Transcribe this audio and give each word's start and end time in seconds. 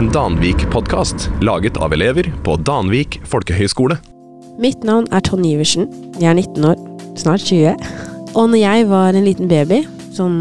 En 0.00 0.08
Danvik-podkast 0.08 1.26
laget 1.44 1.76
av 1.76 1.92
elever 1.92 2.24
på 2.44 2.54
Danvik 2.64 3.18
folkehøgskole. 3.28 3.98
Mitt 4.56 4.80
navn 4.88 5.04
er 5.12 5.20
Tonje 5.20 5.50
Iversen. 5.58 5.90
Jeg 6.16 6.30
er 6.30 6.38
19 6.38 6.64
år, 6.70 6.80
snart 7.20 7.44
20. 7.44 7.74
Og 8.32 8.48
når 8.48 8.62
jeg 8.62 8.86
var 8.88 9.12
en 9.12 9.28
liten 9.28 9.50
baby, 9.50 9.82
sånn 10.16 10.38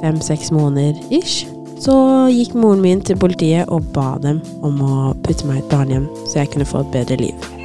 fem-seks 0.00 0.48
måneder 0.56 0.96
ish, 1.12 1.44
så 1.84 1.98
gikk 2.32 2.56
moren 2.56 2.80
min 2.80 3.04
til 3.04 3.20
politiet 3.20 3.68
og 3.68 3.92
ba 3.92 4.14
dem 4.24 4.40
om 4.64 4.80
å 4.80 5.12
putte 5.20 5.44
meg 5.44 5.60
i 5.60 5.66
et 5.66 5.72
barnehjem, 5.74 6.08
så 6.24 6.40
jeg 6.40 6.54
kunne 6.56 6.72
få 6.72 6.86
et 6.86 6.94
bedre 6.96 7.20
liv. 7.26 7.57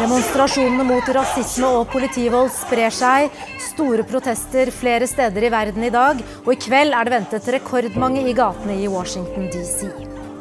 Demonstrasjonene 0.00 0.84
mot 0.88 1.08
rasisme 1.12 1.68
og 1.68 1.90
politivold 1.92 2.48
sprer 2.54 2.94
seg. 2.94 3.34
Store 3.60 4.04
protester 4.08 4.70
flere 4.72 5.08
steder 5.08 5.44
i 5.44 5.50
verden 5.52 5.84
i 5.84 5.92
dag. 5.92 6.22
Og 6.46 6.54
i 6.54 6.58
kveld 6.60 6.96
er 6.96 7.08
det 7.08 7.14
ventet 7.16 7.50
rekordmange 7.56 8.24
i 8.24 8.34
gatene 8.36 8.78
i 8.80 8.88
Washington 8.90 9.50
DC. 9.52 9.90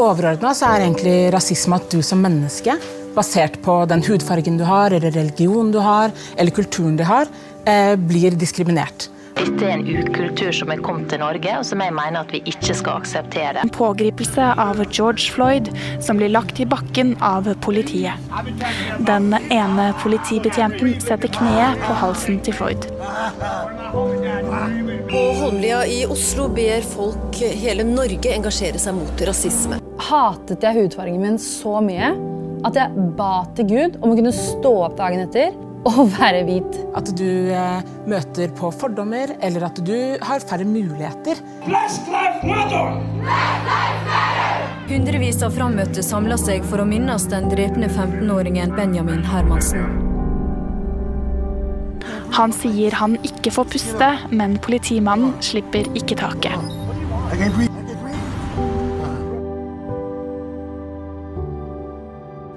Overordna 0.02 0.54
er 0.56 0.86
egentlig 0.86 1.16
rasisme 1.36 1.78
at 1.78 1.92
du 1.92 2.00
som 2.06 2.24
menneske, 2.24 2.78
basert 3.16 3.60
på 3.66 3.82
den 3.92 4.04
hudfargen 4.08 4.58
du 4.58 4.64
har, 4.66 4.96
eller 4.96 5.12
religionen 5.12 5.74
du 5.76 5.82
har, 5.84 6.16
eller 6.38 6.56
kulturen 6.56 6.96
du 6.98 7.04
har, 7.04 7.28
eh, 7.68 7.96
blir 7.96 8.32
diskriminert. 8.40 9.10
Dette 9.42 9.66
er 9.66 9.80
en 9.80 9.88
ukultur 9.90 10.52
som 10.54 10.70
er 10.70 10.82
kommet 10.86 11.08
til 11.10 11.18
Norge, 11.22 11.54
og 11.58 11.66
som 11.66 11.82
jeg 11.82 11.94
mener 11.98 12.20
at 12.22 12.34
vi 12.34 12.44
ikke 12.46 12.76
skal 12.78 13.00
akseptere. 13.02 13.64
En 13.64 13.72
pågripelse 13.74 14.50
av 14.62 14.78
George 14.84 15.34
Floyd 15.34 15.72
som 16.04 16.20
blir 16.22 16.30
lagt 16.30 16.62
i 16.62 16.68
bakken 16.70 17.16
av 17.26 17.50
politiet. 17.66 18.22
Den 19.08 19.32
ene 19.50 19.88
politibetjenten 20.04 20.94
setter 21.02 21.34
kneet 21.34 21.82
på 21.88 21.96
halsen 22.04 22.38
til 22.46 22.58
Floyd. 22.60 22.86
På 25.10 25.24
Holmlia 25.42 25.82
i 25.90 26.04
Oslo 26.06 26.46
ber 26.54 26.86
folk 26.86 27.42
hele 27.42 27.88
Norge 27.88 28.36
engasjere 28.36 28.82
seg 28.82 29.00
mot 29.00 29.26
rasisme. 29.26 29.82
hatet 30.02 30.64
jeg 30.66 30.78
hudfargen 30.78 31.22
min 31.22 31.42
så 31.42 31.80
mye 31.82 32.14
at 32.68 32.78
jeg 32.78 33.10
ba 33.18 33.34
til 33.58 33.70
Gud 33.74 34.00
om 34.02 34.14
å 34.14 34.18
kunne 34.18 34.34
stå 34.36 34.78
opp 34.86 34.98
dagen 35.02 35.26
etter 35.26 35.58
og 35.88 36.12
være 36.14 36.44
hvit. 36.48 36.78
At 36.98 37.10
du 37.18 37.30
eh, 37.54 37.90
møter 38.10 38.54
på 38.58 38.72
fordommer, 38.76 39.34
eller 39.42 39.66
at 39.70 39.82
du 39.86 39.96
har 40.22 40.44
færre 40.46 40.68
muligheter. 40.68 41.42
Hundrevis 44.92 45.42
av 45.46 45.56
frammøtte 45.56 46.04
samla 46.06 46.38
seg 46.42 46.66
for 46.68 46.84
å 46.84 46.88
minnes 46.88 47.28
den 47.32 47.50
drepne 47.52 47.90
15-åringen 47.90 48.76
Benjamin 48.78 49.24
Hermansen. 49.26 50.10
Han 52.32 52.54
sier 52.56 52.96
han 52.96 53.18
ikke 53.28 53.52
får 53.54 53.68
puste, 53.74 54.10
men 54.32 54.56
politimannen 54.64 55.36
slipper 55.44 55.90
ikke 56.00 56.18
taket. 56.22 56.56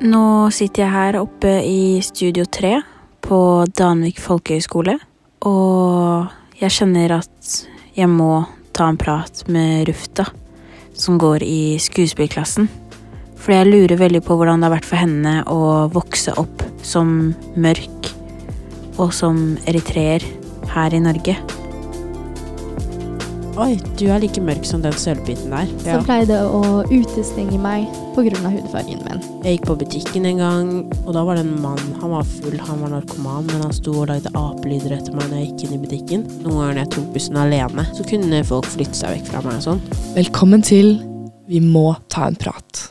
Nå 0.04 0.24
sitter 0.52 0.84
jeg 0.84 0.92
her 0.92 1.18
oppe 1.22 1.54
i 1.64 2.02
Studio 2.04 2.44
3 2.44 2.74
på 3.24 3.64
Danvik 3.76 4.20
folkehøgskole, 4.20 4.98
og 5.48 6.60
jeg 6.60 6.76
kjenner 6.76 7.18
at 7.20 7.54
jeg 7.96 8.10
må 8.10 8.44
ta 8.76 8.88
en 8.90 8.98
prat 9.00 9.44
med 9.48 9.88
Rufta, 9.88 10.26
som 10.94 11.18
går 11.18 11.44
i 11.46 11.76
skuespillklassen. 11.82 12.68
For 13.40 13.52
jeg 13.56 13.68
lurer 13.68 14.00
veldig 14.00 14.22
på 14.24 14.36
hvordan 14.38 14.62
det 14.62 14.68
har 14.68 14.76
vært 14.76 14.88
for 14.88 15.00
henne 15.00 15.34
å 15.50 15.88
vokse 15.92 16.32
opp 16.40 16.64
som 16.84 17.34
mørk 17.60 18.12
og 19.00 19.10
som 19.12 19.58
eritreer 19.68 20.24
her 20.74 20.94
i 20.96 21.02
Norge. 21.02 21.36
Oi, 23.54 23.76
du 23.94 24.08
er 24.10 24.18
like 24.18 24.40
mørk 24.42 24.64
som 24.66 24.80
den 24.82 24.94
sølvbiten 24.98 25.52
der. 25.52 25.68
som 25.84 26.02
pleide 26.02 26.40
å 26.42 26.80
utestenge 26.90 27.54
meg 27.62 27.84
pga. 28.16 28.50
hudfargen 28.50 29.04
min. 29.06 29.20
Jeg 29.44 29.60
gikk 29.60 29.68
på 29.68 29.76
butikken 29.78 30.26
en 30.26 30.40
gang, 30.42 30.72
og 31.04 31.12
da 31.14 31.22
var 31.22 31.38
det 31.38 31.44
en 31.44 31.62
mann. 31.62 31.78
Han 32.00 32.10
var 32.16 32.26
full, 32.26 32.58
han 32.58 32.82
var 32.82 32.90
narkoman, 32.96 33.46
men 33.46 33.62
han 33.62 33.76
sto 33.76 33.94
og 34.00 34.08
lagde 34.10 34.32
apelyder 34.34 34.96
etter 34.96 35.14
meg 35.14 35.30
når 35.30 35.38
jeg 35.38 35.46
gikk 35.52 35.64
inn 35.68 35.76
i 35.76 35.80
butikken. 35.84 36.26
Noen 36.42 36.58
ganger 36.58 36.74
når 36.74 36.82
jeg 36.82 36.92
tok 36.96 37.06
bussen 37.14 37.38
alene, 37.44 37.86
så 37.94 38.08
kunne 38.10 38.42
folk 38.50 38.66
flytte 38.74 38.98
seg 38.98 39.14
vekk 39.20 39.30
fra 39.30 39.44
meg 39.46 39.60
og 39.60 39.66
sånn. 39.68 39.82
Velkommen 40.18 40.66
til 40.66 40.96
Vi 41.46 41.62
må 41.62 41.92
ta 42.10 42.26
en 42.26 42.40
prat. 42.40 42.88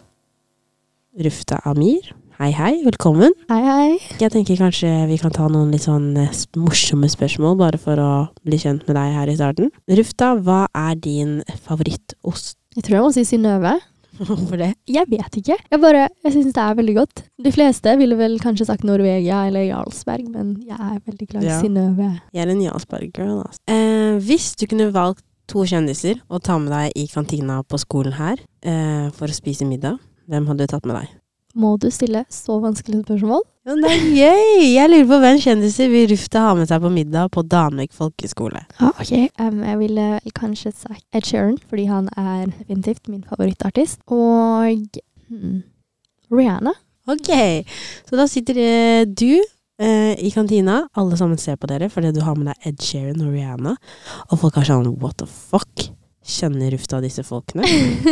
Rufta 1.19 1.59
Amir, 1.67 2.13
hei 2.39 2.51
hei, 2.55 2.73
velkommen. 2.85 3.33
Hei, 3.49 3.61
hei. 3.65 3.93
Jeg 4.21 4.31
tenker 4.33 4.57
kanskje 4.59 4.89
vi 5.09 5.17
kan 5.21 5.33
ta 5.33 5.47
noen 5.51 5.71
litt 5.73 5.85
sånn 5.85 6.11
eh, 6.19 6.33
morsomme 6.59 7.09
spørsmål, 7.11 7.55
bare 7.59 7.79
for 7.81 7.99
å 8.01 8.11
bli 8.45 8.59
kjent 8.61 8.85
med 8.87 8.97
deg 8.97 9.15
her 9.17 9.31
i 9.31 9.37
starten. 9.37 9.71
Rufta, 9.99 10.33
hva 10.43 10.63
er 10.75 10.99
din 10.99 11.39
favorittost? 11.67 12.57
Jeg 12.77 12.87
tror 12.87 12.97
jeg 12.97 13.05
må 13.07 13.11
si 13.15 13.25
Synnøve. 13.29 13.73
Hvorfor 14.27 14.59
det? 14.61 14.71
Jeg 14.89 15.09
vet 15.09 15.37
ikke. 15.39 15.55
Jeg 15.57 15.81
bare, 15.81 16.03
jeg 16.21 16.33
syns 16.35 16.53
det 16.53 16.61
er 16.61 16.75
veldig 16.77 16.93
godt. 16.99 17.23
De 17.41 17.53
fleste 17.53 17.95
ville 17.97 18.17
vel 18.19 18.35
kanskje 18.41 18.67
sagt 18.69 18.85
Norvegia 18.85 19.39
eller 19.49 19.65
Jarlsberg, 19.65 20.27
men 20.29 20.51
jeg 20.67 20.77
er 20.77 20.99
veldig 21.01 21.29
glad 21.31 21.47
i 21.47 21.49
Ja. 21.49 21.57
Synnøve. 21.63 22.09
Jeg 22.35 22.45
er 22.45 22.53
en 22.53 22.61
Jarlsberg-girl. 22.61 23.39
Altså. 23.47 23.61
Eh, 23.73 24.19
hvis 24.27 24.51
du 24.61 24.67
kunne 24.69 24.91
valgt 24.93 25.25
to 25.49 25.65
kjendiser 25.67 26.21
å 26.29 26.37
ta 26.41 26.59
med 26.61 26.71
deg 26.71 26.93
i 27.01 27.07
kantina 27.09 27.57
på 27.67 27.77
skolen 27.81 28.13
her 28.19 28.37
eh, 28.61 29.09
for 29.17 29.27
å 29.29 29.35
spise 29.35 29.65
middag, 29.67 29.97
hvem 30.29 30.45
hadde 30.47 30.67
du 30.69 30.71
tatt 30.71 30.85
med 30.87 31.01
deg? 31.01 31.09
Må 31.53 31.75
du 31.77 31.89
stille 31.93 32.23
så 32.33 32.55
vanskelige 32.63 33.03
spørsmål? 33.03 33.43
Ja, 33.67 33.75
det 33.77 33.89
er 33.93 34.05
gøy! 34.17 34.63
Jeg 34.73 34.89
lurer 34.89 35.09
på 35.11 35.17
hvem 35.21 35.41
kjendiser 35.43 35.91
vil 35.91 36.07
Rufta 36.09 36.41
ha 36.47 36.53
med 36.57 36.67
seg 36.67 36.81
på 36.81 36.89
middag 36.91 37.29
på 37.35 37.43
Danvik 37.45 37.93
folkeskole. 37.93 38.63
Ja, 38.79 38.89
ok. 38.89 39.11
Um, 39.37 39.59
jeg 39.61 39.77
ville 39.83 40.07
vel 40.15 40.33
kanskje 40.35 40.73
sagt 40.73 41.05
Ed 41.13 41.29
Sheeran, 41.29 41.59
fordi 41.69 41.85
han 41.91 42.09
er 42.17 42.47
definitivt 42.49 43.05
min 43.11 43.21
favorittartist. 43.29 44.01
Og 44.09 44.97
hmm, 45.29 45.61
Rihanna. 46.33 46.73
Ok, 47.13 47.29
så 48.09 48.17
da 48.17 48.25
sitter 48.31 48.57
eh, 48.63 49.03
du 49.05 49.37
eh, 49.37 50.13
i 50.17 50.33
kantina. 50.33 50.81
Alle 50.97 51.19
sammen 51.19 51.37
ser 51.37 51.59
på 51.61 51.69
dere 51.69 51.91
fordi 51.93 52.15
du 52.15 52.23
har 52.25 52.39
med 52.39 52.49
deg 52.49 52.71
Ed 52.71 52.81
Sheeran 52.81 53.21
og 53.21 53.35
Rihanna. 53.35 53.75
Og 54.31 54.41
folk 54.41 54.57
har 54.57 54.71
sånn 54.71 54.89
what 54.97 55.21
the 55.21 55.29
fuck? 55.29 55.91
Kjenner 56.23 56.71
Rufta 56.73 57.01
disse 57.03 57.21
folkene? 57.27 57.67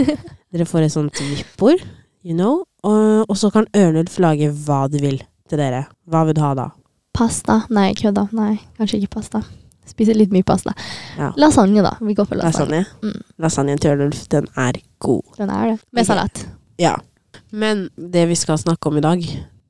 dere 0.51 0.67
får 0.67 0.85
et 0.85 0.93
sånt 0.93 1.21
vippord, 1.23 1.81
you 2.23 2.35
know. 2.35 2.63
Og, 2.83 3.25
og 3.29 3.37
så 3.37 3.51
kan 3.53 3.67
Ørnulf 3.77 4.17
lage 4.21 4.49
hva 4.65 4.85
du 4.91 4.97
vil 5.01 5.19
til 5.49 5.59
dere. 5.61 5.85
Hva 6.09 6.23
vil 6.27 6.37
du 6.37 6.41
ha 6.41 6.53
da? 6.57 6.69
Pasta. 7.13 7.61
Nei, 7.73 7.91
kødda. 7.97 8.27
Nei, 8.37 8.55
kanskje 8.79 9.01
ikke 9.01 9.17
pasta. 9.19 9.43
Spiser 9.89 10.15
litt 10.15 10.31
mye 10.31 10.45
pasta. 10.47 10.71
Ja. 11.17 11.31
Lasagne, 11.41 11.81
da. 11.83 11.95
Vi 11.99 12.13
går 12.15 12.29
for 12.29 12.39
lasagne. 12.39 12.83
Lasagne. 12.85 13.11
Mm. 13.11 13.21
Lasagnen 13.43 13.81
til 13.81 13.91
Ørnulf, 13.95 14.21
den 14.31 14.47
er 14.55 14.77
god. 15.03 15.23
Den 15.37 15.49
er 15.51 15.71
det. 15.73 15.77
Med 15.91 16.07
salat. 16.07 16.43
Ja. 16.79 16.95
Men 17.51 17.89
det 17.97 18.27
vi 18.29 18.37
skal 18.39 18.59
snakke 18.61 18.87
om 18.91 18.97
i 19.01 19.03
dag, 19.03 19.25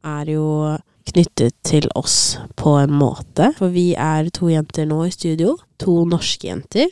er 0.05 0.29
jo 0.33 0.45
knyttet 1.11 1.55
til 1.65 1.87
oss 1.97 2.37
på 2.59 2.75
en 2.83 2.93
måte. 2.93 3.51
For 3.57 3.73
vi 3.73 3.91
er 3.97 4.29
to 4.33 4.51
jenter 4.51 4.85
nå 4.89 5.03
i 5.07 5.13
studio. 5.15 5.55
To 5.81 6.03
norske 6.05 6.47
jenter, 6.51 6.91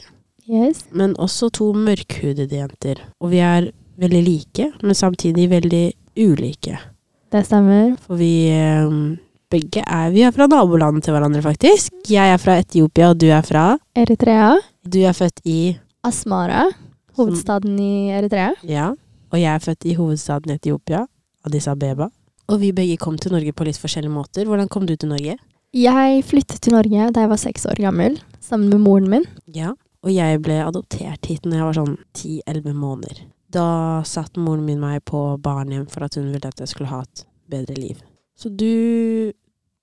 Yes. 0.50 0.88
men 0.98 1.14
også 1.22 1.52
to 1.54 1.68
mørkhudede 1.78 2.58
jenter. 2.58 3.04
Og 3.22 3.30
vi 3.36 3.38
er 3.46 3.68
veldig 4.00 4.22
like, 4.26 4.72
men 4.82 4.96
samtidig 4.96 5.50
veldig 5.52 5.86
ulike. 6.20 6.80
Det 7.30 7.44
stemmer. 7.46 7.94
For 8.06 8.18
vi 8.20 8.50
eh, 8.50 8.94
begge 9.50 9.84
er 9.86 10.12
Vi 10.14 10.24
er 10.26 10.34
fra 10.34 10.48
nabolandet 10.50 11.06
til 11.06 11.16
hverandre, 11.16 11.42
faktisk. 11.46 11.94
Jeg 12.10 12.34
er 12.34 12.42
fra 12.42 12.60
Etiopia, 12.62 13.12
og 13.12 13.20
du 13.22 13.28
er 13.30 13.46
fra 13.46 13.78
Eritrea. 13.98 14.56
Du 14.86 15.00
er 15.06 15.14
født 15.14 15.42
i 15.46 15.76
Asmara. 16.06 16.68
Hovedstaden 17.20 17.78
i 17.80 18.10
Eritrea. 18.16 18.54
Ja. 18.64 18.92
Og 19.30 19.38
jeg 19.38 19.52
er 19.54 19.62
født 19.62 19.86
i 19.86 19.94
hovedstaden 19.98 20.54
i 20.54 20.58
Etiopia, 20.58 21.04
Addis 21.46 21.68
Abeba. 21.68 22.10
Og 22.50 22.62
vi 22.64 22.72
begge 22.74 22.98
kom 22.98 23.18
til 23.22 23.34
Norge 23.36 23.54
på 23.54 23.68
litt 23.68 23.78
forskjellige 23.78 24.14
måter. 24.14 24.48
Hvordan 24.50 24.70
kom 24.72 24.88
du 24.90 24.96
til 24.96 25.12
Norge? 25.12 25.36
Jeg 25.76 26.24
flyttet 26.26 26.64
til 26.66 26.74
Norge 26.74 27.12
da 27.14 27.26
jeg 27.26 27.30
var 27.30 27.38
seks 27.38 27.68
år 27.70 27.78
gammel, 27.78 28.16
sammen 28.42 28.72
med 28.72 28.82
moren 28.82 29.10
min. 29.12 29.28
Ja. 29.54 29.76
Og 30.02 30.14
jeg 30.16 30.40
ble 30.42 30.62
adoptert 30.64 31.28
hit 31.30 31.46
når 31.46 31.60
jeg 31.60 31.68
var 31.68 31.78
sånn 31.78 31.98
10-11 32.18 32.74
måneder. 32.74 33.20
Da 33.52 34.02
satt 34.06 34.38
moren 34.38 34.66
min 34.66 34.80
meg 34.82 35.02
på 35.10 35.38
barnehjem 35.42 35.88
for 35.90 36.06
at 36.06 36.16
hun 36.20 36.28
ville 36.32 36.48
at 36.48 36.60
jeg 36.62 36.70
skulle 36.70 36.90
ha 36.92 37.02
et 37.02 37.24
bedre 37.50 37.76
liv. 37.80 38.02
Så 38.38 38.50
du 38.56 39.34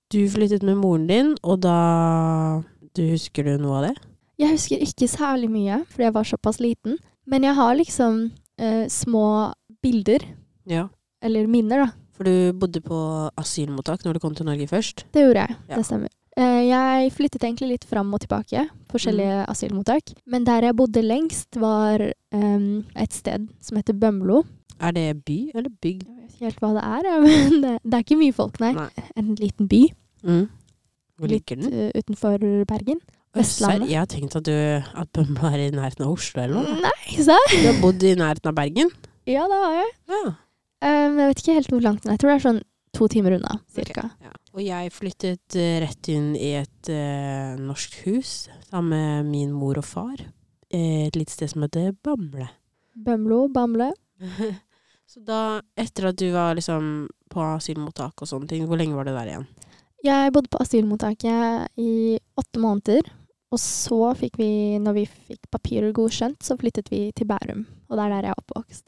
Du 0.09 0.21
flyttet 0.31 0.63
med 0.63 0.77
moren 0.79 1.07
din, 1.07 1.33
og 1.43 1.59
da 1.61 2.63
Du 2.95 3.01
husker 3.11 3.43
du 3.43 3.57
noe 3.61 3.77
av 3.81 3.83
det? 3.89 3.95
Jeg 4.39 4.53
husker 4.53 4.77
ikke 4.79 5.07
særlig 5.09 5.49
mye, 5.51 5.81
fordi 5.89 6.03
jeg 6.05 6.13
var 6.13 6.23
såpass 6.23 6.59
liten. 6.61 6.97
Men 7.27 7.43
jeg 7.43 7.55
har 7.57 7.75
liksom 7.75 8.31
eh, 8.59 8.87
små 8.87 9.53
bilder, 9.83 10.19
Ja. 10.65 10.87
eller 11.21 11.47
minner, 11.47 11.85
da. 11.85 11.91
For 12.13 12.23
du 12.23 12.53
bodde 12.53 12.81
på 12.81 13.29
asylmottak 13.37 14.05
når 14.05 14.13
du 14.13 14.19
kom 14.19 14.33
til 14.35 14.45
Norge 14.45 14.67
først? 14.67 15.03
Det 15.13 15.21
gjorde 15.25 15.43
jeg. 15.47 15.55
Ja. 15.69 15.75
Det 15.75 15.85
stemmer. 15.85 16.09
Eh, 16.37 16.61
jeg 16.69 17.11
flyttet 17.15 17.41
egentlig 17.47 17.71
litt 17.71 17.85
fram 17.89 18.11
og 18.13 18.21
tilbake, 18.21 18.67
forskjellige 18.91 19.39
asylmottak. 19.49 20.11
Men 20.29 20.45
der 20.45 20.67
jeg 20.67 20.75
bodde 20.77 21.01
lengst, 21.01 21.57
var 21.57 22.03
um, 22.35 22.83
et 22.95 23.15
sted 23.15 23.47
som 23.63 23.79
heter 23.79 23.97
Bømlo. 23.97 24.43
Er 24.77 24.93
det 24.93 25.07
by 25.25 25.37
eller 25.57 25.71
bygd? 25.81 26.05
Jeg 26.05 26.21
vet 26.21 26.35
ikke 26.35 26.45
helt 26.45 26.61
hva 26.61 26.69
det 26.75 26.83
er, 26.85 27.07
ja, 27.09 27.15
men 27.25 27.57
det, 27.63 27.73
det 27.81 27.97
er 27.97 28.05
ikke 28.05 28.19
mye 28.21 28.35
folk, 28.37 28.59
nei. 28.61 28.73
Nei. 28.77 28.89
En 29.17 29.33
liten 29.39 29.69
by 29.71 29.85
Mm. 30.27 30.47
Hvor 31.17 31.29
litt 31.29 31.49
ligger 31.51 31.59
den? 31.61 31.73
eh, 31.77 31.91
utenfor 32.01 32.41
Bergen. 32.67 32.97
Vestlandet. 33.37 33.89
Jeg 33.91 33.99
har 34.01 34.07
tenkt 34.09 34.33
at, 34.35 34.47
du, 34.49 34.53
at 35.01 35.09
Bømlo 35.13 35.45
er 35.51 35.61
i 35.67 35.67
nærheten 35.73 36.05
av 36.07 36.15
Oslo 36.15 36.41
eller 36.41 36.57
noe. 36.65 36.77
Nei, 36.81 37.17
serr? 37.21 37.51
Du 37.53 37.67
har 37.67 37.77
bodd 37.83 38.01
i 38.05 38.15
nærheten 38.17 38.49
av 38.49 38.55
Bergen? 38.57 38.89
Ja, 39.29 39.45
det 39.49 39.59
har 39.61 39.75
jeg. 39.77 39.91
Ja. 40.13 40.21
Um, 40.81 41.19
jeg 41.21 41.29
vet 41.31 41.41
ikke 41.43 41.57
helt 41.59 41.69
hvor 41.73 41.85
langt, 41.85 42.03
men 42.05 42.13
jeg 42.15 42.21
tror 42.23 42.31
det 42.33 42.37
er 42.39 42.45
sånn 42.47 42.59
to 42.97 43.07
timer 43.11 43.37
unna, 43.37 43.59
cirka. 43.73 44.07
Ja. 44.23 44.33
Og 44.57 44.61
jeg 44.65 44.91
flyttet 44.95 45.55
eh, 45.59 45.77
rett 45.83 46.09
inn 46.09 46.31
i 46.35 46.55
et 46.59 46.89
uh, 46.89 47.53
norsk 47.61 47.99
hus 48.07 48.31
sammen 48.71 48.89
med 48.95 49.29
min 49.31 49.51
mor 49.53 49.77
og 49.77 49.85
far. 49.85 50.15
eh, 50.73 51.05
Et 51.07 51.15
lite 51.15 51.31
sted 51.35 51.51
som 51.53 51.61
heter 51.65 51.93
Bamble. 52.03 52.49
Bømlo, 52.97 53.47
Bamble. 53.53 53.91
Så 55.07 55.21
da, 55.23 55.61
etter 55.79 56.09
at 56.09 56.17
du 56.19 56.25
var 56.33 56.57
liksom 56.57 57.07
på 57.31 57.43
asylmottak 57.53 58.19
og 58.25 58.27
sånne 58.27 58.49
ting, 58.49 58.65
hvor 58.67 58.79
lenge 58.79 58.97
var 58.97 59.07
det 59.07 59.13
der 59.15 59.29
igjen? 59.31 59.45
Jeg 60.03 60.33
bodde 60.35 60.51
på 60.51 60.59
asylmottaket 60.63 61.79
i 61.79 62.17
åtte 62.37 62.59
måneder. 62.59 63.07
Og 63.53 63.59
så 63.63 64.11
fikk 64.19 64.35
vi, 64.41 64.49
når 64.83 64.97
vi 64.97 65.05
fikk 65.07 65.47
papirer 65.53 65.93
godkjent, 65.95 66.41
så 66.43 66.57
flyttet 66.59 66.89
vi 66.91 67.05
til 67.15 67.29
Bærum. 67.29 67.63
Og 67.87 67.95
det 67.95 68.03
er 68.03 68.11
der 68.17 68.27
jeg 68.27 68.33
er 68.33 68.41
oppvokst. 68.41 68.83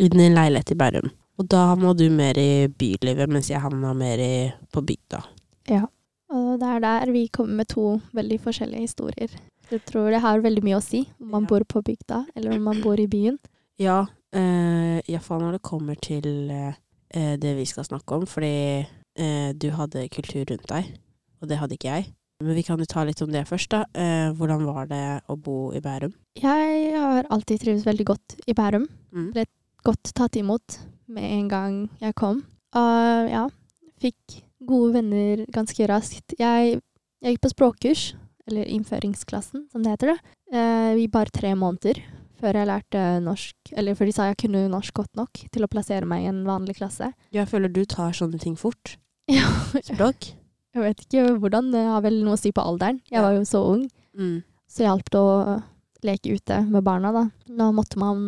I 0.00 0.08
din 0.10 0.34
leilighet 0.34 0.72
i 0.74 0.78
Bærum. 0.80 1.12
Og 1.40 1.46
da 1.48 1.70
havna 1.70 1.94
du 1.96 2.04
mer 2.12 2.36
i 2.36 2.68
bylivet, 2.68 3.30
mens 3.32 3.48
jeg 3.48 3.62
havna 3.62 3.94
mer 3.96 4.20
i, 4.20 4.50
på 4.72 4.82
bygda. 4.84 5.22
Ja. 5.70 5.86
Og 6.30 6.60
det 6.60 6.68
er 6.68 6.82
der 6.84 7.10
vi 7.10 7.24
kommer 7.32 7.62
med 7.62 7.70
to 7.72 7.96
veldig 8.14 8.36
forskjellige 8.44 8.84
historier. 8.84 9.32
Jeg 9.70 9.82
tror 9.88 10.10
det 10.12 10.20
har 10.22 10.42
veldig 10.44 10.62
mye 10.66 10.78
å 10.78 10.84
si 10.84 11.00
om 11.18 11.32
man 11.32 11.48
bor 11.48 11.64
på 11.66 11.82
bygda, 11.86 12.20
eller 12.36 12.54
om 12.58 12.68
man 12.68 12.82
bor 12.84 13.00
i 13.00 13.08
byen. 13.10 13.38
Ja, 13.80 14.04
eh, 14.36 15.00
iallfall 15.08 15.40
når 15.42 15.56
det 15.56 15.62
kommer 15.66 15.98
til 15.98 16.28
eh, 16.52 17.34
det 17.40 17.54
vi 17.56 17.66
skal 17.66 17.88
snakke 17.88 18.20
om, 18.20 18.28
fordi 18.30 18.52
eh, 18.84 19.50
du 19.56 19.70
hadde 19.74 20.06
kultur 20.12 20.44
rundt 20.44 20.68
deg, 20.70 20.92
og 21.40 21.50
det 21.50 21.58
hadde 21.62 21.78
ikke 21.78 21.96
jeg. 21.96 22.10
Men 22.44 22.56
vi 22.56 22.66
kan 22.68 22.80
jo 22.80 22.88
ta 22.88 23.06
litt 23.08 23.24
om 23.24 23.32
det 23.32 23.46
først, 23.48 23.72
da. 23.72 23.82
Eh, 23.96 24.28
hvordan 24.36 24.68
var 24.68 24.92
det 24.92 25.04
å 25.30 25.40
bo 25.40 25.72
i 25.72 25.82
Bærum? 25.82 26.12
Jeg 26.40 26.94
har 26.94 27.26
alltid 27.32 27.64
trivdes 27.64 27.88
veldig 27.88 28.06
godt 28.12 28.38
i 28.46 28.56
Bærum. 28.56 28.86
Mm. 29.12 29.32
Ble 29.34 29.48
godt 29.88 30.12
tatt 30.16 30.38
imot 30.40 30.78
med 31.10 31.26
en 31.26 31.48
gang 31.50 31.80
jeg 32.02 32.16
kom. 32.18 32.42
Og 32.78 33.30
ja, 33.30 33.44
fikk 34.00 34.40
gode 34.66 34.94
venner 34.98 35.44
ganske 35.52 35.88
raskt. 35.90 36.36
Jeg, 36.38 36.78
jeg 37.20 37.34
gikk 37.34 37.44
på 37.44 37.52
språkkurs, 37.54 38.04
eller 38.50 38.70
innføringsklassen, 38.70 39.66
som 39.72 39.84
det 39.84 39.94
heter, 39.94 40.14
det, 40.14 40.56
eh, 40.56 41.04
i 41.04 41.10
bare 41.10 41.32
tre 41.34 41.54
måneder. 41.58 42.00
Før 42.40 42.56
jeg 42.56 42.70
lærte 42.70 43.00
norsk, 43.20 43.72
eller 43.76 43.96
før 43.98 44.08
de 44.08 44.12
sa 44.16 44.26
jeg 44.30 44.38
kunne 44.40 44.62
norsk 44.72 44.94
godt 44.96 45.18
nok 45.18 45.42
til 45.52 45.64
å 45.66 45.68
plassere 45.68 46.08
meg 46.08 46.24
i 46.24 46.30
en 46.30 46.40
vanlig 46.46 46.78
klasse. 46.78 47.10
Jeg 47.36 47.48
føler 47.50 47.68
du 47.68 47.82
tar 47.84 48.16
sånne 48.16 48.40
ting 48.42 48.58
fort. 48.58 48.96
Ja. 49.30 49.46
Språk. 49.86 50.32
Jeg 50.74 50.82
vet 50.82 51.02
ikke 51.04 51.36
hvordan, 51.38 51.68
det 51.70 51.84
har 51.86 52.00
vel 52.02 52.16
noe 52.24 52.34
å 52.34 52.40
si 52.40 52.50
på 52.54 52.64
alderen. 52.66 52.96
Jeg 53.10 53.22
var 53.22 53.36
jo 53.36 53.44
så 53.46 53.60
ung. 53.76 53.84
Mm. 54.18 54.40
Så 54.66 54.82
hjalp 54.82 55.06
det 55.12 55.20
å 55.22 55.60
leke 56.02 56.34
ute 56.34 56.56
med 56.66 56.82
barna, 56.82 57.12
da. 57.14 57.22
Da 57.46 57.68
måtte 57.74 58.00
man 58.00 58.24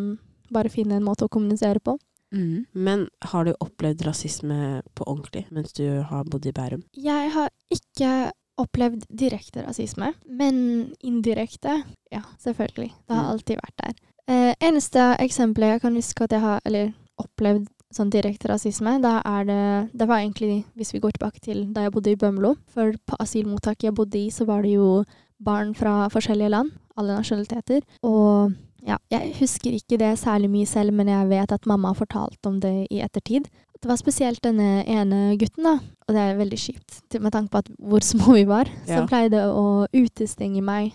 bare 0.53 0.71
finne 0.71 1.01
en 1.01 1.07
måte 1.07 1.27
å 1.27 1.33
kommunisere 1.33 1.83
på. 1.83 1.97
Mm. 2.33 2.67
Men 2.75 3.09
har 3.31 3.45
du 3.45 3.53
opplevd 3.61 4.05
rasisme 4.07 4.83
på 4.95 5.05
ordentlig 5.07 5.47
mens 5.51 5.73
du 5.77 5.85
har 6.03 6.25
bodd 6.25 6.47
i 6.47 6.53
Bærum? 6.53 6.83
Jeg 6.97 7.31
har 7.35 7.51
ikke 7.71 8.33
opplevd 8.59 9.05
direkte 9.09 9.63
rasisme, 9.67 10.13
men 10.29 10.95
indirekte, 11.03 11.83
ja, 12.13 12.21
selvfølgelig. 12.39 12.91
Det 13.09 13.17
har 13.17 13.25
Mm. 13.25 13.31
alltid 13.33 13.57
vært 13.57 13.77
der. 13.85 13.95
Eh, 14.29 14.55
eneste 14.61 15.17
eksempelet 15.19 15.73
jeg 15.73 15.81
kan 15.83 15.95
huske 15.95 16.23
at 16.25 16.31
jeg 16.31 16.41
har 16.41 16.61
eller, 16.65 16.93
opplevd 17.19 17.67
sånn 17.93 18.11
direkte 18.11 18.49
rasisme, 18.49 19.01
da 19.03 19.21
er 19.25 19.45
det 19.45 19.91
Det 19.99 20.09
var 20.09 20.19
egentlig, 20.21 20.65
hvis 20.77 20.93
vi 20.95 21.01
går 21.01 21.13
tilbake 21.13 21.41
til 21.41 21.73
da 21.73 21.83
jeg 21.83 21.93
bodde 21.93 22.11
i 22.13 22.17
Bømlo, 22.17 22.55
for 22.69 22.93
på 23.07 23.17
asylmottaket 23.21 23.83
jeg 23.91 23.95
bodde 23.95 24.17
i, 24.19 24.29
så 24.31 24.47
var 24.47 24.63
det 24.63 24.73
jo 24.73 25.05
barn 25.43 25.75
fra 25.75 26.09
forskjellige 26.09 26.51
land, 26.51 26.71
alle 26.97 27.17
nasjonaliteter, 27.19 27.83
og 28.03 28.55
ja, 28.87 28.97
jeg 29.13 29.35
husker 29.39 29.75
ikke 29.77 29.99
det 30.01 30.15
særlig 30.19 30.51
mye 30.51 30.67
selv, 30.67 30.93
men 30.93 31.09
jeg 31.09 31.29
vet 31.31 31.53
at 31.55 31.67
mamma 31.71 31.93
har 31.93 32.01
fortalt 32.01 32.49
om 32.49 32.59
det 32.61 32.87
i 32.91 33.01
ettertid. 33.05 33.47
Det 33.83 33.91
var 33.91 33.99
spesielt 33.99 34.43
denne 34.45 34.85
ene 34.87 35.37
gutten, 35.39 35.65
da, 35.67 35.77
og 36.07 36.15
det 36.15 36.23
er 36.23 36.39
veldig 36.39 36.59
kjipt 36.59 37.17
med 37.23 37.33
tanke 37.35 37.51
på 37.51 37.63
at 37.63 37.71
hvor 37.79 38.05
små 38.13 38.37
vi 38.37 38.45
var, 38.49 38.71
Ja. 38.87 38.99
som 39.01 39.09
pleide 39.11 39.45
å 39.51 39.87
utestenge 39.95 40.63
meg 40.63 40.93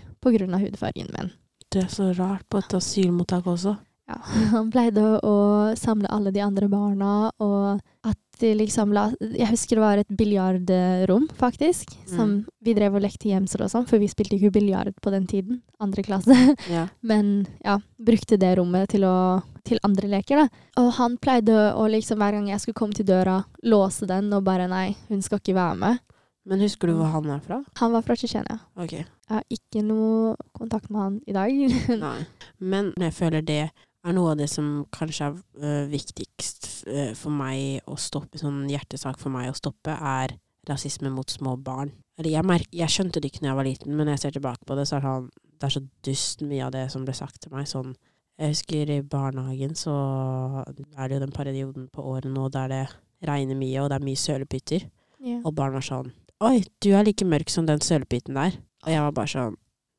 av 0.56 0.62
hudfargen 0.63 1.12
min. 1.16 1.31
Det 1.72 1.84
er 1.84 1.92
så 1.92 2.12
rart 2.16 2.45
på 2.50 2.60
et 2.62 2.74
asylmottak 2.78 3.48
også. 3.48 3.75
Ja, 4.07 4.18
han 4.54 4.69
pleide 4.71 5.18
å 5.25 5.36
samle 5.75 6.07
alle 6.13 6.31
de 6.31 6.39
andre 6.45 6.69
barna, 6.71 7.30
og 7.44 7.81
at 8.07 8.18
de 8.39 8.51
liksom 8.54 8.92
la 8.94 9.07
Jeg 9.19 9.48
husker 9.50 9.80
det 9.80 9.81
var 9.81 9.98
et 9.98 10.12
biljardrom, 10.13 11.25
faktisk, 11.39 11.92
som 12.07 12.30
Mm. 12.30 12.45
vi 12.63 12.74
drev 12.77 12.95
og 12.95 13.01
lekte 13.01 13.27
gjemsel 13.31 13.63
og 13.65 13.71
sånn, 13.74 13.88
for 13.89 13.98
vi 14.00 14.07
spilte 14.07 14.38
ikke 14.38 14.51
biljard 14.54 14.94
på 15.01 15.09
den 15.12 15.25
tiden, 15.27 15.62
andre 15.81 16.04
klasse. 16.04 16.31
Ja. 16.69 16.88
Men 17.01 17.48
ja, 17.65 17.80
brukte 17.98 18.38
det 18.38 18.56
rommet 18.59 18.89
til, 18.94 19.04
å, 19.09 19.42
til 19.65 19.80
andre 19.83 20.07
leker, 20.07 20.44
da. 20.45 20.48
Og 20.83 20.92
han 21.00 21.18
pleide 21.18 21.74
å 21.75 21.88
liksom, 21.89 22.19
hver 22.21 22.38
gang 22.38 22.48
jeg 22.53 22.62
skulle 22.62 22.77
komme 22.77 22.94
til 22.95 23.06
døra, 23.10 23.42
låse 23.63 24.06
den 24.07 24.31
og 24.33 24.44
bare 24.45 24.68
nei, 24.69 24.95
hun 25.10 25.21
skal 25.25 25.42
ikke 25.42 25.57
være 25.57 25.75
med. 25.81 26.00
Men 26.48 26.62
husker 26.63 26.88
du 26.88 26.94
hvor 26.95 27.10
han 27.12 27.25
er 27.33 27.42
fra? 27.44 27.57
Han 27.81 27.92
var 27.92 28.06
fra 28.07 28.15
Tsjetsjenia. 28.15 28.62
Ok. 28.80 28.94
Jeg 29.01 29.33
har 29.33 29.44
ikke 29.51 29.81
noe 29.83 30.38
kontakt 30.56 30.88
med 30.94 31.01
han 31.01 31.18
i 31.27 31.33
dag. 31.36 31.51
Nei. 32.06 32.19
Men 32.63 32.94
jeg 32.95 33.12
føler 33.18 33.42
det 33.44 33.63
er 34.06 34.16
noe 34.16 34.34
av 34.34 34.42
det 34.42 34.50
som 34.52 34.86
kanskje 34.94 35.30
er 35.30 35.38
øh, 35.38 35.88
viktigst 35.92 36.68
øh, 36.88 37.14
for 37.18 37.34
meg 37.34 37.88
å 37.90 37.98
stoppe, 38.00 38.40
sånn 38.42 38.66
hjertesak 38.72 39.20
for 39.22 39.34
meg 39.34 39.50
å 39.52 39.58
stoppe, 39.58 39.96
er 39.96 40.38
rasisme 40.68 41.12
mot 41.14 41.32
små 41.32 41.56
barn. 41.64 41.94
Eller 42.18 42.34
jeg, 42.34 42.48
merk, 42.48 42.70
jeg 42.74 42.92
skjønte 42.92 43.22
det 43.22 43.32
ikke 43.32 43.44
da 43.44 43.52
jeg 43.52 43.60
var 43.60 43.68
liten, 43.68 43.96
men 43.96 44.08
når 44.08 44.18
jeg 44.18 44.24
ser 44.26 44.38
tilbake 44.38 44.68
på 44.68 44.78
det, 44.78 44.88
så 44.90 44.98
er 44.98 45.04
det, 45.04 45.10
sånn, 45.10 45.32
det 45.58 45.68
er 45.68 45.76
så 45.76 45.84
dust 46.08 46.46
mye 46.46 46.68
av 46.68 46.72
det 46.76 46.86
som 46.94 47.08
ble 47.08 47.18
sagt 47.18 47.42
til 47.44 47.54
meg. 47.54 47.68
Sånn, 47.70 47.96
jeg 48.38 48.54
husker 48.54 48.94
i 48.94 49.02
barnehagen 49.02 49.74
så 49.78 49.96
er 50.68 51.08
det 51.08 51.18
jo 51.18 51.24
den 51.24 51.34
perioden 51.34 51.88
på 51.94 52.06
året 52.06 52.30
nå 52.30 52.48
der 52.54 52.74
det 52.74 52.84
regner 53.26 53.58
mye, 53.58 53.82
og 53.82 53.90
det 53.90 53.98
er 53.98 54.08
mye 54.08 54.22
sølepytter. 54.22 54.88
Yeah. 55.18 55.42
Og 55.44 55.56
barn 55.58 55.74
var 55.74 55.86
sånn 55.86 56.12
Oi, 56.46 56.62
du 56.86 56.92
er 56.94 57.02
like 57.08 57.26
mørk 57.26 57.50
som 57.50 57.66
den 57.66 57.82
sølepytten 57.82 58.38
der. 58.38 58.60
Og 58.86 58.92
jeg 58.94 59.02
var 59.02 59.16
bare 59.18 59.32
sånn 59.32 59.56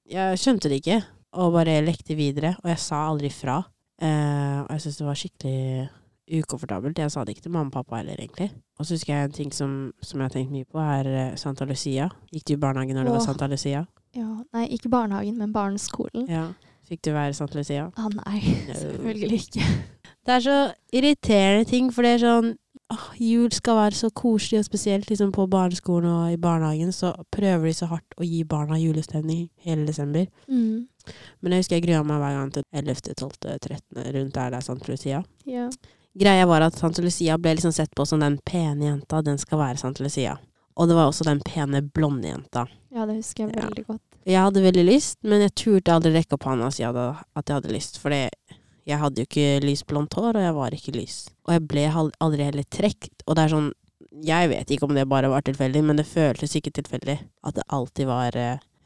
Jeg 0.06 0.38
skjønte 0.38 0.70
det 0.70 0.78
ikke, 0.84 1.00
og 1.42 1.56
bare 1.56 1.80
lekte 1.82 2.14
videre. 2.18 2.54
Og 2.62 2.70
jeg 2.70 2.82
sa 2.82 3.00
aldri 3.08 3.30
fra. 3.34 3.58
Eh, 4.02 4.58
og 4.62 4.70
jeg 4.70 4.80
syntes 4.84 5.00
det 5.00 5.06
var 5.06 5.18
skikkelig 5.18 5.88
ukomfortabelt. 6.42 6.98
Jeg 6.98 7.10
sa 7.10 7.24
det 7.24 7.34
ikke 7.36 7.46
til 7.48 7.54
mamma 7.54 7.72
og 7.72 7.72
pappa 7.72 7.96
heller, 7.96 8.16
egentlig. 8.18 8.50
Og 8.78 8.86
så 8.86 8.94
husker 8.94 9.14
jeg 9.14 9.24
en 9.24 9.32
ting 9.32 9.54
som, 9.54 9.92
som 10.02 10.20
jeg 10.20 10.24
har 10.28 10.34
tenkt 10.36 10.52
mye 10.52 10.68
på, 10.68 10.78
er 10.78 11.08
eh, 11.08 11.36
Santa 11.36 11.64
Lucia. 11.64 12.08
Gikk 12.32 12.48
du 12.48 12.52
i 12.52 12.60
barnehagen 12.60 12.96
når 12.96 13.08
det 13.08 13.12
var 13.16 13.26
Santa 13.26 13.46
Lucia? 13.46 13.84
ja. 14.16 14.28
Nei, 14.52 14.66
ikke 14.72 14.88
barnehagen, 14.88 15.38
men 15.38 15.52
barneskolen. 15.52 16.28
Ja. 16.30 16.46
Fikk 16.88 17.04
du 17.04 17.12
være 17.12 17.34
Santa 17.36 17.58
Lucia? 17.58 17.90
Ah, 17.96 18.08
nei, 18.08 18.40
selvfølgelig 18.80 19.42
ikke. 19.42 19.66
Det 20.26 20.34
er 20.34 20.40
så 20.40 20.56
irriterende 20.92 21.64
ting, 21.68 21.92
for 21.94 22.02
det 22.02 22.14
er 22.16 22.22
sånn 22.24 22.54
åh, 22.92 23.04
Jul 23.20 23.52
skal 23.52 23.76
være 23.76 23.98
så 23.98 24.10
koselig 24.16 24.62
og 24.62 24.66
spesielt. 24.68 25.08
Liksom 25.10 25.32
på 25.32 25.46
barneskolen 25.50 26.08
og 26.10 26.32
i 26.32 26.40
barnehagen 26.40 26.92
så 26.92 27.12
prøver 27.34 27.68
de 27.68 27.74
så 27.76 27.88
hardt 27.92 28.16
å 28.16 28.26
gi 28.26 28.42
barna 28.48 28.78
julestemning 28.80 29.48
hele 29.64 29.86
desember. 29.88 30.26
Mm. 30.48 30.88
Men 31.40 31.52
jeg 31.52 31.62
husker 31.64 31.76
jeg 31.78 31.86
grua 31.88 32.02
meg 32.06 32.20
hver 32.22 32.34
gang 32.38 32.50
til 32.52 32.62
11., 32.72 33.14
12., 33.14 33.30
13., 33.60 34.12
rundt 34.18 34.34
der 34.34 34.50
det 34.50 34.58
er 34.60 34.66
Santa 34.66 34.92
Lucia. 34.92 35.22
Ja. 35.46 35.68
Greia 36.18 36.46
var 36.50 36.64
at 36.66 36.74
Santa 36.78 37.02
Lucia 37.04 37.36
ble 37.38 37.54
liksom 37.58 37.72
sett 37.72 37.94
på 37.94 38.06
som 38.06 38.20
den 38.20 38.38
pene 38.44 38.88
jenta, 38.88 39.22
den 39.22 39.38
skal 39.38 39.58
være 39.58 39.78
Santa 39.78 40.02
Lucia. 40.02 40.36
Og 40.78 40.88
det 40.88 40.94
var 40.94 41.08
også 41.10 41.24
den 41.26 41.40
pene 41.46 41.82
blonde 41.82 42.28
jenta. 42.30 42.66
ja, 42.94 43.04
det 43.06 43.16
husker 43.20 43.46
jeg 43.46 43.56
Ja. 43.56 43.66
veldig 43.68 43.86
godt. 43.86 44.00
Jeg 44.26 44.40
hadde 44.42 44.62
veldig 44.62 44.84
lyst, 44.86 45.18
men 45.22 45.40
jeg 45.40 45.54
turte 45.54 45.92
aldri 45.94 46.12
rekke 46.12 46.34
opp 46.34 46.44
hånda 46.44 46.66
og 46.66 46.72
si 46.74 46.82
at 46.84 46.94
jeg 46.94 47.54
hadde 47.54 47.72
lyst, 47.72 47.98
for 47.98 48.10
jeg 48.10 48.98
hadde 48.98 49.16
jo 49.22 49.26
ikke 49.28 49.60
lysblondt 49.64 50.14
hår, 50.14 50.36
og 50.36 50.42
jeg 50.42 50.54
var 50.54 50.70
ikke 50.70 50.94
lys. 50.96 51.28
Og 51.46 51.52
jeg 51.54 51.68
ble 51.68 51.86
aldri 52.20 52.44
heller 52.44 52.64
trukket, 52.64 53.22
og 53.26 53.36
det 53.36 53.44
er 53.44 53.48
sånn 53.56 53.72
Jeg 54.24 54.48
vet 54.48 54.66
ikke 54.70 54.82
om 54.88 54.94
det 54.94 55.06
bare 55.08 55.28
var 55.28 55.42
tilfeldig, 55.42 55.84
men 55.84 55.96
det 55.96 56.06
føltes 56.06 56.56
ikke 56.56 56.72
tilfeldig 56.72 57.18
at 57.44 57.54
det 57.54 57.62
alltid 57.68 58.06
var 58.06 58.32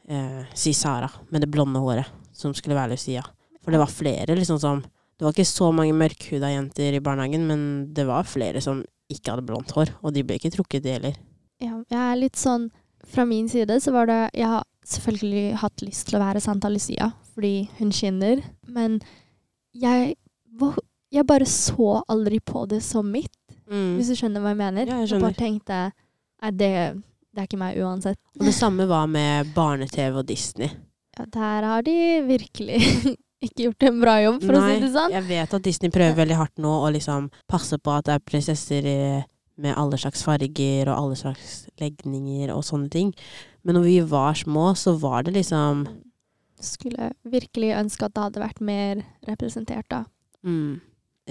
eh, 0.09 0.43
si 0.53 0.73
Sara 0.73 1.09
med 1.31 1.41
det 1.41 1.49
blonde 1.51 1.79
håret 1.79 2.05
som 2.33 2.53
skulle 2.53 2.75
være 2.75 2.91
Lucia. 2.95 3.23
For 3.63 3.71
det 3.71 3.79
var 3.79 3.87
flere, 3.91 4.35
liksom 4.35 4.59
som 4.59 4.83
Det 5.13 5.27
var 5.27 5.31
ikke 5.35 5.45
så 5.45 5.67
mange 5.71 5.93
mørkhuda 5.93 6.49
jenter 6.49 6.95
i 6.97 6.99
barnehagen, 6.99 7.45
men 7.47 7.93
det 7.93 8.03
var 8.07 8.23
flere 8.27 8.59
som 8.61 8.81
ikke 9.13 9.29
hadde 9.31 9.45
blondt 9.45 9.71
hår, 9.71 9.91
og 10.01 10.11
de 10.11 10.23
ble 10.25 10.35
ikke 10.39 10.49
trukket, 10.51 10.81
de 10.83 10.89
heller. 10.95 11.13
Ja, 11.61 11.77
jeg 11.87 11.99
er 11.99 12.15
litt 12.17 12.35
sånn 12.35 12.69
Fra 13.05 13.23
min 13.29 13.47
side 13.47 13.77
så 13.79 13.91
var 13.93 14.07
det 14.09 14.29
Jeg 14.33 14.47
har 14.47 14.63
selvfølgelig 14.83 15.55
hatt 15.61 15.81
lyst 15.85 16.07
til 16.09 16.17
å 16.17 16.23
være 16.25 16.41
Santa 16.41 16.67
Lucia 16.69 17.11
fordi 17.33 17.69
hun 17.79 17.91
skinner, 17.91 18.41
men 18.67 18.99
jeg 19.73 20.15
Jeg 21.13 21.25
bare 21.29 21.45
så 21.45 22.01
aldri 22.09 22.39
på 22.39 22.67
det 22.67 22.81
som 22.83 23.05
mitt, 23.11 23.29
Mm. 23.69 23.95
hvis 23.97 24.09
du 24.11 24.15
skjønner 24.19 24.41
hva 24.43 24.49
jeg 24.51 24.57
mener. 24.59 24.85
Ja, 24.89 25.05
jeg 25.05 25.21
bare 25.21 25.33
tenkte 25.33 25.77
Er 26.43 26.51
det, 26.51 27.01
det 27.33 27.41
er 27.41 27.49
ikke 27.49 27.59
meg 27.61 27.77
uansett. 27.81 28.19
Og 28.39 28.45
det 28.45 28.53
samme 28.55 28.85
var 28.89 29.07
med 29.09 29.51
barne-TV 29.55 30.21
og 30.21 30.25
Disney. 30.29 30.69
Ja, 31.17 31.25
der 31.33 31.65
har 31.69 31.83
de 31.85 31.95
virkelig 32.27 32.79
ikke 33.45 33.67
gjort 33.67 33.85
en 33.89 33.99
bra 34.01 34.15
jobb, 34.23 34.39
for 34.45 34.57
å 34.57 34.63
si 34.69 34.79
det 34.81 34.91
sånn. 34.93 35.13
jeg 35.13 35.27
vet 35.27 35.53
at 35.57 35.65
Disney 35.65 35.91
prøver 35.93 36.15
veldig 36.21 36.37
hardt 36.39 36.61
nå 36.63 36.71
å 36.85 36.91
liksom 36.93 37.27
passe 37.51 37.77
på 37.81 37.91
at 37.93 38.07
det 38.07 38.15
er 38.15 38.23
prinsesser 38.25 38.87
med 39.63 39.75
alle 39.77 39.97
slags 40.01 40.23
farger 40.25 40.89
og 40.89 40.95
alle 40.95 41.17
slags 41.19 41.67
legninger 41.81 42.53
og 42.53 42.63
sånne 42.65 42.89
ting. 42.93 43.11
Men 43.63 43.77
når 43.77 43.85
vi 43.85 43.97
var 44.13 44.33
små, 44.39 44.71
så 44.79 44.95
var 44.99 45.25
det 45.27 45.35
liksom 45.35 45.85
Skulle 46.63 47.11
virkelig 47.27 47.73
ønske 47.75 48.07
at 48.07 48.13
det 48.15 48.23
hadde 48.23 48.41
vært 48.41 48.61
mer 48.63 49.01
representert, 49.27 49.85
da. 49.91 50.05
mm, 50.47 50.79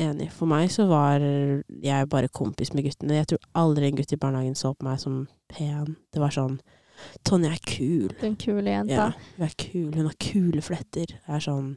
Enig. 0.02 0.30
For 0.32 0.48
meg 0.48 0.70
så 0.72 0.86
var 0.88 1.20
jeg 1.20 2.08
bare 2.08 2.28
kompis 2.32 2.70
med 2.72 2.84
guttene. 2.86 3.18
Jeg 3.18 3.28
tror 3.32 3.42
aldri 3.60 3.88
en 3.90 3.96
gutt 3.98 4.12
i 4.12 4.18
barnehagen 4.20 4.54
så 4.56 4.70
på 4.72 4.86
meg 4.86 5.00
som 5.00 5.26
pen. 5.52 5.96
Det 6.12 6.22
var 6.22 6.34
sånn 6.34 6.60
Tonje 7.26 7.48
er 7.50 7.62
kul. 7.66 8.12
Den 8.20 8.36
kule 8.38 8.70
jenta. 8.70 9.08
Ja, 9.10 9.32
hun 9.36 9.46
er 9.48 9.54
kul. 9.58 9.88
Hun 9.90 10.06
har 10.06 10.18
kule 10.22 10.60
fletter. 10.62 11.10
Det 11.16 11.34
er 11.34 11.42
sånn 11.42 11.72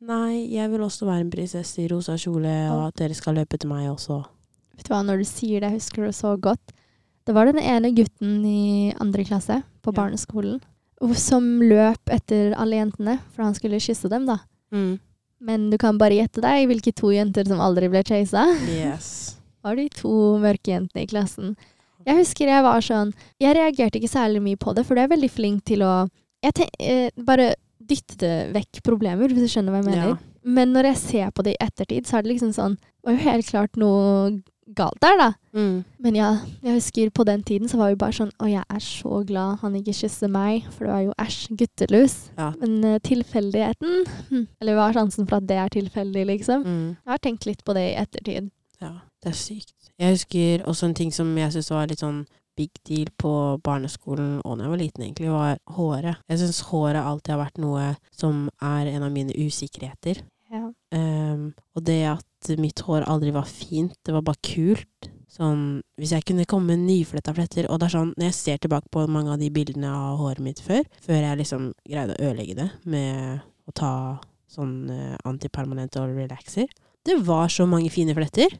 Nei, 0.00 0.48
jeg 0.48 0.70
vil 0.72 0.80
også 0.80 1.04
være 1.04 1.26
en 1.26 1.32
prinsesse 1.32 1.82
i 1.82 1.88
rosa 1.90 2.14
kjole, 2.16 2.52
og 2.72 2.86
at 2.86 3.00
dere 3.02 3.16
skal 3.16 3.36
løpe 3.36 3.58
til 3.60 3.68
meg 3.68 3.90
også. 3.90 4.22
Vet 4.78 4.86
du 4.88 4.94
hva, 4.94 5.02
når 5.04 5.20
du 5.20 5.26
sier 5.28 5.60
det, 5.60 5.74
jeg 5.74 5.82
husker 5.82 6.06
det 6.06 6.14
så 6.16 6.30
godt. 6.40 6.72
Det 7.28 7.34
var 7.36 7.50
den 7.50 7.60
ene 7.60 7.90
gutten 7.92 8.38
i 8.48 8.94
andre 8.96 9.26
klasse 9.28 9.58
på 9.84 9.92
barneskolen 9.92 10.56
som 11.16 11.44
løp 11.64 12.12
etter 12.12 12.52
alle 12.60 12.80
jentene, 12.80 13.18
for 13.32 13.46
han 13.46 13.56
skulle 13.56 13.80
kysse 13.80 14.08
dem, 14.12 14.26
da. 14.28 14.40
Mm. 14.72 14.98
Men 15.40 15.68
du 15.72 15.78
kan 15.80 15.98
bare 16.00 16.18
gjette 16.18 16.42
deg 16.44 16.66
hvilke 16.68 16.92
to 16.96 17.12
jenter 17.14 17.48
som 17.48 17.62
aldri 17.64 17.88
ble 17.92 18.02
chasa. 18.04 18.44
Yes. 18.68 19.36
var 19.64 19.76
de 19.76 19.88
to 19.92 20.12
mørke 20.40 20.74
jentene 20.74 21.04
i 21.04 21.08
klassen. 21.08 21.54
Jeg 22.06 22.20
husker 22.22 22.48
jeg 22.48 22.64
var 22.64 22.84
sånn 22.84 23.10
Jeg 23.42 23.56
reagerte 23.58 24.00
ikke 24.00 24.08
særlig 24.10 24.40
mye 24.44 24.60
på 24.60 24.72
det, 24.76 24.86
for 24.88 24.96
du 24.96 25.02
er 25.02 25.12
veldig 25.12 25.30
flink 25.32 25.64
til 25.68 25.84
å 25.84 25.94
jeg 26.40 26.56
ten, 26.56 26.70
eh, 26.80 27.10
Bare 27.26 27.54
dytte 27.90 28.50
vekk 28.54 28.82
problemer, 28.86 29.28
hvis 29.32 29.48
du 29.48 29.50
skjønner 29.50 29.74
hva 29.74 29.80
jeg 29.80 29.88
mener. 29.90 30.12
Ja. 30.12 30.18
Men 30.44 30.72
når 30.72 30.92
jeg 30.92 31.00
ser 31.00 31.32
på 31.34 31.44
det 31.44 31.56
i 31.56 31.64
ettertid, 31.64 32.06
så 32.08 32.18
er 32.18 32.24
det 32.24 32.34
liksom 32.34 32.54
sånn 32.56 32.78
Det 32.78 33.08
var 33.08 33.16
jo 33.16 33.26
helt 33.26 33.50
klart 33.50 33.76
noe 33.80 34.40
galt 34.76 35.00
der, 35.02 35.16
da. 35.18 35.28
Mm. 35.56 35.82
Men 35.98 36.16
ja, 36.16 36.28
jeg 36.62 36.76
husker 36.76 37.10
på 37.10 37.24
den 37.26 37.42
tiden 37.42 37.68
så 37.68 37.80
var 37.80 37.90
vi 37.90 37.98
bare 37.98 38.14
sånn 38.14 38.30
Å, 38.38 38.46
jeg 38.46 38.62
er 38.62 38.84
så 38.84 39.22
glad 39.26 39.58
han 39.64 39.76
ikke 39.80 39.96
kysser 39.98 40.30
meg, 40.30 40.68
for 40.70 40.86
det 40.86 40.92
var 40.92 41.02
jo 41.08 41.16
æsj, 41.24 41.40
guttelus. 41.58 42.16
Ja. 42.38 42.52
Men 42.60 42.78
uh, 42.86 43.00
tilfeldigheten 43.02 44.06
hm, 44.30 44.46
Eller 44.62 44.78
hva 44.78 44.88
er 44.88 45.00
sjansen 45.00 45.26
for 45.26 45.40
at 45.40 45.50
det 45.50 45.58
er 45.58 45.74
tilfeldig, 45.74 46.24
liksom? 46.34 46.64
Mm. 46.64 46.88
Jeg 46.94 47.14
har 47.16 47.24
tenkt 47.26 47.50
litt 47.50 47.64
på 47.66 47.76
det 47.76 47.88
i 47.90 47.98
ettertid. 48.04 48.50
Ja, 48.80 48.94
det 49.20 49.34
er 49.34 49.36
sykt. 49.36 49.74
Jeg 50.00 50.16
husker 50.16 50.62
også 50.64 50.88
en 50.88 50.96
ting 50.96 51.10
som 51.12 51.30
jeg 51.36 51.52
syntes 51.52 51.72
var 51.74 51.90
litt 51.90 52.00
sånn 52.00 52.22
big 52.58 52.72
deal 52.88 53.08
på 53.20 53.32
barneskolen 53.64 54.40
og 54.44 54.58
da 54.58 54.66
jeg 54.66 54.72
var 54.72 54.80
liten, 54.80 55.04
egentlig, 55.04 55.30
var 55.32 55.60
håret. 55.76 56.20
Jeg 56.28 56.40
syns 56.42 56.60
håret 56.70 57.00
alltid 57.04 57.34
har 57.34 57.42
vært 57.44 57.60
noe 57.62 57.86
som 58.12 58.48
er 58.64 58.90
en 58.94 59.06
av 59.06 59.12
mine 59.14 59.36
usikkerheter. 59.36 60.22
Ja. 60.50 60.66
Um, 60.90 61.50
og 61.76 61.84
det 61.86 62.00
at 62.10 62.50
mitt 62.58 62.82
hår 62.82 63.06
aldri 63.10 63.32
var 63.34 63.46
fint, 63.46 63.94
det 64.06 64.14
var 64.16 64.24
bare 64.26 64.40
kult. 64.44 65.10
Sånn, 65.30 65.78
hvis 66.00 66.10
jeg 66.16 66.26
kunne 66.26 66.48
komme 66.50 66.72
med 66.72 66.88
nyfletta 66.88 67.30
fletter 67.36 67.68
Og 67.70 67.76
det 67.78 67.86
er 67.86 67.92
sånn, 67.92 68.08
når 68.18 68.26
jeg 68.26 68.34
ser 68.34 68.56
tilbake 68.58 68.90
på 68.90 69.04
mange 69.06 69.30
av 69.30 69.38
de 69.38 69.46
bildene 69.54 69.86
av 69.86 70.16
håret 70.18 70.42
mitt 70.42 70.58
før, 70.64 70.82
før 71.04 71.20
jeg 71.22 71.38
liksom 71.38 71.68
greide 71.86 72.16
å 72.16 72.24
ødelegge 72.26 72.56
det 72.58 72.66
med 72.90 73.44
å 73.70 73.74
ta 73.78 73.92
sånn 74.50 74.90
uh, 74.90 75.14
antipermanent 75.30 75.94
og 76.00 76.16
relaxer 76.18 76.66
Det 77.06 77.14
var 77.22 77.46
så 77.46 77.68
mange 77.70 77.92
fine 77.94 78.16
fletter. 78.18 78.58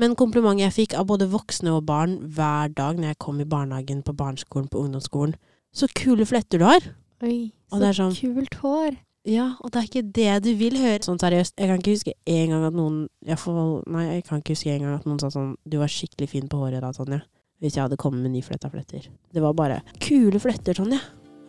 Men 0.00 0.14
komplimentet 0.16 0.64
jeg 0.64 0.76
fikk 0.78 0.96
av 0.96 1.06
både 1.10 1.28
voksne 1.28 1.74
og 1.76 1.84
barn 1.88 2.16
hver 2.32 2.72
dag 2.72 2.96
når 2.96 3.12
jeg 3.12 3.18
kom 3.20 3.40
i 3.42 3.48
barnehagen, 3.48 4.00
på 4.06 4.14
barneskolen, 4.16 4.70
på 4.72 4.80
ungdomsskolen 4.86 5.34
Så 5.76 5.90
kule 5.94 6.24
fletter 6.26 6.58
du 6.58 6.64
har! 6.64 6.80
Oi, 7.22 7.52
så 7.68 7.78
det 7.82 7.90
sånn- 7.98 8.16
kult 8.16 8.54
hår. 8.62 8.96
Ja, 9.28 9.50
og 9.60 9.70
det 9.70 9.76
er 9.82 9.88
ikke 9.90 10.12
det 10.16 10.36
du 10.46 10.54
vil 10.56 10.78
høre. 10.80 11.02
Sånn 11.04 11.20
seriøst, 11.20 11.52
jeg 11.60 11.68
kan 11.68 11.82
ikke 11.82 11.92
huske 11.92 12.14
en 12.32 12.48
gang 12.54 12.64
at 12.64 12.72
noen 12.72 13.02
jeg 13.28 13.36
får, 13.36 13.58
Nei, 13.92 14.06
jeg 14.14 14.24
kan 14.24 14.40
ikke 14.40 14.56
huske 14.56 14.72
en 14.72 14.80
gang 14.86 14.94
at 14.96 15.04
noen 15.04 15.20
sa 15.20 15.28
sånn 15.28 15.52
Du 15.68 15.76
var 15.78 15.92
skikkelig 15.92 16.28
fin 16.32 16.48
på 16.48 16.56
håret 16.62 16.80
da, 16.80 16.90
Tonje. 16.96 17.20
Hvis 17.60 17.76
jeg 17.76 17.84
hadde 17.84 17.98
kommet 18.00 18.24
med 18.24 18.32
nyfletta 18.32 18.70
fletter. 18.72 19.04
Det 19.34 19.42
var 19.44 19.52
bare 19.52 19.82
Kule 20.00 20.40
fletter, 20.40 20.72
Tonje. 20.80 20.98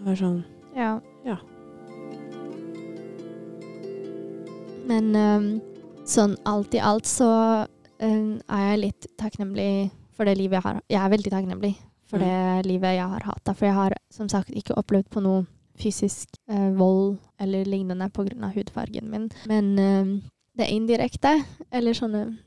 Det 0.01 0.05
var 0.12 0.20
sånn 0.20 0.43
Ja. 0.75 1.00
Ja. 1.25 1.38
Men 4.91 5.15
um, 5.15 5.50
sånn 6.05 6.36
alt 6.50 6.75
i 6.75 6.81
alt 6.84 7.08
så 7.08 7.29
er 8.01 8.72
jeg 8.72 8.79
litt 8.81 9.08
takknemlig 9.17 9.91
for 10.15 10.25
det 10.25 10.38
livet 10.38 10.58
jeg 10.60 10.63
har. 10.65 10.81
Jeg 10.89 11.01
er 11.01 11.10
veldig 11.17 11.31
takknemlig 11.31 11.75
for 12.10 12.17
Mm. 12.20 12.25
det 12.25 12.65
livet 12.65 12.96
jeg 12.98 13.08
har 13.08 13.22
hatt. 13.24 13.55
For 13.55 13.65
jeg 13.65 13.74
har 13.74 13.93
som 14.12 14.27
sagt 14.29 14.50
ikke 14.50 14.75
opplevd 14.77 15.10
på 15.10 15.22
noe 15.24 15.46
fysisk 15.77 16.27
eh, 16.50 16.72
vold 16.77 17.17
eller 17.39 17.63
lignende 17.65 18.10
pga. 18.12 18.51
hudfargen 18.53 19.10
min. 19.10 19.29
Men 19.48 19.75
øhm, 19.79 20.22
det 20.58 20.67
indirekte, 20.70 21.43
eller 21.72 21.93
sånne 21.93 22.38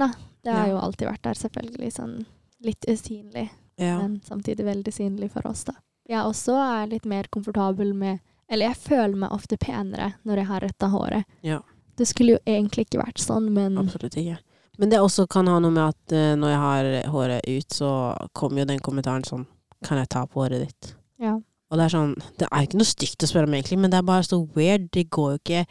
da, 0.00 0.08
det 0.44 0.52
har 0.52 0.66
Ja. 0.66 0.72
jo 0.72 0.78
alltid 0.78 1.08
vært 1.08 1.22
der, 1.22 1.34
selvfølgelig. 1.34 1.92
Sånn 1.92 2.26
litt 2.60 2.84
usynlig, 2.88 3.50
Ja. 3.78 3.98
men 3.98 4.20
samtidig 4.24 4.64
veldig 4.64 4.92
synlig 4.92 5.30
for 5.30 5.46
oss, 5.46 5.64
da. 5.64 5.72
Jeg 6.08 6.18
også 6.24 6.56
er 6.82 6.86
litt 6.88 7.04
mer 7.06 7.24
komfortabel 7.30 7.94
med 7.94 8.20
Eller 8.50 8.68
jeg 8.68 8.76
føler 8.76 9.14
meg 9.14 9.30
ofte 9.30 9.58
penere 9.58 10.14
når 10.24 10.36
jeg 10.36 10.46
har 10.46 10.60
retta 10.60 10.86
håret. 10.88 11.24
Ja. 11.42 11.60
Det 11.98 12.06
skulle 12.06 12.36
jo 12.36 12.40
egentlig 12.46 12.86
ikke 12.86 13.02
vært 13.02 13.18
sånn, 13.22 13.50
men 13.54 13.78
Absolutt 13.80 14.16
ikke. 14.20 14.38
Men 14.78 14.92
det 14.92 15.00
også 15.02 15.26
kan 15.30 15.48
ha 15.50 15.56
noe 15.58 15.74
med 15.74 15.82
at 15.90 16.14
uh, 16.14 16.32
når 16.38 16.52
jeg 16.52 16.62
har 16.62 16.88
håret 17.10 17.48
ut, 17.50 17.74
så 17.74 17.90
kommer 18.38 18.62
jo 18.62 18.68
den 18.70 18.82
kommentaren 18.84 19.26
sånn 19.26 19.46
Kan 19.86 19.98
jeg 19.98 20.10
ta 20.10 20.24
på 20.26 20.44
håret 20.44 20.66
ditt? 20.68 20.94
ja. 21.22 21.36
Og 21.68 21.76
det 21.76 21.84
er 21.84 21.92
sånn 21.92 22.14
Det 22.40 22.46
er 22.48 22.64
ikke 22.64 22.78
noe 22.80 22.88
stygt 22.88 23.24
å 23.26 23.28
spørre 23.28 23.44
om, 23.50 23.52
egentlig, 23.58 23.76
men 23.82 23.92
det 23.92 23.98
er 23.98 24.06
bare 24.08 24.24
så 24.24 24.38
weird. 24.56 24.86
Det 24.94 25.10
går 25.12 25.34
jo 25.34 25.40
ikke 25.42 25.64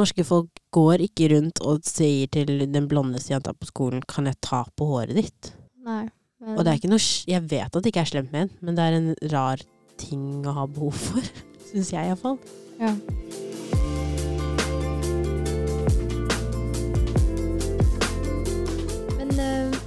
Norske 0.00 0.24
folk 0.26 0.62
går 0.74 1.04
ikke 1.04 1.28
rundt 1.36 1.62
og 1.62 1.84
sier 1.86 2.26
til 2.34 2.64
den 2.72 2.88
blondeste 2.90 3.30
jenta 3.30 3.54
på 3.54 3.68
skolen 3.68 4.02
Kan 4.10 4.26
jeg 4.26 4.40
ta 4.42 4.64
på 4.74 4.88
håret 4.90 5.14
ditt? 5.20 5.52
Nei. 5.86 6.08
Men, 6.42 6.56
Og 6.58 6.64
det 6.64 6.72
er 6.72 6.80
ikke 6.80 6.90
noe 6.90 7.06
Jeg 7.30 7.46
vet 7.52 7.70
at 7.70 7.78
det 7.78 7.92
ikke 7.92 8.02
er 8.02 8.10
slemt 8.16 8.34
ment, 8.34 8.58
men 8.60 8.74
det 8.74 8.88
er 8.88 8.98
en 8.98 9.10
rar 9.30 9.62
ting 10.00 10.42
å 10.44 10.52
ha 10.58 10.66
behov 10.66 10.98
for. 10.98 11.32
Syns 11.70 11.94
jeg 11.94 12.10
iallfall. 12.10 12.40
ja. 12.82 12.96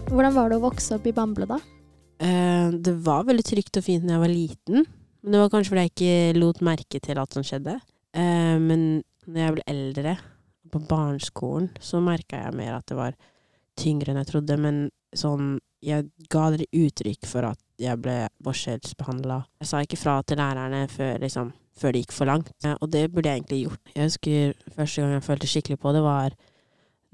Hvordan 0.09 0.33
var 0.35 0.49
det 0.49 0.57
å 0.57 0.63
vokse 0.63 0.97
opp 0.97 1.05
i 1.07 1.13
Bamble, 1.15 1.45
da? 1.49 1.59
Eh, 2.19 2.73
det 2.81 2.95
var 3.05 3.27
veldig 3.27 3.45
trygt 3.45 3.77
og 3.79 3.85
fint 3.85 4.07
da 4.07 4.15
jeg 4.15 4.23
var 4.23 4.33
liten. 4.33 4.87
Men 5.21 5.35
det 5.35 5.41
var 5.43 5.51
kanskje 5.53 5.73
fordi 5.73 5.85
jeg 5.85 5.93
ikke 5.93 6.39
lot 6.39 6.61
merke 6.65 7.01
til 7.03 7.21
alt 7.21 7.35
som 7.35 7.45
skjedde. 7.45 7.77
Eh, 8.17 8.57
men 8.59 8.85
når 9.27 9.41
jeg 9.43 9.55
ble 9.57 9.65
eldre, 9.69 10.17
på 10.69 10.81
barneskolen, 10.85 11.69
så 11.81 11.97
merka 12.03 12.43
jeg 12.43 12.57
mer 12.57 12.75
at 12.75 12.85
det 12.89 12.97
var 12.97 13.15
tyngre 13.79 14.11
enn 14.11 14.19
jeg 14.21 14.31
trodde. 14.33 14.59
Men 14.61 14.87
sånn 15.17 15.57
Jeg 15.79 16.09
ga 16.27 16.49
dere 16.51 16.65
uttrykk 16.75 17.23
for 17.23 17.45
at 17.47 17.59
jeg 17.79 17.95
ble 18.03 18.25
forskjellsbehandla. 18.43 19.37
Jeg 19.61 19.67
sa 19.69 19.79
ikke 19.79 19.99
fra 20.01 20.17
til 20.27 20.35
lærerne 20.35 20.81
før, 20.91 21.13
liksom, 21.23 21.53
før 21.79 21.93
det 21.95 22.01
gikk 22.01 22.15
for 22.17 22.27
langt. 22.27 22.49
Eh, 22.65 22.75
og 22.75 22.91
det 22.91 23.05
burde 23.13 23.31
jeg 23.31 23.39
egentlig 23.39 23.61
gjort. 23.61 23.93
Jeg 23.93 24.09
husker 24.09 24.73
første 24.75 25.01
gang 25.01 25.13
jeg 25.15 25.23
følte 25.23 25.47
skikkelig 25.47 25.79
på 25.79 25.93
det, 25.95 26.01
var 26.03 26.35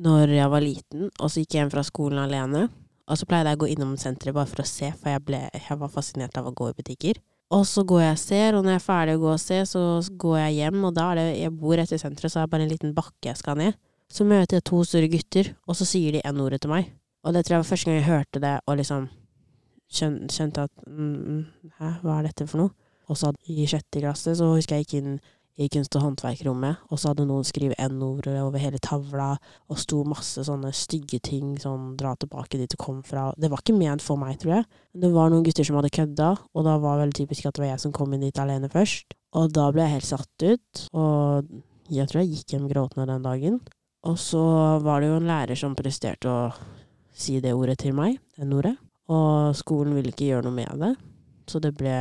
når 0.01 0.33
jeg 0.33 0.49
var 0.55 0.65
liten, 0.65 1.05
og 1.19 1.29
så 1.29 1.43
gikk 1.43 1.53
jeg 1.53 1.61
hjem 1.61 1.75
fra 1.75 1.85
skolen 1.85 2.23
alene. 2.23 2.63
Og 3.05 3.19
så 3.19 3.27
pleide 3.29 3.51
jeg 3.51 3.59
å 3.59 3.61
gå 3.61 3.71
innom 3.75 3.95
senteret 4.01 4.33
bare 4.35 4.49
for 4.49 4.63
å 4.63 4.67
se, 4.67 4.89
for 4.97 5.11
jeg, 5.13 5.21
ble, 5.27 5.41
jeg 5.53 5.77
var 5.81 5.91
fascinert 5.93 6.37
av 6.39 6.47
å 6.49 6.53
gå 6.57 6.71
i 6.71 6.77
butikker. 6.77 7.19
Og 7.53 7.65
så 7.69 7.83
går 7.85 8.01
jeg 8.01 8.13
og 8.15 8.21
ser, 8.21 8.55
og 8.57 8.63
når 8.65 8.73
jeg 8.73 8.81
er 8.81 8.85
ferdig 8.87 9.17
å 9.17 9.21
gå 9.21 9.33
og 9.35 9.41
se, 9.43 9.59
så 9.69 9.81
går 10.23 10.39
jeg 10.39 10.55
hjem, 10.59 10.79
og 10.87 10.95
da 10.97 11.11
er 11.11 11.19
det 11.19 11.25
Jeg 11.43 11.53
bor 11.53 11.75
rett 11.77 11.91
ved 11.93 12.01
senteret, 12.01 12.33
så 12.33 12.41
er 12.41 12.47
det 12.47 12.53
bare 12.55 12.65
en 12.65 12.71
liten 12.71 12.95
bakke 12.97 13.29
jeg 13.29 13.37
skal 13.37 13.59
ned. 13.61 13.77
Så 14.09 14.25
møter 14.25 14.57
jeg 14.57 14.65
to 14.65 14.81
store 14.85 15.09
gutter, 15.11 15.51
og 15.67 15.77
så 15.77 15.85
sier 15.85 16.17
de 16.17 16.23
N-ordet 16.25 16.63
til 16.63 16.73
meg. 16.73 16.89
Og 17.25 17.33
det 17.33 17.45
tror 17.45 17.55
jeg 17.55 17.63
var 17.63 17.69
første 17.69 17.89
gang 17.89 17.99
jeg 17.99 18.09
hørte 18.09 18.41
det, 18.41 18.55
og 18.65 18.79
liksom 18.81 19.07
skjøn, 19.93 20.17
skjønte 20.33 20.65
at 20.65 20.89
mm, 20.89 21.39
Hæ, 21.77 21.93
hva 22.01 22.17
er 22.17 22.27
dette 22.29 22.49
for 22.49 22.63
noe? 22.63 22.73
Og 23.05 23.17
så 23.19 23.31
i 23.53 23.67
sjette 23.69 24.01
klasse 24.01 24.33
så 24.37 24.49
husker 24.55 24.79
jeg 24.79 24.87
gikk 24.87 24.97
inn 24.99 25.17
i 25.55 25.69
kunst- 25.71 25.95
og 25.95 26.03
håndverkrommet, 26.03 26.81
og 26.91 26.99
så 26.99 27.11
hadde 27.11 27.25
noen 27.29 27.45
skrevet 27.47 27.79
N-ordet 27.79 28.35
over 28.41 28.59
hele 28.59 28.79
tavla, 28.83 29.35
og 29.71 29.79
sto 29.79 30.01
masse 30.07 30.43
sånne 30.43 30.73
stygge 30.75 31.21
ting, 31.23 31.53
sånn 31.61 31.93
dra 31.99 32.15
tilbake 32.19 32.59
dit 32.59 32.71
du 32.71 32.75
kom 32.81 33.01
fra. 33.07 33.29
Det 33.39 33.49
var 33.51 33.63
ikke 33.63 33.77
ment 33.77 34.03
for 34.03 34.19
meg, 34.19 34.35
tror 34.41 34.57
jeg. 34.57 34.67
Men 34.93 35.05
det 35.05 35.13
var 35.15 35.31
noen 35.31 35.45
gutter 35.47 35.67
som 35.67 35.79
hadde 35.79 35.93
kødda, 35.95 36.31
og 36.51 36.67
da 36.67 36.75
var 36.83 36.97
det 36.97 37.05
veldig 37.05 37.19
typisk 37.21 37.47
at 37.47 37.55
det 37.55 37.63
var 37.63 37.71
jeg 37.71 37.85
som 37.85 37.95
kom 37.95 38.15
inn 38.15 38.25
dit 38.27 38.43
alene 38.43 38.71
først. 38.71 39.15
Og 39.35 39.51
da 39.55 39.69
ble 39.71 39.85
jeg 39.85 39.95
helt 39.95 40.11
satt 40.11 40.45
ut, 40.45 40.85
og 40.95 41.55
jeg 41.93 42.09
tror 42.09 42.23
jeg 42.23 42.33
gikk 42.33 42.55
hjem 42.55 42.69
gråtende 42.71 43.07
den 43.13 43.27
dagen. 43.27 43.59
Og 44.05 44.19
så 44.21 44.43
var 44.83 45.01
det 45.01 45.09
jo 45.09 45.19
en 45.19 45.29
lærer 45.29 45.57
som 45.59 45.75
presterte 45.77 46.29
å 46.29 46.49
si 47.15 47.39
det 47.41 47.55
ordet 47.55 47.79
til 47.81 47.95
meg, 47.97 48.19
N-ordet. 48.43 48.75
Og 49.07 49.55
skolen 49.57 49.95
ville 49.95 50.11
ikke 50.11 50.27
gjøre 50.31 50.47
noe 50.47 50.55
med 50.55 50.81
det, 50.81 50.95
så 51.47 51.61
det 51.61 51.75
ble 51.77 51.95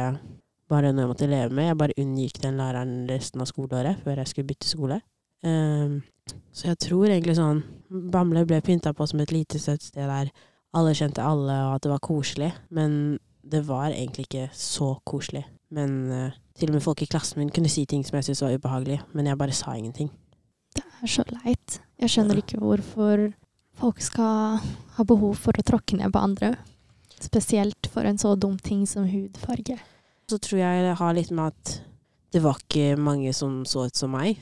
bare 0.74 0.90
noe 0.92 1.06
jeg 1.06 1.12
måtte 1.12 1.30
leve 1.30 1.54
med. 1.54 1.70
Jeg 1.70 1.80
bare 1.80 1.98
unngikk 2.02 2.40
den 2.42 2.58
læreren 2.60 2.96
resten 3.10 3.42
av 3.44 3.50
skoleåret 3.50 4.02
før 4.04 4.20
jeg 4.20 4.32
skulle 4.32 4.50
bytte 4.50 4.70
skole. 4.70 5.00
Um, 5.44 6.00
så 6.56 6.70
jeg 6.70 6.80
tror 6.86 7.10
egentlig 7.10 7.34
sånn 7.36 7.58
Bamble 8.10 8.46
ble 8.48 8.62
pynta 8.64 8.94
på 8.96 9.04
som 9.06 9.20
et 9.20 9.32
lite 9.34 9.60
søtt 9.60 9.84
sted 9.84 10.08
der 10.08 10.30
alle 10.74 10.94
kjente 10.96 11.22
alle, 11.22 11.54
og 11.68 11.76
at 11.76 11.84
det 11.84 11.92
var 11.92 12.02
koselig. 12.02 12.50
Men 12.74 13.18
det 13.44 13.60
var 13.68 13.92
egentlig 13.92 14.26
ikke 14.26 14.48
så 14.56 14.94
koselig. 15.06 15.44
Men 15.74 15.94
uh, 16.10 16.34
til 16.58 16.70
og 16.70 16.78
med 16.78 16.84
folk 16.84 17.02
i 17.04 17.10
klassen 17.10 17.42
min 17.42 17.52
kunne 17.54 17.70
si 17.70 17.84
ting 17.86 18.04
som 18.06 18.18
jeg 18.18 18.28
syntes 18.28 18.44
var 18.44 18.58
ubehagelig, 18.58 19.00
men 19.14 19.30
jeg 19.30 19.38
bare 19.38 19.54
sa 19.54 19.76
ingenting. 19.78 20.10
Det 20.74 20.84
er 21.02 21.10
så 21.10 21.24
leit. 21.30 21.80
Jeg 22.02 22.10
skjønner 22.10 22.40
ikke 22.40 22.60
hvorfor 22.62 23.28
folk 23.78 24.02
skal 24.02 24.60
ha 24.96 25.06
behov 25.06 25.36
for 25.42 25.58
å 25.58 25.66
tråkke 25.66 25.98
ned 25.98 26.14
på 26.14 26.22
andre. 26.22 26.54
Spesielt 27.22 27.88
for 27.90 28.06
en 28.06 28.18
så 28.18 28.34
dum 28.34 28.56
ting 28.58 28.84
som 28.90 29.06
hudfarge. 29.08 29.78
Så 30.30 30.38
tror 30.40 30.60
jeg 30.60 30.84
det 30.86 30.98
har 31.00 31.16
litt 31.16 31.32
med 31.34 31.52
at 31.52 31.74
det 32.34 32.42
var 32.42 32.58
ikke 32.58 32.98
mange 32.98 33.32
som 33.36 33.62
så 33.68 33.86
ut 33.88 33.96
som 33.96 34.14
meg. 34.14 34.40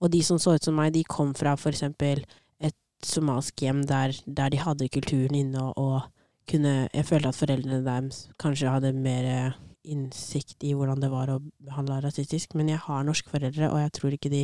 Og 0.00 0.10
de 0.12 0.22
som 0.24 0.40
så 0.40 0.56
ut 0.56 0.64
som 0.64 0.76
meg, 0.76 0.94
de 0.94 1.04
kom 1.04 1.34
fra 1.36 1.54
for 1.60 1.74
eksempel 1.74 2.24
et 2.58 2.76
somalisk 3.06 3.62
hjem 3.62 3.84
der, 3.88 4.16
der 4.26 4.50
de 4.52 4.62
hadde 4.62 4.88
kulturen 4.92 5.36
inne 5.36 5.68
og, 5.70 5.76
og 5.78 6.16
kunne 6.50 6.88
Jeg 6.90 7.06
følte 7.06 7.30
at 7.30 7.36
foreldrene 7.38 7.84
deres 7.86 8.24
kanskje 8.42 8.72
hadde 8.72 8.90
mer 8.96 9.54
innsikt 9.86 10.64
i 10.66 10.72
hvordan 10.74 10.98
det 10.98 11.10
var 11.12 11.30
å 11.30 11.38
behandle 11.62 12.00
rasistisk. 12.02 12.56
Men 12.58 12.72
jeg 12.72 12.82
har 12.84 13.06
norske 13.06 13.30
foreldre, 13.30 13.70
og 13.70 13.78
jeg 13.78 13.92
tror 13.96 14.16
ikke 14.16 14.32
de 14.32 14.42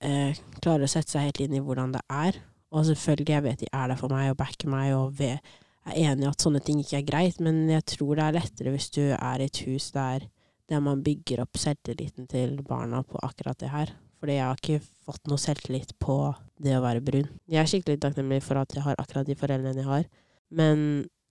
eh, 0.00 0.38
klarer 0.62 0.86
å 0.86 0.90
sette 0.90 1.12
seg 1.12 1.28
helt 1.28 1.42
inn 1.44 1.58
i 1.58 1.62
hvordan 1.62 1.92
det 1.92 2.02
er. 2.08 2.40
Og 2.72 2.86
selvfølgelig, 2.88 3.34
jeg 3.34 3.46
vet 3.46 3.62
de 3.62 3.70
er 3.70 3.92
der 3.92 4.00
for 4.00 4.12
meg 4.12 4.32
og 4.32 4.40
backer 4.40 4.72
meg 4.72 4.94
og 4.96 5.14
ved, 5.20 5.54
er 5.86 6.10
enig 6.10 6.26
i 6.26 6.30
at 6.30 6.42
sånne 6.42 6.62
ting 6.64 6.80
ikke 6.82 7.00
er 7.00 7.06
greit, 7.06 7.38
men 7.42 7.64
jeg 7.70 7.84
tror 7.96 8.18
det 8.18 8.24
er 8.24 8.36
lettere 8.38 8.72
hvis 8.74 8.90
du 8.94 9.02
er 9.14 9.42
i 9.42 9.46
et 9.46 9.62
hus 9.66 9.92
der, 9.94 10.26
der 10.66 10.82
man 10.82 11.04
bygger 11.06 11.44
opp 11.44 11.58
selvtilliten 11.60 12.26
til 12.30 12.58
barna 12.66 13.02
på 13.06 13.20
akkurat 13.22 13.58
det 13.62 13.70
her. 13.70 13.92
Fordi 14.20 14.38
jeg 14.38 14.46
har 14.48 14.58
ikke 14.58 14.80
fått 15.06 15.28
noe 15.30 15.38
selvtillit 15.38 15.92
på 16.02 16.16
det 16.62 16.74
å 16.74 16.82
være 16.82 17.04
brun. 17.04 17.28
Jeg 17.46 17.60
er 17.62 17.68
skikkelig 17.70 18.00
takknemlig 18.02 18.40
for 18.42 18.58
at 18.58 18.72
jeg 18.74 18.82
har 18.86 18.98
akkurat 18.98 19.28
de 19.28 19.36
foreldrene 19.38 19.82
jeg 19.82 19.88
har, 19.88 20.08
men 20.56 20.80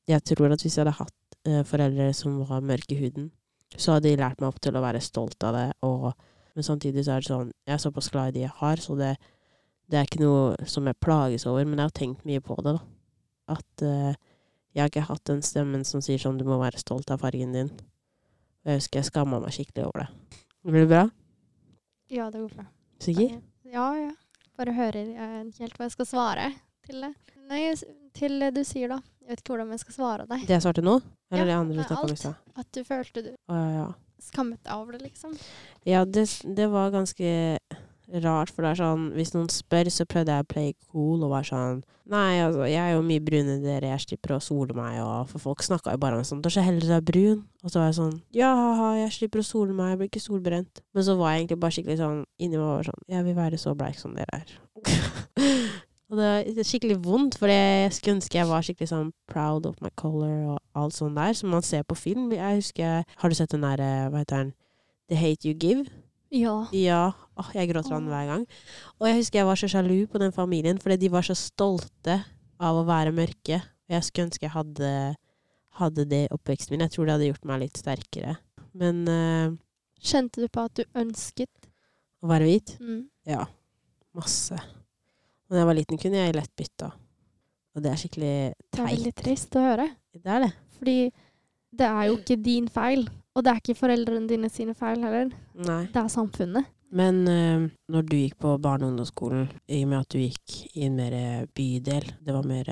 jeg 0.08 0.22
tror 0.30 0.54
at 0.54 0.62
hvis 0.62 0.78
jeg 0.78 0.86
hadde 0.86 1.00
hatt 1.00 1.40
eh, 1.50 1.64
foreldre 1.68 2.12
som 2.16 2.38
var 2.46 2.64
mørke 2.64 2.96
i 2.96 3.00
huden, 3.02 3.32
så 3.76 3.96
hadde 3.96 4.12
de 4.12 4.22
lært 4.22 4.40
meg 4.40 4.52
opp 4.52 4.62
til 4.64 4.78
å 4.78 4.84
være 4.84 5.02
stolt 5.04 5.44
av 5.44 5.56
det, 5.58 5.66
og, 5.84 6.12
men 6.56 6.68
samtidig 6.68 7.04
så 7.04 7.16
er 7.16 7.24
det 7.24 7.28
sånn 7.28 7.50
Jeg 7.66 7.74
er 7.76 7.82
såpass 7.82 8.12
glad 8.14 8.32
i 8.32 8.38
de 8.38 8.46
jeg 8.46 8.54
har, 8.62 8.80
så 8.80 8.96
det, 9.00 9.16
det 9.92 10.00
er 10.00 10.08
ikke 10.08 10.22
noe 10.22 10.70
som 10.70 10.88
jeg 10.88 11.02
plages 11.02 11.48
over, 11.50 11.66
men 11.66 11.82
jeg 11.82 11.90
har 11.90 11.98
tenkt 11.98 12.30
mye 12.30 12.44
på 12.46 12.56
det, 12.62 12.78
da. 12.78 12.86
At 13.58 13.86
eh, 13.86 14.14
jeg 14.76 14.84
har 14.84 14.92
ikke 14.92 15.08
hatt 15.08 15.24
den 15.30 15.42
stemmen 15.46 15.86
som 15.88 16.02
sier 16.04 16.20
sånn 16.20 16.36
du 16.36 16.44
må 16.48 16.58
være 16.60 16.82
stolt 16.82 17.12
av 17.14 17.22
fargen 17.24 17.54
din. 17.56 17.70
Og 18.66 18.74
jeg 18.74 18.82
husker 18.82 19.00
jeg 19.00 19.08
skamma 19.08 19.40
meg 19.40 19.56
skikkelig 19.56 19.86
over 19.88 20.04
det. 20.04 20.40
Blir 20.68 20.84
det 20.84 20.90
bra? 20.92 21.04
Ja, 22.12 22.28
det 22.34 22.42
går 22.42 22.58
bra. 22.58 22.66
Sikker? 23.00 23.38
Ja, 23.72 23.88
ja. 23.96 24.12
Bare 24.60 24.74
hører 24.76 25.14
jeg 25.14 25.54
helt 25.62 25.78
hva 25.80 25.88
jeg 25.88 25.94
skal 25.96 26.10
svare 26.10 26.50
til 26.86 27.06
det. 27.06 27.14
Nei, 27.50 27.62
til 28.18 28.40
det 28.42 28.52
du 28.56 28.64
sier, 28.68 28.92
da. 28.92 29.00
Jeg 29.24 29.32
vet 29.32 29.42
ikke 29.42 29.54
hvordan 29.54 29.72
jeg 29.74 29.84
skal 29.86 29.96
svare 29.96 30.28
deg. 30.30 30.44
Det 30.46 30.58
jeg 30.58 30.66
svarte 30.66 30.84
nå? 30.86 31.00
Eller 31.32 31.46
Ja, 31.46 31.48
det 31.48 31.58
andre 31.62 31.78
du 31.78 31.82
snakka 31.86 32.04
om 32.04 32.14
i 32.14 32.20
stad? 32.20 32.44
At 32.60 32.70
du 32.76 32.84
følte 32.86 33.24
du 33.26 33.32
ja, 33.32 33.64
ja. 33.74 33.88
skammet 34.22 34.60
deg 34.66 34.76
over 34.76 34.98
det, 34.98 35.06
liksom. 35.08 35.34
Ja, 35.88 36.04
det, 36.06 36.28
det 36.58 36.68
var 36.74 36.92
ganske 36.94 37.32
rart, 38.24 38.52
for 38.54 38.66
det 38.66 38.74
er 38.74 38.82
sånn 38.82 39.10
Hvis 39.16 39.34
noen 39.36 39.50
spør, 39.52 39.90
så 39.94 40.06
prøvde 40.10 40.34
jeg 40.34 40.46
å 40.46 40.50
play 40.50 40.74
cool 40.92 41.24
og 41.26 41.32
være 41.34 41.50
sånn 41.50 41.84
Nei, 42.06 42.38
altså, 42.38 42.68
jeg 42.70 42.78
er 42.78 42.92
jo 42.94 43.02
mye 43.02 43.22
brun 43.26 43.48
enn 43.50 43.64
dere, 43.66 43.90
jeg 43.90 44.04
slipper 44.04 44.36
å 44.36 44.44
sole 44.44 44.76
meg, 44.78 45.00
og 45.02 45.32
For 45.32 45.42
folk 45.42 45.64
snakka 45.66 45.96
jo 45.96 46.02
bare 46.04 46.20
om 46.20 46.28
sånn 46.28 46.44
Du 46.44 46.52
er 46.52 46.56
så 46.58 46.66
heldig 46.66 46.92
du 46.92 47.08
brun. 47.10 47.40
Og 47.66 47.74
så 47.74 47.82
var 47.82 47.90
jeg 47.90 47.98
sånn 47.98 48.14
Ja, 48.36 48.52
ha-ha, 48.60 48.92
jeg 49.00 49.16
slipper 49.16 49.42
å 49.42 49.48
sole 49.48 49.74
meg, 49.74 49.96
jeg 49.96 50.02
blir 50.02 50.12
ikke 50.12 50.22
solbrent. 50.22 50.84
Men 50.94 51.08
så 51.08 51.18
var 51.18 51.34
jeg 51.34 51.44
egentlig 51.44 51.60
bare 51.64 51.78
skikkelig 51.78 51.98
sånn 52.04 52.22
Inni 52.38 52.60
meg 52.60 52.68
var 52.68 52.88
sånn 52.92 53.10
Jeg 53.16 53.26
vil 53.26 53.40
være 53.40 53.62
så 53.62 53.74
bleik 53.80 53.98
som 53.98 54.14
dere 54.18 54.42
er. 54.44 54.54
og 56.12 56.22
det 56.22 56.30
er 56.54 56.70
skikkelig 56.70 57.00
vondt, 57.08 57.40
for 57.42 57.50
jeg 57.50 57.90
skulle 57.98 58.20
ønske 58.20 58.38
jeg 58.38 58.52
var 58.52 58.70
skikkelig 58.70 58.92
sånn 58.94 59.12
proud 59.32 59.66
of 59.66 59.82
my 59.82 59.90
color 59.98 60.54
og 60.54 60.62
alt 60.78 60.94
sånt 60.94 61.18
der, 61.18 61.34
som 61.34 61.50
man 61.56 61.66
ser 61.66 61.88
på 61.90 61.98
film. 61.98 62.30
Jeg 62.36 62.62
husker 62.62 63.02
Har 63.18 63.34
du 63.34 63.38
sett 63.38 63.56
den 63.56 63.66
der, 63.66 63.82
eh, 63.82 64.10
hva 64.14 64.22
heter 64.22 64.44
den, 64.44 64.54
The 65.10 65.18
Hate 65.18 65.50
You 65.50 65.58
Give? 65.58 65.90
Ja. 66.36 66.56
Ja. 66.76 67.02
Åh, 67.40 67.50
jeg 67.56 67.70
gråter 67.72 67.96
av 67.96 68.02
den 68.02 68.12
hver 68.12 68.30
gang. 68.30 68.46
Og 69.00 69.08
jeg 69.10 69.20
husker 69.20 69.42
jeg 69.42 69.48
var 69.50 69.60
så 69.60 69.70
sjalu 69.72 70.06
på 70.12 70.20
den 70.22 70.34
familien, 70.36 70.80
fordi 70.82 70.98
de 71.06 71.12
var 71.14 71.26
så 71.28 71.36
stolte 71.38 72.20
av 72.64 72.80
å 72.80 72.86
være 72.88 73.14
mørke. 73.16 73.60
Og 73.88 73.96
jeg 73.96 74.08
skulle 74.08 74.30
ønske 74.30 74.48
jeg 74.48 74.54
hadde, 74.56 74.92
hadde 75.82 76.06
det 76.12 76.22
i 76.26 76.32
oppveksten 76.36 76.74
min. 76.76 76.86
Jeg 76.88 76.96
tror 76.96 77.08
det 77.08 77.16
hadde 77.18 77.30
gjort 77.32 77.48
meg 77.52 77.62
litt 77.66 77.80
sterkere. 77.82 78.38
Men 78.76 79.04
uh, 79.08 79.56
Kjente 80.06 80.44
du 80.44 80.50
på 80.52 80.64
at 80.68 80.76
du 80.78 80.84
ønsket 81.02 81.70
å 82.22 82.30
være 82.30 82.48
hvit? 82.50 82.76
mm. 82.80 83.04
Ja. 83.26 83.46
Masse. 84.16 84.56
Da 85.50 85.58
jeg 85.60 85.68
var 85.68 85.76
liten, 85.78 86.00
kunne 86.00 86.22
jeg 86.22 86.36
lett 86.38 86.52
bytta. 86.58 86.92
Og 87.76 87.84
det 87.84 87.90
er 87.92 88.00
skikkelig 88.00 88.34
Det 88.72 88.80
er 88.80 88.88
veldig 88.88 89.14
trist 89.20 89.56
å 89.60 89.64
høre. 89.66 89.88
Det 90.16 90.32
er 90.32 90.46
det. 90.46 90.52
Fordi 90.78 90.98
det 91.78 91.90
er 91.90 92.10
jo 92.10 92.18
ikke 92.20 92.40
din 92.42 92.70
feil. 92.72 93.08
Og 93.36 93.44
det 93.44 93.52
er 93.52 93.60
ikke 93.60 93.76
foreldrene 93.76 94.30
dine 94.30 94.50
sine 94.50 94.74
feil 94.78 95.02
heller. 95.04 95.34
Nei. 95.60 95.84
Det 95.92 96.00
er 96.00 96.12
samfunnet. 96.12 96.72
Men 96.96 97.26
uh, 97.28 97.66
når 97.92 98.06
du 98.08 98.16
gikk 98.16 98.38
på 98.40 98.54
barne- 98.62 98.86
og 98.86 98.94
ungdomsskolen, 98.94 99.50
i 99.68 99.82
og 99.84 99.90
med 99.92 100.04
at 100.04 100.14
du 100.14 100.22
gikk 100.22 100.54
i 100.78 100.86
en 100.88 100.96
mer 100.96 101.16
bydel, 101.58 102.08
det 102.24 102.36
var 102.36 102.48
mer 102.48 102.70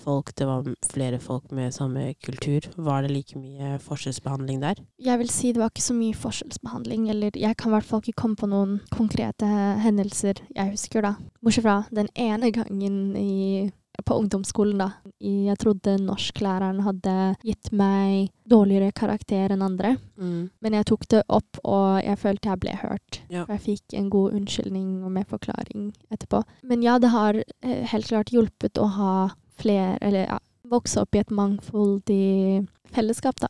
folk, 0.00 0.32
det 0.38 0.46
var 0.48 0.68
flere 0.86 1.18
folk 1.20 1.50
med 1.52 1.74
samme 1.74 2.06
kultur, 2.24 2.68
var 2.78 3.04
det 3.04 3.12
like 3.12 3.38
mye 3.38 3.76
forskjellsbehandling 3.84 4.62
der? 4.62 4.80
Jeg 5.02 5.20
vil 5.20 5.32
si 5.32 5.52
det 5.52 5.60
var 5.60 5.74
ikke 5.74 5.88
så 5.88 5.96
mye 5.98 6.16
forskjellsbehandling. 6.16 7.10
Eller 7.12 7.36
jeg 7.36 7.58
kan 7.58 7.72
i 7.72 7.76
hvert 7.76 7.90
fall 7.90 8.04
ikke 8.04 8.20
komme 8.22 8.40
på 8.40 8.48
noen 8.50 8.78
konkrete 8.94 9.48
hendelser 9.82 10.40
jeg 10.54 10.72
husker, 10.72 11.04
da. 11.04 11.16
Bortsett 11.42 11.66
fra 11.66 11.82
den 11.92 12.08
ene 12.16 12.52
gangen 12.54 13.16
i, 13.18 13.68
på 14.06 14.16
ungdomsskolen, 14.20 14.78
da. 14.80 14.90
Jeg 15.22 15.58
trodde 15.62 15.96
norsklæreren 16.02 16.82
hadde 16.86 17.14
gitt 17.46 17.72
meg 17.74 18.30
dårligere 18.48 18.94
karakter 18.96 19.52
enn 19.54 19.64
andre. 19.66 19.96
Mm. 20.20 20.48
Men 20.62 20.76
jeg 20.78 20.88
tok 20.92 21.08
det 21.12 21.22
opp, 21.26 21.58
og 21.66 21.98
jeg 22.04 22.20
følte 22.22 22.52
jeg 22.52 22.62
ble 22.62 22.76
hørt. 22.82 23.20
Ja. 23.32 23.46
Jeg 23.50 23.64
fikk 23.64 23.96
en 23.98 24.10
god 24.12 24.38
unnskyldning 24.38 25.00
og 25.02 25.14
med 25.16 25.26
forklaring 25.30 25.90
etterpå. 26.14 26.44
Men 26.70 26.86
ja, 26.86 27.00
det 27.02 27.10
har 27.14 27.40
eh, 27.42 27.82
helt 27.90 28.10
klart 28.12 28.32
hjulpet 28.34 28.78
å 28.78 28.88
ha 28.98 29.16
flere 29.56 29.96
Eller 30.04 30.26
ja, 30.26 30.34
vokse 30.70 31.00
opp 31.02 31.14
i 31.14 31.22
et 31.22 31.30
mangfoldig 31.30 32.66
fellesskap, 32.94 33.40
da. 33.40 33.48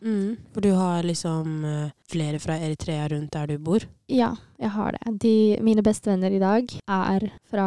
Mm. 0.00 0.36
For 0.52 0.60
du 0.60 0.70
har 0.76 1.02
liksom 1.02 1.64
eh, 1.64 1.90
flere 2.10 2.38
fra 2.38 2.58
Eritrea 2.58 3.08
rundt 3.08 3.32
der 3.32 3.46
du 3.46 3.58
bor? 3.58 3.86
ja, 4.06 4.36
jeg 4.58 4.70
har 4.70 4.92
det. 4.92 5.18
De, 5.20 5.58
mine 5.60 5.82
bestevenner 5.82 6.30
i 6.30 6.38
dag 6.38 6.70
er 6.86 7.28
fra 7.50 7.66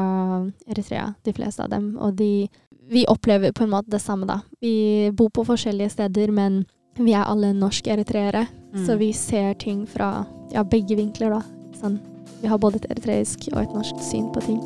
Eritrea, 0.67 1.13
de 1.23 1.33
fleste 1.33 1.63
av 1.63 1.69
dem. 1.69 1.95
Og 1.97 2.15
de 2.17 2.49
Vi 2.89 3.05
opplever 3.05 3.51
på 3.53 3.63
en 3.63 3.69
måte 3.69 3.91
det 3.93 4.01
samme, 4.01 4.25
da. 4.25 4.39
Vi 4.61 5.11
bor 5.13 5.29
på 5.29 5.43
forskjellige 5.45 5.89
steder, 5.93 6.31
men 6.31 6.65
vi 6.97 7.13
er 7.13 7.27
alle 7.29 7.53
norsk-eritreere. 7.53 8.47
Mm. 8.73 8.85
Så 8.85 8.97
vi 8.97 9.11
ser 9.13 9.53
ting 9.53 9.85
fra 9.87 10.25
ja, 10.51 10.63
begge 10.63 10.97
vinkler, 10.97 11.37
da. 11.37 11.43
Sånn, 11.77 11.99
vi 12.41 12.49
har 12.49 12.57
både 12.57 12.81
et 12.81 12.89
eritreisk 12.89 13.51
og 13.53 13.61
et 13.61 13.75
norsk 13.77 14.01
syn 14.01 14.31
på 14.33 14.41
ting. 14.47 14.63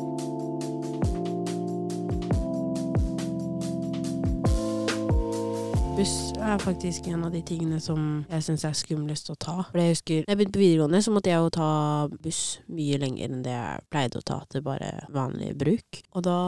Buss 5.94 6.32
er 6.42 6.58
faktisk 6.58 7.06
en 7.06 7.22
av 7.22 7.30
de 7.30 7.38
tingene 7.46 7.76
som 7.78 8.24
jeg 8.26 8.42
syns 8.42 8.64
er 8.66 8.72
skumlest 8.74 9.28
å 9.30 9.36
ta. 9.38 9.52
For 9.68 9.78
jeg 9.78 9.92
husker, 9.92 10.24
da 10.26 10.32
jeg 10.32 10.38
begynte 10.40 10.56
på 10.56 10.62
videregående, 10.64 11.00
så 11.06 11.12
måtte 11.14 11.30
jeg 11.30 11.38
jo 11.38 11.52
ta 11.54 11.68
buss 12.24 12.40
mye 12.74 12.96
lenger 12.98 13.28
enn 13.28 13.44
det 13.44 13.52
jeg 13.54 13.84
pleide 13.94 14.18
å 14.18 14.24
ta 14.26 14.40
til 14.50 14.64
bare 14.66 14.88
vanlig 15.14 15.52
bruk. 15.60 16.00
Og 16.18 16.24
da 16.26 16.38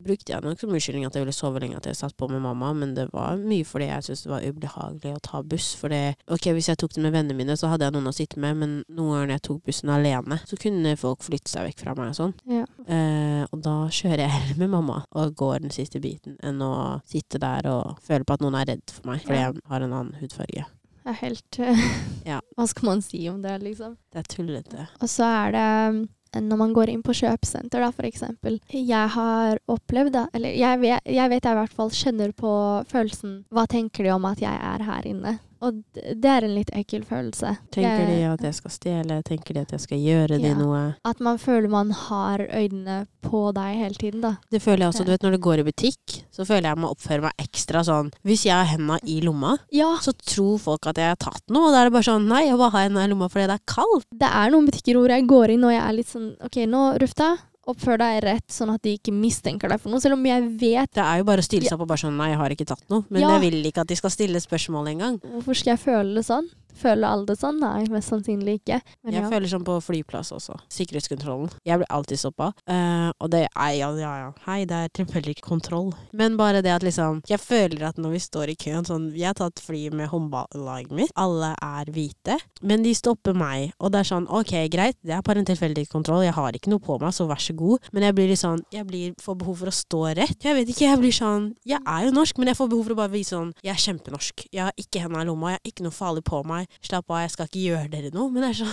brukte 0.00 0.32
jeg 0.32 0.46
nok 0.46 0.62
som 0.62 0.72
unnskyldning 0.72 1.04
at 1.04 1.18
jeg 1.18 1.26
ville 1.26 1.34
sove 1.36 1.60
lenge, 1.60 1.76
at 1.76 1.90
jeg 1.90 1.98
satt 1.98 2.16
på 2.16 2.30
med 2.32 2.40
mamma, 2.40 2.70
men 2.72 2.94
det 2.96 3.10
var 3.12 3.36
mye 3.36 3.66
fordi 3.68 3.90
jeg 3.90 4.06
syntes 4.06 4.24
det 4.24 4.32
var 4.32 4.46
ubehagelig 4.48 5.12
å 5.12 5.20
ta 5.28 5.42
buss. 5.52 5.68
For 5.76 5.92
det, 5.92 6.16
ok, 6.32 6.48
hvis 6.56 6.72
jeg 6.72 6.80
tok 6.80 6.96
det 6.96 7.04
med 7.04 7.14
vennene 7.18 7.36
mine, 7.36 7.58
så 7.60 7.68
hadde 7.74 7.84
jeg 7.84 7.96
noen 7.98 8.08
å 8.08 8.16
sitte 8.16 8.40
med, 8.40 8.56
men 8.64 8.74
noen 8.88 9.12
ganger 9.12 9.28
når 9.28 9.34
jeg 9.36 9.44
tok 9.50 9.60
bussen 9.68 9.92
alene, 9.92 10.40
så 10.48 10.60
kunne 10.64 10.96
folk 11.04 11.28
flytte 11.28 11.52
seg 11.52 11.68
vekk 11.68 11.84
fra 11.84 11.98
meg 12.00 12.14
og 12.14 12.18
sånn. 12.22 12.34
Ja. 12.48 12.64
Eh, 12.88 13.44
og 13.44 13.60
da 13.68 13.76
kjører 13.92 14.24
jeg 14.24 14.36
heller 14.38 14.60
med 14.64 14.74
mamma 14.78 15.02
og 15.12 15.36
går 15.36 15.66
den 15.66 15.76
siste 15.76 16.00
biten, 16.00 16.40
enn 16.40 16.64
å 16.64 16.72
sitte 17.04 17.42
der 17.44 17.68
og 17.68 18.00
føle 18.08 18.24
på 18.24 18.40
at 18.40 18.48
noen 18.48 18.56
er 18.56 18.69
redd 18.70 18.94
for 18.94 19.10
meg 19.10 19.24
fordi 19.26 19.42
jeg 19.42 19.66
har 19.72 19.84
en 19.86 19.92
annen 19.92 20.14
hudfarge. 20.22 20.64
Det 21.00 21.12
er 21.14 21.20
helt 21.22 21.60
eh, 21.64 21.84
Ja. 22.28 22.38
Hva 22.56 22.66
skal 22.70 22.90
man 22.90 23.04
si 23.04 23.22
om 23.30 23.42
det, 23.42 23.58
liksom? 23.64 23.96
Det 24.12 24.22
er 24.22 24.32
tullete. 24.32 24.88
Og 25.00 25.08
så 25.10 25.26
er 25.26 25.54
det 25.56 25.66
eh, 25.66 26.40
når 26.46 26.60
man 26.60 26.74
går 26.76 26.92
inn 26.92 27.02
på 27.02 27.14
kjøpesenter, 27.16 27.82
da, 27.82 27.90
for 27.90 28.06
eksempel. 28.06 28.60
Jeg 28.70 29.12
har 29.16 29.58
opplevd 29.70 30.14
da 30.14 30.26
eller 30.36 30.54
jeg 30.54 30.82
vet, 30.84 31.08
jeg 31.10 31.32
vet 31.32 31.48
jeg 31.48 31.56
i 31.56 31.60
hvert 31.60 31.78
fall 31.80 31.90
kjenner 31.90 32.34
på 32.36 32.52
følelsen 32.90 33.40
Hva 33.50 33.64
tenker 33.70 34.06
de 34.06 34.12
om 34.14 34.28
at 34.30 34.42
jeg 34.44 34.54
er 34.54 34.84
her 34.86 35.08
inne? 35.10 35.38
Og 35.60 35.82
det 35.92 36.24
er 36.30 36.44
en 36.46 36.54
litt 36.56 36.70
ekkel 36.72 37.02
følelse. 37.04 37.50
Tenker 37.74 38.06
de 38.08 38.18
at 38.30 38.40
jeg 38.46 38.54
skal 38.56 38.72
stjele? 38.72 39.18
Tenker 39.26 39.54
de 39.58 39.60
at 39.66 39.74
jeg 39.74 39.82
skal 39.84 39.98
gjøre 40.00 40.38
de 40.40 40.52
noe? 40.56 40.82
At 41.04 41.20
man 41.20 41.36
føler 41.42 41.68
man 41.68 41.90
har 41.92 42.40
øynene 42.48 43.02
på 43.20 43.42
deg 43.52 43.76
hele 43.76 43.94
tiden, 44.00 44.22
da. 44.24 44.30
Det 44.50 44.62
føler 44.64 44.86
jeg 44.86 44.94
også, 44.94 45.04
du 45.04 45.10
vet 45.12 45.22
Når 45.26 45.36
du 45.36 45.38
går 45.44 45.60
i 45.60 45.66
butikk, 45.68 46.14
så 46.32 46.46
føler 46.48 46.70
jeg 46.70 46.80
må 46.80 46.88
oppføre 46.94 47.26
meg 47.26 47.44
ekstra 47.44 47.82
sånn 47.84 48.08
Hvis 48.24 48.46
jeg 48.48 48.56
har 48.56 48.64
henda 48.72 48.96
i 49.04 49.18
lomma, 49.20 49.58
Ja. 49.70 49.90
så 50.00 50.14
tror 50.16 50.56
folk 50.58 50.86
at 50.88 50.96
jeg 50.96 51.12
har 51.12 51.20
tatt 51.20 51.42
noe. 51.52 51.68
Og 51.68 51.72
da 51.76 51.82
er 51.82 51.90
det 51.90 51.92
bare 51.98 52.08
sånn 52.08 52.26
Nei, 52.30 52.46
jeg 52.48 52.56
bare 52.56 52.70
har 52.78 52.86
henda 52.88 53.04
i 53.04 53.12
lomma 53.12 53.28
fordi 53.28 53.46
det 53.52 53.58
er 53.60 53.66
kaldt. 53.74 54.06
Det 54.16 54.30
er 54.32 54.50
noen 54.54 54.66
butikker 54.70 54.96
hvor 54.96 55.12
jeg 55.12 55.26
går 55.28 55.50
inn 55.58 55.64
og 55.68 55.74
jeg 55.76 55.84
er 55.84 55.92
litt 56.00 56.08
sånn 56.08 56.30
OK, 56.48 56.56
nå, 56.72 56.82
Rufta, 57.04 57.30
oppfør 57.72 57.98
deg 58.02 58.22
rett, 58.24 58.46
sånn 58.52 58.72
at 58.74 58.82
de 58.82 58.96
ikke 58.98 59.12
mistenker 59.14 59.68
deg 59.72 59.80
for 59.80 59.90
noe. 59.92 60.00
Selv 60.02 60.14
om 60.18 60.24
jeg 60.26 60.42
vet 60.60 60.92
Det 60.94 61.02
er 61.04 61.18
jo 61.18 61.24
bare 61.24 61.40
å 61.42 61.46
stille 61.46 61.68
seg 61.68 61.74
opp 61.78 61.86
og 61.86 61.88
bare 61.92 62.02
sånn 62.04 62.16
Nei, 62.16 62.30
jeg 62.32 62.38
har 62.42 62.50
ikke 62.56 62.66
tatt 62.66 62.84
noe. 62.90 63.04
Men 63.10 63.22
Ja. 63.22 63.38
jeg 63.38 63.50
vil 63.52 63.64
ikke 63.72 63.80
at 63.84 63.86
de 63.88 63.96
skal 63.96 64.10
stille 64.10 64.40
spørsmål 64.40 64.88
engang. 64.94 65.20
Hvorfor 65.20 65.54
skal 65.56 65.76
jeg 65.76 65.80
føle 65.86 66.14
det 66.14 66.24
sånn? 66.26 66.48
Føler 66.80 67.10
alle 67.10 67.36
sånn? 67.38 67.60
Nei, 67.60 67.84
mest 67.92 68.12
sannsynlig 68.12 68.60
ikke. 68.60 68.80
Men 69.04 69.16
jeg 69.16 69.24
ja. 69.24 69.30
føler 69.32 69.50
sånn 69.50 69.66
på 69.66 69.76
flyplass 69.84 70.32
også. 70.36 70.56
Sikkerhetskontrollen. 70.72 71.50
Jeg 71.66 71.80
blir 71.80 71.90
alltid 71.92 72.20
stoppa. 72.22 72.50
Uh, 72.68 73.10
og 73.20 73.30
det 73.34 73.44
er 73.48 73.72
ja, 73.76 73.90
ja, 73.98 74.12
ja. 74.24 74.30
Hei, 74.46 74.62
det 74.68 74.76
er 74.76 74.92
tilfeldig 75.00 75.36
kontroll. 75.44 75.90
Men 76.16 76.38
bare 76.40 76.62
det 76.64 76.72
at 76.72 76.84
liksom 76.86 77.22
Jeg 77.28 77.40
føler 77.42 77.86
at 77.90 77.98
når 78.00 78.14
vi 78.16 78.20
står 78.22 78.52
i 78.52 78.56
køen 78.60 78.86
sånn 78.86 79.08
Vi 79.14 79.22
har 79.24 79.36
tatt 79.38 79.60
fly 79.62 79.88
med 79.96 80.10
håndballaget 80.12 80.94
mitt. 80.96 81.14
Alle 81.20 81.52
er 81.64 81.90
hvite. 81.92 82.38
Men 82.62 82.84
de 82.86 82.94
stopper 82.96 83.36
meg. 83.36 83.74
Og 83.80 83.92
det 83.92 84.02
er 84.02 84.10
sånn 84.10 84.28
OK, 84.30 84.54
greit, 84.72 84.98
det 85.06 85.14
er 85.16 85.24
bare 85.26 85.42
en 85.42 85.48
tilfeldig 85.48 85.86
kontroll. 85.92 86.24
Jeg 86.26 86.36
har 86.36 86.56
ikke 86.56 86.72
noe 86.72 86.82
på 86.84 86.98
meg, 87.02 87.14
så 87.16 87.28
vær 87.30 87.40
så 87.42 87.56
god. 87.56 87.90
Men 87.94 88.08
jeg 88.08 88.16
blir 88.18 88.30
litt 88.32 88.42
sånn 88.42 88.64
Jeg 88.74 88.86
blir, 88.88 89.14
får 89.20 89.38
behov 89.40 89.62
for 89.62 89.72
å 89.72 89.74
stå 89.74 90.02
rett. 90.20 90.36
Jeg 90.44 90.56
vet 90.56 90.72
ikke, 90.72 90.86
jeg 90.88 91.00
blir 91.02 91.16
sånn 91.16 91.50
Jeg 91.68 91.80
er 91.84 92.08
jo 92.08 92.14
norsk, 92.16 92.40
men 92.40 92.52
jeg 92.52 92.60
får 92.60 92.72
behov 92.72 92.88
for 92.88 92.96
å 92.96 93.00
bare 93.02 93.14
vise 93.14 93.34
sånn 93.36 93.54
Jeg 93.64 93.74
er 93.74 93.84
kjempenorsk. 93.86 94.46
Jeg 94.50 94.64
har 94.68 94.76
ikke 94.80 95.04
hendene 95.04 95.24
i 95.24 95.30
lomma. 95.30 95.54
Jeg 95.54 95.60
har 95.60 95.72
ikke 95.72 95.86
noe 95.86 95.96
farlig 95.96 96.24
på 96.26 96.42
meg. 96.48 96.59
Slapp 96.80 97.10
av, 97.10 97.22
jeg 97.24 97.34
skal 97.34 97.50
ikke 97.50 97.66
gjøre 97.66 97.92
dere 97.92 98.12
noe. 98.14 98.30
Men 98.32 98.46
det 98.46 98.52
er 98.52 98.60
så 98.64 98.70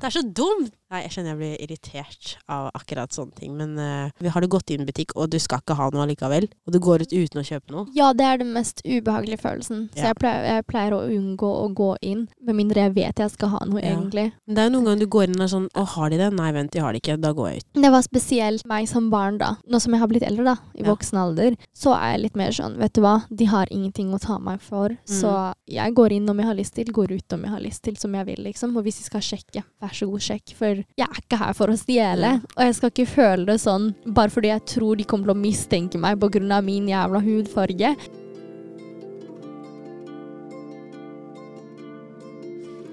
Det 0.00 0.08
er 0.08 0.14
så 0.16 0.22
dumt! 0.24 0.72
Nei, 0.90 1.04
jeg 1.04 1.12
kjenner 1.14 1.30
jeg 1.30 1.38
blir 1.38 1.60
irritert 1.62 2.30
av 2.50 2.64
akkurat 2.74 3.12
sånne 3.14 3.36
ting. 3.38 3.52
Men 3.54 3.76
uh, 3.78 4.30
har 4.34 4.42
du 4.42 4.48
gått 4.50 4.72
inn 4.74 4.82
i 4.82 4.86
butikk, 4.88 5.12
og 5.14 5.28
du 5.30 5.36
skal 5.38 5.60
ikke 5.62 5.76
ha 5.78 5.86
noe 5.94 6.02
allikevel, 6.02 6.48
og 6.66 6.72
du 6.74 6.80
går 6.82 7.04
ut 7.04 7.12
uten 7.14 7.38
å 7.38 7.44
kjøpe 7.46 7.70
noe 7.70 7.84
Ja, 7.94 8.08
det 8.16 8.24
er 8.26 8.40
den 8.40 8.50
mest 8.56 8.82
ubehagelige 8.82 9.38
følelsen. 9.38 9.84
Så 9.94 10.08
jeg, 10.08 10.16
pleier, 10.18 10.48
jeg 10.56 10.64
pleier 10.66 10.96
å 10.96 11.04
unngå 11.06 11.46
å 11.60 11.68
gå 11.78 11.92
inn, 12.02 12.24
med 12.42 12.58
mindre 12.58 12.88
jeg 12.88 12.94
vet 12.96 13.22
jeg 13.22 13.30
skal 13.36 13.52
ha 13.54 13.60
noe, 13.68 13.78
Ja. 13.78 13.92
egentlig. 13.92 14.24
Men 14.48 14.56
Det 14.56 14.64
er 14.64 14.66
jo 14.66 14.72
noen 14.74 14.88
ganger 14.90 15.04
du 15.04 15.06
går 15.14 15.28
inn 15.28 15.36
og 15.38 15.44
er 15.46 15.52
sånn 15.54 15.68
Å, 15.78 15.84
har 15.94 16.10
de 16.10 16.18
det? 16.24 16.30
Nei, 16.40 16.48
vent, 16.58 16.72
de 16.74 16.82
har 16.82 16.92
det 16.96 17.02
ikke. 17.04 17.16
Da 17.22 17.32
går 17.38 17.48
jeg 17.52 17.62
ut. 17.62 17.82
Det 17.86 17.92
var 17.94 18.02
spesielt 18.08 18.66
meg 18.66 18.88
som 18.90 19.10
barn, 19.14 19.38
da. 19.38 19.52
Nå 19.70 19.78
som 19.84 19.94
jeg 19.94 20.02
har 20.02 20.10
blitt 20.10 20.26
eldre, 20.26 20.44
da, 20.48 20.56
i 20.74 20.82
Ja. 20.82 20.88
voksen 20.90 21.20
alder, 21.22 21.54
så 21.76 21.94
er 21.94 22.16
jeg 22.16 22.24
litt 22.24 22.36
mer 22.40 22.50
sånn, 22.50 22.76
vet 22.82 22.92
du 22.98 23.02
hva, 23.02 23.14
de 23.30 23.44
har 23.44 23.70
ingenting 23.70 24.10
å 24.10 24.18
ta 24.18 24.40
meg 24.42 24.58
for, 24.60 24.98
så 25.06 25.52
jeg 25.70 25.94
går 25.94 26.18
inn 26.18 26.28
om 26.28 26.36
jeg 26.42 26.46
har 26.50 26.58
lyst 26.58 26.74
til, 26.74 26.90
går 26.90 27.12
ut 27.14 27.32
om 27.38 27.42
jeg 27.46 27.50
har 27.54 27.60
lyst 27.62 27.82
til, 27.86 27.94
som 27.96 28.12
jeg 28.18 28.26
vil, 28.26 28.42
liksom. 28.50 28.74
Og 28.76 28.82
hvis 28.82 28.98
de 28.98 29.04
skal 29.06 29.20
sjekke, 29.20 29.62
vær 29.80 29.89
så 29.96 30.08
god, 30.10 30.24
sjekk, 30.24 30.54
for 30.58 30.80
jeg 30.98 31.06
er 31.06 31.20
ikke 31.22 31.38
her 31.40 31.52
for 31.56 31.72
å 31.72 31.76
stjele. 31.78 32.32
Og 32.56 32.64
jeg 32.66 32.74
skal 32.78 32.92
ikke 32.94 33.06
føle 33.10 33.46
det 33.50 33.58
sånn 33.62 33.90
bare 34.06 34.32
fordi 34.32 34.52
jeg 34.52 34.66
tror 34.76 34.96
de 35.00 35.04
kommer 35.08 35.30
til 35.30 35.36
å 35.36 35.40
mistenke 35.42 36.00
meg 36.00 36.22
av 36.22 36.64
min 36.64 36.88
jævla 36.90 37.20
hudfarge. 37.24 37.94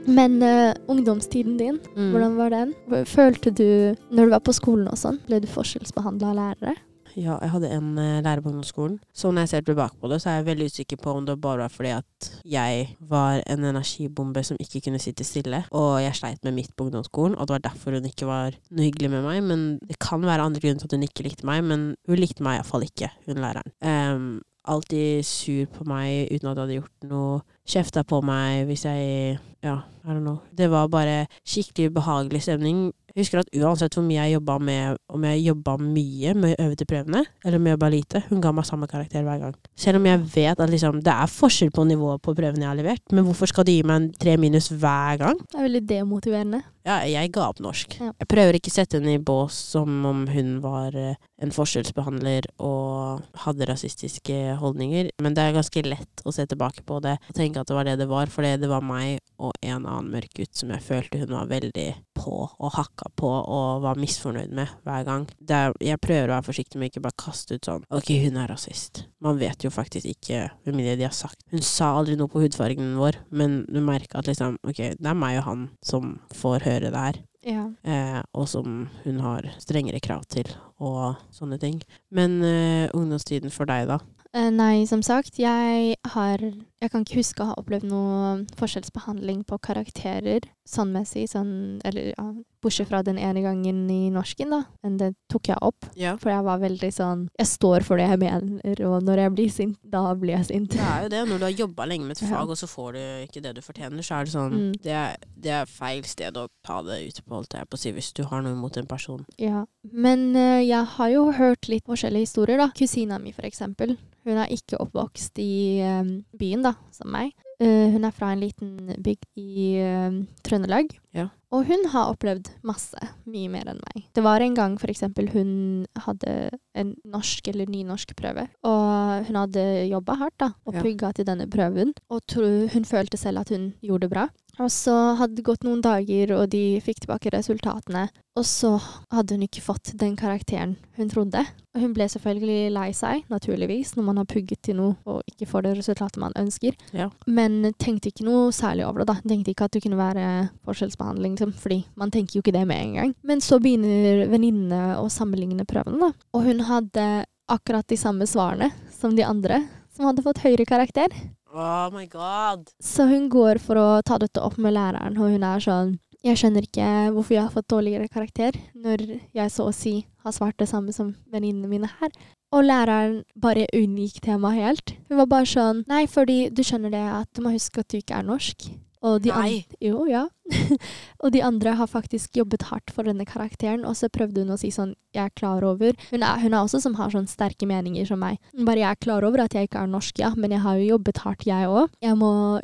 Men 0.08 0.38
uh, 0.42 0.74
ungdomstiden 0.88 1.58
din, 1.60 1.80
Mm. 1.96 2.12
hvordan 2.12 2.36
var 2.38 2.50
den? 2.50 2.74
Følte 3.06 3.52
du, 3.52 3.96
når 4.10 4.26
du 4.26 4.30
var 4.32 4.40
på 4.40 4.54
skolen 4.56 4.88
og 4.88 4.96
sånn, 4.96 5.20
ble 5.28 5.42
du 5.44 5.48
forskjellsbehandla 5.52 6.30
av 6.32 6.38
lærere? 6.38 6.76
Ja, 7.18 7.40
jeg 7.42 7.50
hadde 7.50 7.70
en 7.74 7.96
uh, 7.98 8.20
lærer 8.22 8.44
på 8.46 8.52
ungdomsskolen. 8.52 9.00
Så 9.16 9.32
når 9.32 9.48
jeg 9.48 9.50
ser 9.50 9.64
tilbake 9.66 9.98
på 9.98 10.10
det, 10.12 10.20
så 10.22 10.30
er 10.30 10.36
jeg 10.40 10.48
veldig 10.52 10.68
usikker 10.70 11.00
på 11.02 11.16
om 11.18 11.26
det 11.26 11.40
bare 11.42 11.64
var 11.64 11.74
fordi 11.74 11.94
at 11.96 12.28
jeg 12.46 12.92
var 13.10 13.42
en 13.50 13.66
energibombe 13.66 14.44
som 14.46 14.60
ikke 14.62 14.84
kunne 14.86 15.02
sitte 15.02 15.26
stille, 15.26 15.64
og 15.72 15.98
jeg 16.04 16.16
sleit 16.20 16.46
med 16.46 16.54
mitt 16.60 16.76
på 16.78 16.86
ungdomsskolen, 16.86 17.36
og 17.36 17.48
det 17.48 17.58
var 17.58 17.66
derfor 17.66 17.98
hun 17.98 18.06
ikke 18.06 18.30
var 18.30 18.60
noe 18.70 18.86
hyggelig 18.86 19.10
med 19.16 19.26
meg. 19.26 19.42
Men 19.50 19.66
det 19.82 19.98
kan 20.04 20.22
være 20.22 20.46
andre 20.46 20.62
grunner 20.62 20.84
til 20.84 20.92
at 20.92 20.98
hun 21.00 21.08
ikke 21.10 21.26
likte 21.26 21.50
meg, 21.50 21.64
men 21.66 21.90
hun 22.08 22.22
likte 22.22 22.46
meg 22.46 22.60
iallfall 22.60 22.86
ikke, 22.86 23.10
hun 23.26 23.42
læreren. 23.42 23.74
Um, 23.82 24.30
alltid 24.68 25.26
sur 25.26 25.66
på 25.74 25.88
meg 25.88 26.30
uten 26.30 26.50
at 26.50 26.54
jeg 26.54 26.64
hadde 26.64 26.80
gjort 26.82 27.08
noe. 27.10 27.42
Kjefta 27.68 28.06
på 28.08 28.22
meg 28.26 28.66
hvis 28.70 28.86
jeg 28.88 29.38
Ja, 29.66 29.82
I 30.06 30.14
don't 30.14 30.24
know. 30.24 30.40
Det 30.56 30.70
var 30.72 30.88
bare 30.88 31.26
skikkelig 31.44 31.92
behagelig 31.98 32.44
stemning. 32.46 32.94
Jeg 33.18 33.26
husker 33.26 33.40
at 33.42 33.50
uansett 33.58 33.96
hvor 33.98 34.04
mye 34.06 34.22
jeg 34.22 34.36
jobba 34.36 34.60
med, 34.62 35.00
om 35.10 35.24
jeg 35.26 35.42
jobba 35.48 35.74
mye 35.82 36.36
med 36.38 36.54
å 36.54 36.68
øve 36.68 36.78
til 36.78 36.88
prøvene, 36.88 37.24
eller 37.42 37.58
om 37.58 37.66
jeg 37.66 37.74
jobba 37.74 37.90
lite, 37.90 38.22
hun 38.30 38.44
ga 38.44 38.52
meg 38.54 38.68
samme 38.70 38.88
karakter 38.92 39.26
hver 39.26 39.42
gang. 39.42 39.56
Selv 39.74 39.98
om 39.98 40.06
jeg 40.06 40.22
vet 40.36 40.62
at 40.62 40.70
liksom, 40.70 41.02
det 41.02 41.16
er 41.16 41.32
forskjell 41.34 41.74
på 41.74 41.88
nivået 41.90 42.22
på 42.22 42.36
prøvene 42.38 42.62
jeg 42.62 42.70
har 42.70 42.78
levert, 42.78 43.04
men 43.10 43.26
hvorfor 43.26 43.50
skal 43.50 43.66
de 43.66 43.80
gi 43.80 43.88
meg 43.90 44.04
en 44.04 44.08
tre 44.22 44.38
minus 44.38 44.70
hver 44.70 45.18
gang? 45.24 45.42
Det 45.50 45.58
er 45.58 45.66
veldig 45.66 45.82
demotiverende. 45.90 46.62
Ja, 46.88 47.02
jeg 47.10 47.34
ga 47.36 47.50
opp 47.50 47.58
norsk. 47.60 47.98
Ja. 48.00 48.14
Jeg 48.22 48.30
prøver 48.32 48.56
ikke 48.56 48.72
å 48.72 48.76
sette 48.78 49.02
henne 49.02 49.18
i 49.18 49.24
bås 49.32 49.58
som 49.74 50.06
om 50.08 50.22
hun 50.32 50.54
var 50.64 50.96
eh, 50.96 51.18
en 51.42 51.52
forskjellsbehandler 51.52 52.48
og 52.64 53.26
hadde 53.44 53.68
rasistiske 53.68 54.38
holdninger, 54.62 55.10
men 55.26 55.36
det 55.36 55.44
er 55.44 55.58
ganske 55.58 55.84
lett 55.84 56.24
å 56.24 56.32
se 56.36 56.46
tilbake 56.48 56.86
på 56.88 57.02
det 57.04 57.18
og 57.18 57.36
tenke 57.36 57.57
at 57.62 57.70
det 57.70 57.78
var 57.78 57.88
det 57.88 57.98
det 58.02 58.10
var, 58.10 58.32
fordi 58.32 58.56
det 58.62 58.70
var 58.72 58.86
meg 58.86 59.20
og 59.38 59.54
en 59.62 59.86
annen 59.86 60.10
mørk 60.14 60.34
gutt 60.40 60.58
som 60.58 60.72
jeg 60.74 60.84
følte 60.86 61.22
hun 61.22 61.36
var 61.36 61.50
veldig 61.50 61.90
på 62.18 62.38
og 62.48 62.74
hakka 62.74 63.12
på 63.20 63.30
og 63.30 63.84
var 63.84 64.00
misfornøyd 64.02 64.54
med 64.58 64.72
hver 64.88 65.06
gang. 65.08 65.28
Det 65.38 65.60
er, 65.60 65.76
jeg 65.92 66.02
prøver 66.02 66.32
å 66.32 66.36
være 66.38 66.48
forsiktig 66.48 66.82
med 66.82 66.92
ikke 66.92 67.06
bare 67.06 67.22
kaste 67.22 67.58
ut 67.58 67.70
sånn 67.70 67.86
OK, 67.94 68.12
hun 68.26 68.40
er 68.42 68.50
rasist. 68.52 69.06
Man 69.24 69.40
vet 69.42 69.66
jo 69.66 69.74
faktisk 69.74 70.10
ikke 70.10 70.48
hvor 70.64 70.78
mye 70.78 70.98
de 70.98 71.06
har 71.06 71.16
sagt. 71.16 71.46
Hun 71.54 71.66
sa 71.66 71.94
aldri 72.00 72.18
noe 72.18 72.32
på 72.32 72.42
hudfargen 72.42 72.96
vår, 72.98 73.22
men 73.30 73.62
du 73.70 73.82
merker 73.86 74.20
at 74.20 74.30
liksom 74.30 74.58
OK, 74.68 74.84
det 74.98 75.14
er 75.14 75.18
meg 75.18 75.42
og 75.42 75.50
han 75.52 75.66
som 75.86 76.18
får 76.38 76.66
høre 76.68 76.94
det 76.94 77.08
her. 77.08 77.24
Ja. 77.48 77.64
Eh, 77.88 78.20
og 78.36 78.48
som 78.50 78.88
hun 79.06 79.20
har 79.24 79.46
strengere 79.62 80.02
krav 80.04 80.26
til, 80.32 80.50
og 80.84 81.16
sånne 81.32 81.60
ting. 81.62 81.80
Men 82.12 82.42
eh, 82.44 82.90
ungdomstiden 82.98 83.54
for 83.54 83.70
deg, 83.70 83.88
da? 83.88 84.02
Eh, 84.38 84.52
nei, 84.54 84.86
som 84.86 85.02
sagt, 85.02 85.40
jeg 85.40 85.96
har 86.14 86.38
Jeg 86.82 86.92
kan 86.92 87.02
ikke 87.02 87.18
huske 87.18 87.42
å 87.42 87.48
ha 87.50 87.54
opplevd 87.58 87.88
noe 87.90 88.46
forskjellsbehandling 88.60 89.40
på 89.50 89.58
karakterer 89.66 90.46
sånnmessig, 90.68 91.26
sånn 91.32 91.80
Eller 91.88 92.14
ja, 92.18 92.26
bortsett 92.62 92.90
fra 92.90 93.00
den 93.06 93.18
ene 93.22 93.42
gangen 93.46 93.86
i 93.92 94.10
norsken, 94.12 94.50
da. 94.52 94.64
Men 94.84 94.98
det 95.00 95.14
tok 95.32 95.48
jeg 95.52 95.58
opp. 95.62 95.86
Ja. 95.96 96.16
For 96.22 96.30
jeg 96.34 96.44
var 96.44 96.60
veldig 96.60 96.90
sånn 96.94 97.28
Jeg 97.40 97.48
står 97.48 97.86
for 97.88 97.98
det 98.02 98.08
jeg 98.10 98.20
mener, 98.20 98.82
og 98.90 99.04
når 99.08 99.22
jeg 99.24 99.34
blir 99.38 99.50
sint, 99.54 99.78
da 99.84 100.02
blir 100.16 100.36
jeg 100.38 100.50
sint. 100.52 100.70
Det 100.76 100.82
er 100.84 101.04
jo 101.08 101.10
det. 101.16 101.22
Når 101.30 101.40
du 101.40 101.46
har 101.48 101.56
jobba 101.64 101.86
lenge 101.88 102.06
med 102.08 102.18
et 102.18 102.24
Ja. 102.24 102.32
fag, 102.36 102.50
og 102.50 102.58
så 102.58 102.68
får 102.68 102.94
du 102.94 103.00
ikke 103.28 103.42
det 103.46 103.56
du 103.56 103.62
fortjener, 103.62 104.04
så 104.04 104.20
er 104.20 104.26
det 104.26 104.34
sånn 104.34 104.54
Mm. 104.58 104.72
det, 104.82 104.92
er, 104.92 105.18
det 105.38 105.52
er 105.52 105.66
feil 105.66 106.04
sted 106.04 106.34
å 106.38 106.48
ta 106.64 106.82
det 106.84 107.00
ute 107.08 107.22
på, 107.24 107.36
holdt 107.36 107.54
jeg 107.54 107.70
på 107.70 107.76
å 107.78 107.80
si, 107.80 107.92
hvis 107.92 108.14
du 108.14 108.24
har 108.24 108.42
noe 108.42 108.56
mot 108.56 108.76
en 108.78 108.86
person. 108.88 109.26
Ja. 109.38 109.66
Men 109.92 110.36
uh, 110.36 110.60
jeg 110.64 110.84
har 110.98 111.10
jo 111.10 111.32
hørt 111.32 111.68
litt 111.70 111.86
forskjellige 111.86 112.26
historier, 112.28 112.58
da. 112.58 112.70
Kusina 112.76 113.20
mi, 113.22 113.32
for 113.32 113.44
eksempel. 113.48 113.98
Hun 114.28 114.38
er 114.38 114.48
ikke 114.52 114.76
oppvokst 114.84 115.38
i 115.40 115.80
um, 115.88 116.26
byen, 116.38 116.62
da, 116.66 116.74
som 116.92 117.08
meg. 117.12 117.32
Eh, 117.60 117.90
hun 117.90 118.04
er 118.06 118.14
fra 118.14 118.32
en 118.34 118.42
liten 118.44 118.92
bygd 119.02 119.26
i 119.42 119.80
uh, 119.82 120.18
Trøndelag. 120.46 120.92
Ja. 121.18 121.30
Og 121.50 121.64
hun 121.66 121.88
har 121.90 122.12
opplevd 122.12 122.52
masse, 122.68 123.00
mye 123.26 123.50
mer 123.50 123.72
enn 123.72 123.80
meg. 123.82 124.04
Det 124.14 124.22
var 124.22 124.44
en 124.44 124.54
gang 124.58 124.76
for 124.78 124.92
eksempel 124.92 125.30
hun 125.34 125.88
hadde 126.04 126.52
en 126.78 126.92
norsk 127.08 127.48
eller 127.50 127.72
nynorsk 127.72 128.12
prøve, 128.20 128.44
og 128.68 129.26
hun 129.30 129.40
hadde 129.40 129.64
jobba 129.90 130.18
hardt 130.20 130.38
da, 130.44 130.52
og 130.68 130.76
Ja. 130.76 130.84
pugga 130.84 131.14
til 131.16 131.26
denne 131.26 131.48
prøven, 131.50 131.94
og 132.12 132.22
tro, 132.28 132.68
hun 132.68 132.86
følte 132.86 133.18
selv 133.18 133.40
at 133.40 133.50
hun 133.50 133.74
gjorde 133.82 134.06
det 134.06 134.12
bra. 134.12 134.28
Og 134.58 134.72
så 134.74 134.94
hadde 135.20 135.38
det 135.38 135.46
gått 135.46 135.66
noen 135.68 135.84
dager, 135.86 136.34
og 136.38 136.50
de 136.54 136.80
fikk 136.82 137.04
tilbake 137.04 137.32
resultatene. 137.34 138.08
Og 138.38 138.46
så 138.46 138.76
hadde 139.14 139.38
hun 139.38 139.46
ikke 139.46 139.64
fått 139.66 139.94
den 139.98 140.16
karakteren 140.18 140.76
hun 140.98 141.10
trodde. 141.10 141.44
Og 141.74 141.82
hun 141.82 141.94
ble 141.94 142.08
selvfølgelig 142.10 142.74
lei 142.74 142.88
seg, 142.98 143.24
naturligvis, 143.34 143.96
når 143.98 144.08
man 144.10 144.22
har 144.22 144.30
pugget 144.30 144.62
til 144.66 144.78
noe 144.80 144.96
og 145.10 145.22
ikke 145.30 145.50
får 145.50 145.66
det 145.66 145.76
resultatet 145.80 146.22
man 146.22 146.36
ønsker. 146.38 146.78
Ja. 146.98 147.10
Men 147.30 147.74
tenkte 147.82 148.12
ikke 148.12 148.26
noe 148.26 148.50
særlig 148.56 148.86
over 148.88 149.04
det, 149.04 149.10
da. 149.12 149.18
Tenkte 149.22 149.54
ikke 149.54 149.70
at 149.70 149.78
det 149.78 149.84
kunne 149.86 150.02
være 150.02 150.28
forskjellsbehandling, 150.66 151.38
liksom, 151.38 151.54
fordi 151.58 151.84
man 151.98 152.14
tenker 152.14 152.40
jo 152.40 152.46
ikke 152.46 152.58
det 152.58 152.66
med 152.70 152.82
en 152.82 153.00
gang. 153.02 153.16
Men 153.26 153.42
så 153.46 153.62
begynner 153.62 154.26
venninnene 154.32 154.98
å 155.02 155.08
sammenligne 155.14 155.66
prøvene, 155.70 156.02
da. 156.02 156.30
Og 156.38 156.50
hun 156.50 156.66
hadde 156.70 157.08
akkurat 157.48 157.88
de 157.88 157.98
samme 157.98 158.26
svarene 158.28 158.72
som 158.94 159.14
de 159.16 159.26
andre, 159.26 159.62
som 159.94 160.10
hadde 160.10 160.26
fått 160.26 160.42
høyere 160.44 160.66
karakter. 160.68 161.14
Oh 161.54 161.90
my 161.94 162.06
god! 162.12 162.68
Så 162.84 163.08
hun 163.08 163.30
går 163.30 163.62
for 163.64 163.80
å 163.80 163.88
ta 164.06 164.18
dette 164.20 164.42
opp 164.44 164.58
med 164.62 164.76
læreren, 164.76 165.18
og 165.18 165.32
hun 165.36 165.46
er 165.48 165.64
sånn 165.64 165.98
Jeg 166.26 166.40
skjønner 166.42 166.66
ikke 166.66 166.88
hvorfor 167.16 167.36
jeg 167.36 167.44
har 167.46 167.54
fått 167.54 167.70
dårligere 167.72 168.10
karakter, 168.12 168.58
når 168.76 169.04
jeg 169.38 169.54
så 169.54 169.70
å 169.70 169.76
si 169.76 169.94
har 170.26 170.34
svart 170.36 170.58
det 170.60 170.68
samme 170.68 170.92
som 170.92 171.14
venninnene 171.32 171.70
mine 171.72 171.90
her. 172.02 172.12
Og 172.52 172.66
læreren 172.66 173.22
bare 173.36 173.68
unngikk 173.76 174.20
temaet 174.26 174.60
helt. 174.60 174.96
Hun 175.08 175.22
var 175.22 175.30
bare 175.32 175.48
sånn 175.48 175.84
Nei, 175.88 176.06
fordi 176.10 176.48
du 176.50 176.64
skjønner 176.66 176.92
det 176.92 177.06
at 177.22 177.30
du 177.36 177.44
må 177.46 177.54
huske 177.56 177.84
at 177.84 177.92
du 177.92 178.00
ikke 178.00 178.18
er 178.18 178.28
norsk. 178.28 178.68
Og 179.06 179.22
de 179.22 179.32
Nei. 179.34 179.66
Jo, 179.84 180.06
ja. 180.10 180.28
og 181.24 181.34
de 181.34 181.42
andre 181.44 181.74
har 181.76 181.90
faktisk 181.92 182.38
jobbet 182.40 182.70
hardt 182.70 182.92
for 182.96 183.08
denne 183.08 183.26
karakteren, 183.28 183.84
og 183.86 183.98
så 184.00 184.08
prøvde 184.10 184.46
hun 184.46 184.54
å 184.56 184.60
si 184.60 184.72
sånn 184.72 184.94
Jeg 185.16 185.28
er 185.28 185.34
klar 185.36 185.66
over 185.66 185.96
Hun 186.12 186.24
er, 186.24 186.40
hun 186.40 186.54
er 186.54 186.62
også 186.62 186.80
som 186.84 186.96
har 187.00 187.12
sånn 187.12 187.28
sterke 187.28 187.68
meninger 187.68 188.06
som 188.08 188.22
meg. 188.22 188.38
Bare 188.54 188.80
jeg 188.80 188.90
er 188.90 189.02
klar 189.02 189.26
over 189.28 189.44
at 189.44 189.56
jeg 189.58 189.68
ikke 189.68 189.82
er 189.84 189.92
norsk, 189.92 190.22
ja, 190.22 190.32
men 190.38 190.54
jeg 190.56 190.64
har 190.64 190.78
jo 190.80 190.90
jobbet 190.94 191.22
hardt, 191.26 191.46
jeg 191.48 191.68
òg. 191.68 191.92
Jeg, 192.04 192.16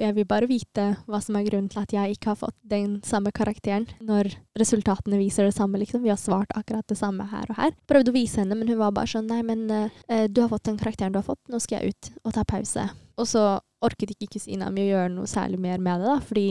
jeg 0.03 0.17
vil 0.19 0.27
bare 0.29 0.49
vite 0.49 0.87
hva 1.09 1.21
som 1.23 1.37
er 1.39 1.47
grunnen 1.47 1.69
til 1.73 1.83
at 1.83 1.95
jeg 1.95 2.15
ikke 2.17 2.33
har 2.33 2.39
fått 2.39 2.57
den 2.61 2.99
samme 3.05 3.33
karakteren, 3.35 3.87
når 4.03 4.31
resultatene 4.59 5.19
viser 5.19 5.49
det 5.49 5.57
samme, 5.57 5.81
liksom. 5.81 6.05
Vi 6.05 6.13
har 6.13 6.21
svart 6.21 6.53
akkurat 6.55 6.87
det 6.87 6.99
samme 6.99 7.25
her 7.31 7.49
og 7.49 7.59
her. 7.59 7.75
Prøvde 7.89 8.13
å 8.13 8.17
vise 8.17 8.43
henne, 8.43 8.57
men 8.59 8.69
hun 8.69 8.81
var 8.81 8.93
bare 8.95 9.09
sånn 9.09 9.29
Nei, 9.33 9.39
men 9.45 9.65
eh, 9.71 10.27
du 10.29 10.43
har 10.43 10.51
fått 10.51 10.67
den 10.67 10.77
karakteren 10.77 11.13
du 11.13 11.21
har 11.21 11.25
fått, 11.25 11.41
nå 11.49 11.57
skal 11.63 11.81
jeg 11.81 11.93
ut 11.93 12.11
og 12.27 12.35
ta 12.35 12.43
pause. 12.47 12.85
Og 13.17 13.29
så 13.29 13.43
orket 13.83 14.13
ikke 14.15 14.37
kusina 14.37 14.71
mi 14.73 14.87
å 14.87 14.91
gjøre 14.93 15.11
noe 15.13 15.29
særlig 15.29 15.59
mer 15.63 15.83
med 15.83 16.01
det, 16.01 16.09
da, 16.09 16.17
fordi 16.23 16.47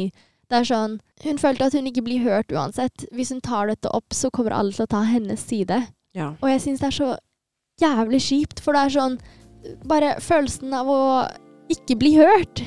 det 0.53 0.59
er 0.59 0.69
sånn 0.69 0.99
Hun 1.25 1.39
følte 1.41 1.69
at 1.69 1.75
hun 1.79 1.87
ikke 1.89 2.05
blir 2.05 2.25
hørt 2.27 2.53
uansett. 2.53 3.07
Hvis 3.15 3.31
hun 3.33 3.41
tar 3.41 3.71
dette 3.71 3.89
opp, 3.95 4.13
så 4.13 4.29
kommer 4.35 4.53
alle 4.53 4.75
til 4.75 4.85
å 4.85 4.91
ta 4.91 5.01
hennes 5.07 5.41
side. 5.49 5.79
Ja. 6.19 6.35
Og 6.43 6.51
jeg 6.51 6.61
syns 6.65 6.83
det 6.83 6.91
er 6.91 6.99
så 6.99 7.11
jævlig 7.81 8.21
kjipt, 8.21 8.61
for 8.61 8.77
det 8.77 8.87
er 8.87 8.97
sånn 8.99 9.21
Bare 9.87 10.17
følelsen 10.19 10.73
av 10.75 10.89
å 10.91 11.03
ikke 11.71 11.95
bli 12.01 12.17
hørt. 12.19 12.65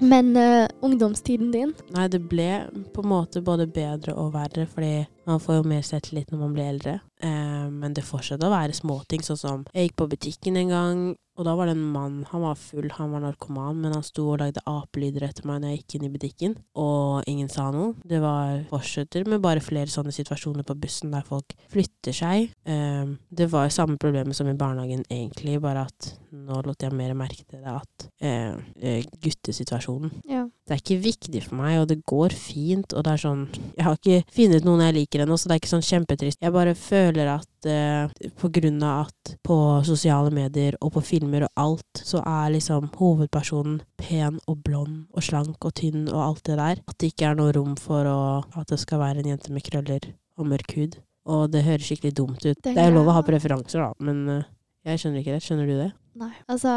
Men 0.00 0.30
uh, 0.38 0.70
ungdomstiden 0.86 1.50
din? 1.52 1.72
Nei, 1.92 2.06
det 2.08 2.22
ble 2.30 2.46
på 2.94 3.02
en 3.02 3.10
måte 3.10 3.42
både 3.44 3.66
bedre 3.68 4.14
og 4.16 4.30
verre, 4.38 4.64
fordi 4.70 5.02
man 5.30 5.42
får 5.42 5.60
jo 5.60 5.68
mer 5.70 5.86
selvtillit 5.86 6.32
når 6.32 6.42
man 6.42 6.54
blir 6.56 6.70
eldre. 6.72 6.98
Eh, 7.22 7.66
men 7.70 7.96
det 7.96 8.06
fortsetter 8.06 8.48
å 8.48 8.54
være 8.54 8.76
småting, 8.76 9.24
sånn 9.24 9.40
som 9.40 9.66
jeg 9.72 9.88
gikk 9.88 9.98
på 10.02 10.08
butikken 10.14 10.58
en 10.60 10.74
gang, 10.74 11.02
og 11.40 11.46
da 11.48 11.54
var 11.56 11.70
det 11.70 11.74
en 11.78 11.92
mann, 11.94 12.18
han 12.28 12.44
var 12.44 12.58
full, 12.60 12.90
han 12.98 13.14
var 13.14 13.24
narkoman, 13.24 13.78
men 13.80 13.94
han 13.96 14.04
sto 14.04 14.26
og 14.34 14.42
lagde 14.42 14.60
apelyder 14.68 15.24
etter 15.24 15.48
meg 15.48 15.62
når 15.62 15.72
jeg 15.72 15.80
gikk 15.80 15.96
inn 15.96 16.06
i 16.06 16.12
butikken, 16.12 16.56
og 16.76 17.30
ingen 17.30 17.48
sa 17.48 17.70
noe. 17.72 17.94
Det 18.04 18.20
var 18.20 18.66
fortsetter 18.68 19.24
med 19.28 19.40
bare 19.44 19.64
flere 19.64 19.88
sånne 19.88 20.12
situasjoner 20.12 20.66
på 20.68 20.76
bussen 20.82 21.14
der 21.14 21.24
folk 21.24 21.56
flytter 21.72 22.16
seg. 22.16 22.50
Eh, 22.68 23.14
det 23.32 23.48
var 23.52 23.72
samme 23.72 23.96
problemet 24.00 24.36
som 24.36 24.50
i 24.52 24.58
barnehagen, 24.58 25.06
egentlig, 25.08 25.56
bare 25.64 25.86
at 25.88 26.12
nå 26.30 26.60
lot 26.66 26.84
jeg 26.84 26.94
mer 26.94 27.16
merke 27.18 27.42
til 27.48 27.62
det 27.64 27.72
at 27.72 28.06
eh, 28.22 28.54
eh, 28.78 29.08
guttesituasjonen. 29.24 30.12
Ja. 30.28 30.44
Det 30.70 30.76
er 30.76 30.82
ikke 30.84 31.02
viktig 31.02 31.40
for 31.48 31.58
meg, 31.58 31.80
og 31.80 31.88
det 31.90 31.96
går 32.06 32.34
fint, 32.36 32.92
og 32.94 33.02
det 33.02 33.14
er 33.16 33.22
sånn 33.24 33.40
Jeg 33.50 33.82
har 33.82 33.96
ikke 33.96 34.34
funnet 34.36 34.66
noen 34.66 34.84
jeg 34.84 34.96
liker 35.00 35.24
ennå, 35.24 35.34
så 35.34 35.50
det 35.50 35.56
er 35.56 35.62
ikke 35.62 35.72
sånn 35.72 35.88
kjempetrist. 35.88 36.38
Jeg 36.44 36.54
bare 36.54 36.76
føler 36.78 37.32
at 37.32 37.66
eh, 37.66 38.30
på 38.38 38.52
grunn 38.54 38.78
av 38.86 39.08
at 39.08 39.34
på 39.46 39.56
sosiale 39.88 40.30
medier 40.34 40.78
og 40.78 40.94
på 40.94 41.02
filmer 41.30 41.46
og 41.46 41.60
alt, 41.62 42.00
så 42.02 42.20
er 42.26 42.50
liksom 42.54 42.90
hovedpersonen 42.98 43.80
pen 44.00 44.40
og 44.48 44.62
blond 44.64 45.06
og 45.14 45.22
slank 45.22 45.62
og 45.64 45.74
tynn 45.74 46.08
og 46.10 46.20
alt 46.24 46.44
det 46.44 46.56
der. 46.58 46.80
At 46.88 46.98
det 46.98 47.12
ikke 47.12 47.30
er 47.30 47.36
noe 47.38 47.52
rom 47.54 47.76
for 47.78 48.04
å, 48.04 48.42
at 48.56 48.68
det 48.68 48.80
skal 48.80 49.00
være 49.00 49.20
en 49.22 49.30
jente 49.30 49.52
med 49.52 49.62
krøller 49.62 50.12
og 50.38 50.46
mørk 50.50 50.74
hud. 50.76 50.98
Og 51.30 51.50
det 51.52 51.62
høres 51.64 51.86
skikkelig 51.86 52.16
dumt 52.16 52.44
ut. 52.44 52.58
Det, 52.62 52.76
er 52.76 52.90
jo 52.90 52.98
lov 52.98 53.10
å 53.10 53.14
ha 53.14 53.22
er- 53.22 53.28
preferanser, 53.28 53.80
da, 53.84 53.92
men 54.00 54.28
eh, 54.28 54.48
jeg 54.86 55.02
skjønner 55.02 55.20
ikke 55.22 55.36
det. 55.36 55.42
Skjønner 55.44 55.68
du 55.68 55.76
det? 55.78 55.90
Nei. 56.20 56.32
Altså 56.50 56.72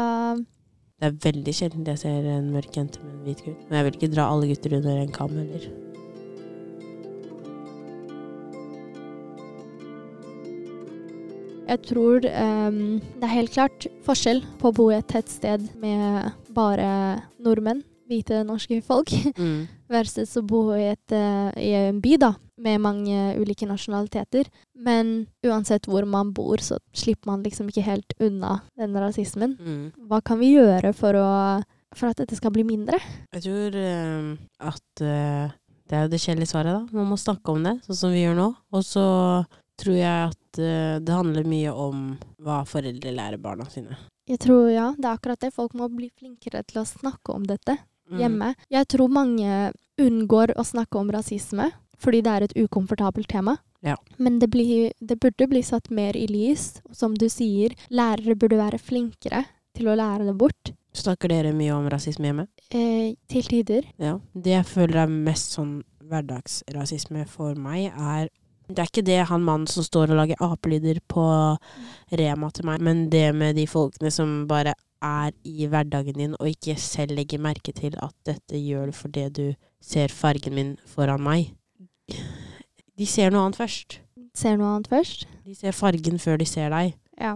Det 1.00 1.08
er 1.08 1.16
veldig 1.24 1.54
sjelden 1.56 1.88
jeg 1.88 1.98
ser 2.04 2.28
en 2.36 2.52
mørk 2.54 2.76
jente 2.76 3.02
med 3.02 3.16
en 3.16 3.24
hvit 3.26 3.42
gutt. 3.42 3.66
Men 3.66 3.80
jeg 3.80 3.88
vil 3.88 3.98
ikke 3.98 4.14
dra 4.14 4.28
alle 4.30 4.52
gutter 4.52 4.78
under 4.78 5.00
en 5.00 5.16
kam 5.16 5.34
heller. 5.34 5.83
Jeg 11.74 11.82
tror 11.88 12.22
um, 12.30 12.76
det 13.18 13.26
er 13.26 13.32
helt 13.32 13.50
klart 13.54 13.86
forskjell 14.06 14.44
på 14.60 14.70
å 14.70 14.74
bo 14.76 14.84
i 14.92 14.98
et 15.00 15.08
tettsted 15.10 15.64
med 15.82 16.28
bare 16.54 16.86
nordmenn, 17.42 17.80
hvite 18.06 18.44
norske 18.46 18.78
folk, 18.84 19.10
Mm. 19.40 19.64
versus 19.90 20.36
å 20.38 20.44
bo 20.46 20.68
i, 20.76 20.84
et, 20.92 21.12
eh, 21.16 21.50
i 21.58 21.72
en 21.88 21.98
by 22.04 22.14
da, 22.22 22.30
med 22.62 22.78
mange 22.84 23.34
ulike 23.40 23.66
nasjonaliteter. 23.66 24.46
Men 24.78 25.26
uansett 25.42 25.88
hvor 25.90 26.06
man 26.06 26.30
bor, 26.36 26.62
så 26.62 26.78
slipper 26.94 27.32
man 27.32 27.42
liksom 27.42 27.72
ikke 27.72 27.82
helt 27.88 28.14
unna 28.22 28.60
den 28.78 28.94
rasismen. 28.94 29.56
Mm. 29.58 30.06
Hva 30.06 30.22
kan 30.22 30.38
vi 30.38 30.52
gjøre 30.54 30.94
for, 30.94 31.18
å, 31.18 31.28
for 31.96 32.12
at 32.12 32.22
dette 32.22 32.38
skal 32.38 32.54
bli 32.54 32.62
mindre? 32.68 33.00
Jeg 33.34 33.48
tror 33.48 33.82
um, 33.82 34.32
at 34.62 35.04
uh 35.04 35.60
det 35.84 35.98
er 35.98 36.06
jo 36.06 36.12
det 36.14 36.18
kjedelige 36.22 36.48
svaret, 36.48 36.72
da. 36.72 36.96
Man 36.96 37.10
må 37.10 37.16
snakke 37.20 37.52
om 37.52 37.60
det, 37.66 37.74
sånn 37.84 37.98
som 37.98 38.12
vi 38.14 38.22
gjør 38.22 38.38
nå. 38.38 38.46
Og 38.72 38.84
så 38.88 39.02
tror 39.76 39.96
jeg 39.98 40.30
at 40.30 40.38
det 40.58 41.08
handler 41.14 41.44
mye 41.48 41.72
om 41.72 42.18
hva 42.42 42.62
foreldre 42.68 43.12
lærer 43.14 43.40
barna 43.42 43.64
sine. 43.70 43.96
Jeg 44.28 44.38
tror 44.40 44.70
ja, 44.72 44.90
det 44.96 45.04
er 45.04 45.16
akkurat 45.18 45.40
det. 45.40 45.52
Folk 45.54 45.74
må 45.76 45.88
bli 45.92 46.10
flinkere 46.16 46.62
til 46.64 46.80
å 46.82 46.86
snakke 46.88 47.34
om 47.34 47.44
dette 47.44 47.78
Mm. 48.04 48.18
hjemme. 48.20 48.54
Jeg 48.68 48.86
tror 48.92 49.08
mange 49.08 49.72
unngår 49.96 50.50
å 50.60 50.64
snakke 50.64 50.98
om 51.00 51.08
rasisme 51.10 51.70
fordi 51.96 52.18
det 52.20 52.32
er 52.34 52.42
et 52.44 52.52
ukomfortabelt 52.56 53.26
tema. 53.32 53.54
Ja. 53.82 53.96
Men 54.18 54.38
det, 54.38 54.50
blir, 54.50 54.92
det 55.00 55.16
burde 55.20 55.46
bli 55.48 55.62
satt 55.62 55.88
mer 55.90 56.12
i 56.16 56.26
lys. 56.28 56.82
Som 56.92 57.14
du 57.14 57.26
sier, 57.32 57.72
lærere 57.90 58.36
burde 58.36 58.58
være 58.60 58.76
flinkere 58.78 59.46
til 59.74 59.88
å 59.88 59.96
lære 59.96 60.26
det 60.28 60.36
bort. 60.36 60.72
Snakker 60.92 61.28
dere 61.32 61.54
mye 61.56 61.72
om 61.72 61.88
rasisme 61.88 62.28
hjemme? 62.28 62.46
Eh, 62.70 63.14
til 63.26 63.42
tider. 63.48 63.88
Ja. 63.98 64.18
Det 64.34 64.52
jeg 64.52 64.66
føler 64.68 65.04
er 65.06 65.06
mest 65.08 65.56
sånn 65.56 65.82
hverdagsrasisme 66.04 67.24
for 67.26 67.54
meg, 67.54 67.88
er 67.96 68.28
det 68.68 68.80
er 68.80 68.88
ikke 68.88 69.04
det 69.04 69.20
han 69.28 69.44
mannen 69.44 69.68
som 69.68 69.84
står 69.84 70.12
og 70.12 70.20
lager 70.22 70.40
apelyder 70.44 71.00
på 71.10 71.24
Rema 72.16 72.50
til 72.54 72.68
meg, 72.68 72.80
men 72.84 73.06
det 73.12 73.28
med 73.36 73.58
de 73.58 73.66
folkene 73.68 74.12
som 74.14 74.44
bare 74.48 74.74
er 75.04 75.34
i 75.44 75.68
hverdagen 75.68 76.16
din 76.16 76.36
og 76.38 76.48
ikke 76.48 76.76
selv 76.80 77.16
legger 77.18 77.42
merke 77.42 77.74
til 77.76 77.96
at 78.00 78.14
dette 78.26 78.60
gjør 78.60 78.88
du 78.88 78.96
fordi 78.96 79.28
du 79.28 79.46
ser 79.84 80.12
fargen 80.12 80.56
min 80.56 80.74
foran 80.88 81.20
meg. 81.20 81.52
De 82.98 83.06
ser 83.06 83.32
noe 83.32 83.44
annet 83.44 83.58
først. 83.58 83.98
Ser 84.34 84.56
noe 84.56 84.74
annet 84.74 84.88
først. 84.88 85.26
De 85.44 85.54
ser 85.56 85.76
fargen 85.76 86.20
før 86.22 86.40
de 86.40 86.46
ser 86.48 86.72
deg. 86.72 86.94
Ja. 87.20 87.34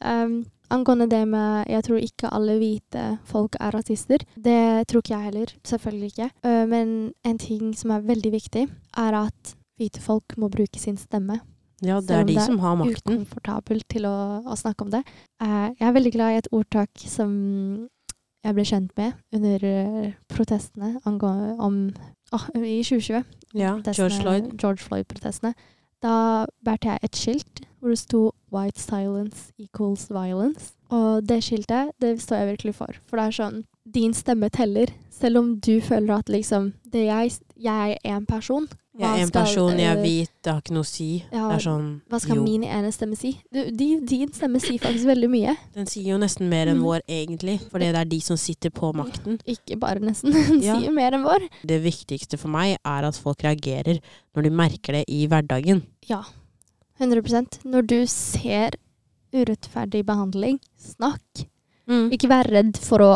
Um, 0.00 0.44
angående 0.72 1.08
det 1.10 1.26
med 1.28 1.68
Jeg 1.68 1.84
tror 1.84 2.00
ikke 2.00 2.30
alle 2.32 2.56
hvite 2.60 3.06
folk 3.24 3.56
er 3.60 3.74
rasister. 3.74 4.24
Det 4.36 4.88
tror 4.88 5.02
ikke 5.02 5.14
jeg 5.14 5.28
heller. 5.30 5.54
Selvfølgelig 5.64 6.12
ikke. 6.12 6.30
Uh, 6.44 6.66
men 6.68 6.92
en 7.24 7.38
ting 7.38 7.72
som 7.76 7.96
er 7.96 8.06
veldig 8.06 8.32
viktig, 8.32 8.68
er 8.96 9.18
at 9.24 9.56
hvite 9.80 10.02
folk 10.04 10.36
må 10.40 10.50
bruke 10.52 10.80
sin 10.80 10.98
stemme. 11.00 11.40
Ja, 11.80 11.96
det 11.96 12.08
Selv 12.08 12.16
er 12.18 12.20
om 12.20 12.28
de 12.28 12.44
som 12.44 12.58
har 12.60 12.76
makten. 12.76 12.94
Så 12.94 13.00
det 13.00 13.14
er 13.14 13.20
ukomfortabelt 13.22 13.88
til 13.88 14.06
å, 14.08 14.16
å 14.44 14.56
snakke 14.58 14.84
om 14.84 14.92
det. 14.92 15.00
Eh, 15.40 15.70
jeg 15.78 15.86
er 15.88 15.96
veldig 15.96 16.12
glad 16.12 16.34
i 16.34 16.40
et 16.42 16.50
ordtak 16.52 17.04
som 17.08 17.32
jeg 18.44 18.56
ble 18.56 18.64
kjent 18.64 18.92
med 18.96 19.36
under 19.36 19.64
eh, 19.68 20.12
protestene 20.28 20.94
om 21.08 21.18
oh, 22.32 22.46
i 22.56 22.80
2020. 22.84 23.24
Ja, 23.56 23.74
George 23.92 24.20
Floyd. 24.20 24.52
George 24.60 24.84
Floyd-protestene. 24.84 25.54
Da 26.00 26.46
bærte 26.64 26.92
jeg 26.92 27.04
et 27.04 27.16
skilt 27.16 27.64
hvor 27.80 27.92
det 27.92 27.98
sto 27.98 28.32
'White 28.52 28.80
silence 28.80 29.52
equals 29.58 30.08
violence'. 30.12 30.74
Og 30.90 31.28
det 31.28 31.42
skiltet, 31.44 31.92
det 32.00 32.20
står 32.22 32.36
jeg 32.36 32.48
virkelig 32.48 32.74
for. 32.74 32.96
For 33.06 33.16
det 33.16 33.26
er 33.26 33.36
sånn 33.36 33.64
Din 33.92 34.12
stemme 34.14 34.50
teller. 34.50 34.92
Selv 35.10 35.38
om 35.42 35.56
du 35.60 35.80
føler 35.84 36.14
at 36.18 36.28
liksom 36.32 36.72
det 36.92 37.06
jeg, 37.08 37.32
jeg 37.60 37.96
er 38.04 38.14
én 38.16 38.26
person. 38.28 38.68
Jeg 39.00 39.08
er 39.20 39.22
en 39.24 39.30
person, 39.32 39.78
jeg 39.78 39.86
er 39.88 39.96
eh, 39.96 40.02
hvit, 40.02 40.30
det 40.44 40.50
har 40.52 40.58
ikke 40.60 40.74
noe 40.74 40.84
å 40.84 40.88
si. 40.88 41.06
ja, 41.32 41.44
det 41.48 41.54
er 41.54 41.62
sånn 41.64 41.84
Hva 42.10 42.18
skal 42.20 42.36
jo. 42.36 42.42
min 42.44 42.64
ene 42.66 42.90
stemme 42.92 43.16
si? 43.16 43.30
Du, 43.54 43.60
din, 43.72 44.02
din 44.04 44.28
stemme 44.34 44.60
sier 44.60 44.80
faktisk 44.82 45.06
veldig 45.08 45.30
mye. 45.30 45.54
Den 45.76 45.86
sier 45.88 46.10
jo 46.10 46.18
nesten 46.20 46.50
mer 46.50 46.68
enn 46.68 46.76
Mm. 46.80 46.84
vår, 46.84 47.00
egentlig. 47.08 47.54
Fordi 47.70 47.88
det 47.94 48.00
er 48.02 48.10
de 48.10 48.18
som 48.20 48.36
sitter 48.36 48.68
på 48.74 48.90
makten. 48.92 49.38
Ikke 49.48 49.78
bare 49.80 50.00
nesten. 50.04 50.32
Den 50.36 50.60
Ja. 50.66 50.76
sier 50.76 50.92
mer 50.92 51.12
enn 51.16 51.24
vår. 51.24 51.46
Det 51.64 51.80
viktigste 51.86 52.36
for 52.38 52.48
meg 52.52 52.76
er 52.84 53.08
at 53.08 53.16
folk 53.16 53.40
reagerer 53.46 54.00
når 54.36 54.42
de 54.42 54.50
merker 54.50 54.92
det 54.98 55.04
i 55.08 55.22
hverdagen. 55.30 55.82
Ja. 56.10 56.22
100% 57.00 57.62
Når 57.64 57.86
du 57.86 57.98
ser 58.06 58.70
urettferdig 59.32 60.04
behandling, 60.04 60.58
snakk. 60.76 61.46
Mm. 61.88 62.10
Ikke 62.12 62.28
vær 62.28 62.50
redd 62.50 62.76
for 62.76 62.98
å 63.06 63.12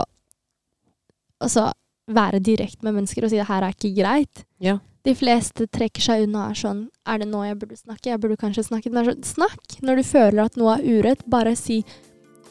altså, 1.45 1.69
være 2.11 2.43
direkte 2.45 2.85
med 2.85 2.99
mennesker 2.99 3.25
og 3.25 3.33
si 3.33 3.41
det 3.41 3.49
her 3.49 3.65
er 3.65 3.77
ikke 3.77 3.95
greit. 3.97 4.45
Ja. 4.63 4.79
De 5.05 5.13
fleste 5.17 5.67
trekker 5.69 6.01
seg 6.01 6.25
unna 6.25 6.47
og 6.47 6.55
er 6.55 6.57
sånn 6.57 6.79
Er 7.05 7.19
det 7.21 7.27
nå 7.29 7.43
jeg 7.45 7.59
burde 7.61 7.77
snakke? 7.77 8.09
Jeg 8.09 8.21
burde 8.23 8.41
kanskje 8.41 8.65
snakke. 8.71 8.93
Sånn, 8.93 9.25
snakk! 9.27 9.79
Når 9.85 10.01
du 10.01 10.05
føler 10.09 10.47
at 10.47 10.57
noe 10.57 10.79
er 10.79 10.87
urett, 10.89 11.27
bare 11.29 11.53
si 11.61 11.83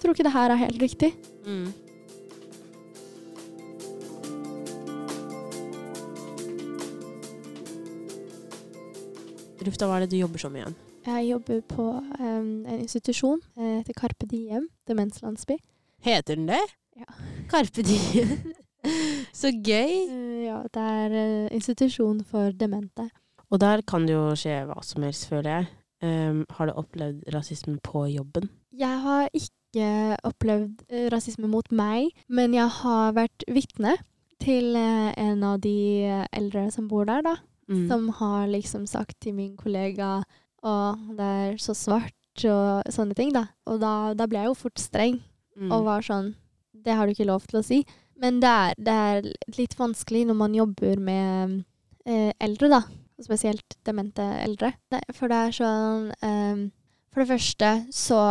Tror 0.03 0.13
ikke 0.13 0.25
det 0.27 0.33
her 0.33 0.51
er 0.51 0.59
helt 0.59 0.81
riktig. 0.83 1.13
Mm. 1.47 1.69
Rufta, 9.63 9.87
hva 9.87 9.95
er 9.95 10.03
det 10.03 10.11
du 10.11 10.17
jobber 10.19 10.43
som 10.43 10.57
igjen? 10.59 10.75
Jeg 11.07 11.29
jobber 11.29 11.61
på 11.71 11.85
um, 12.19 12.51
en 12.67 12.81
institusjon 12.81 13.39
Det 13.55 13.69
etter 13.79 13.95
Carpe 13.95 14.27
Diem, 14.27 14.67
demenslandsby. 14.91 15.55
Heter 16.03 16.35
den 16.35 16.51
det? 16.51 16.59
Ja. 16.99 17.07
Carpe 17.51 17.87
Diem. 17.87 18.35
Så 19.33 19.51
gøy! 19.53 19.93
Eh, 20.09 20.43
ja, 20.47 20.59
det 20.73 20.83
er 20.83 21.15
eh, 21.19 21.47
institusjon 21.55 22.23
for 22.27 22.51
demente. 22.57 23.09
Og 23.53 23.59
der 23.61 23.83
kan 23.87 24.07
det 24.07 24.15
jo 24.15 24.31
skje 24.37 24.63
hva 24.69 24.79
som 24.85 25.05
helst, 25.05 25.27
føler 25.29 25.49
jeg. 25.51 25.71
Um, 26.03 26.41
har 26.57 26.67
du 26.67 26.73
opplevd 26.75 27.29
rasisme 27.31 27.77
på 27.85 28.01
jobben? 28.11 28.49
Jeg 28.75 28.97
har 29.05 29.29
ikke 29.31 30.17
opplevd 30.27 30.81
eh, 30.89 31.05
rasisme 31.13 31.47
mot 31.47 31.69
meg, 31.71 32.09
men 32.27 32.53
jeg 32.57 32.67
har 32.81 33.13
vært 33.15 33.45
vitne 33.47 33.95
til 34.43 34.75
en 34.75 35.43
av 35.47 35.61
de 35.63 36.03
eldre 36.35 36.65
som 36.75 36.89
bor 36.91 37.05
der, 37.07 37.21
da. 37.23 37.37
Mm. 37.71 37.85
Som 37.87 38.09
har 38.17 38.49
liksom 38.51 38.83
sagt 38.89 39.15
til 39.23 39.37
min 39.37 39.53
kollega 39.55 40.17
å, 40.65 40.73
det 41.15 41.29
er 41.47 41.55
så 41.63 41.71
svart 41.77 42.43
og 42.49 42.89
sånne 42.91 43.15
ting, 43.15 43.31
da. 43.31 43.45
Og 43.71 43.79
da, 43.79 44.11
da 44.17 44.27
ble 44.27 44.41
jeg 44.41 44.51
jo 44.51 44.57
fort 44.65 44.81
streng 44.83 45.21
Mm. 45.53 45.69
og 45.69 45.83
var 45.85 46.01
sånn 46.01 46.31
Det 46.73 46.95
har 46.97 47.05
du 47.05 47.11
ikke 47.13 47.27
lov 47.29 47.43
til 47.45 47.59
å 47.59 47.63
si. 47.63 47.75
Men 48.23 48.39
det 48.39 48.49
er, 48.49 48.75
det 48.79 48.93
er 48.93 49.29
litt 49.57 49.75
vanskelig 49.75 50.23
når 50.29 50.37
man 50.39 50.55
jobber 50.55 50.99
med 51.03 51.57
eh, 52.07 52.31
eldre, 52.39 52.69
da. 52.71 52.81
Spesielt 53.23 53.75
demente 53.85 54.23
eldre. 54.41 54.73
For 55.13 55.31
det 55.31 55.39
er 55.39 55.55
sånn 55.59 56.09
eh, 56.25 56.63
For 57.13 57.23
det 57.23 57.29
første 57.35 57.71
så 57.93 58.21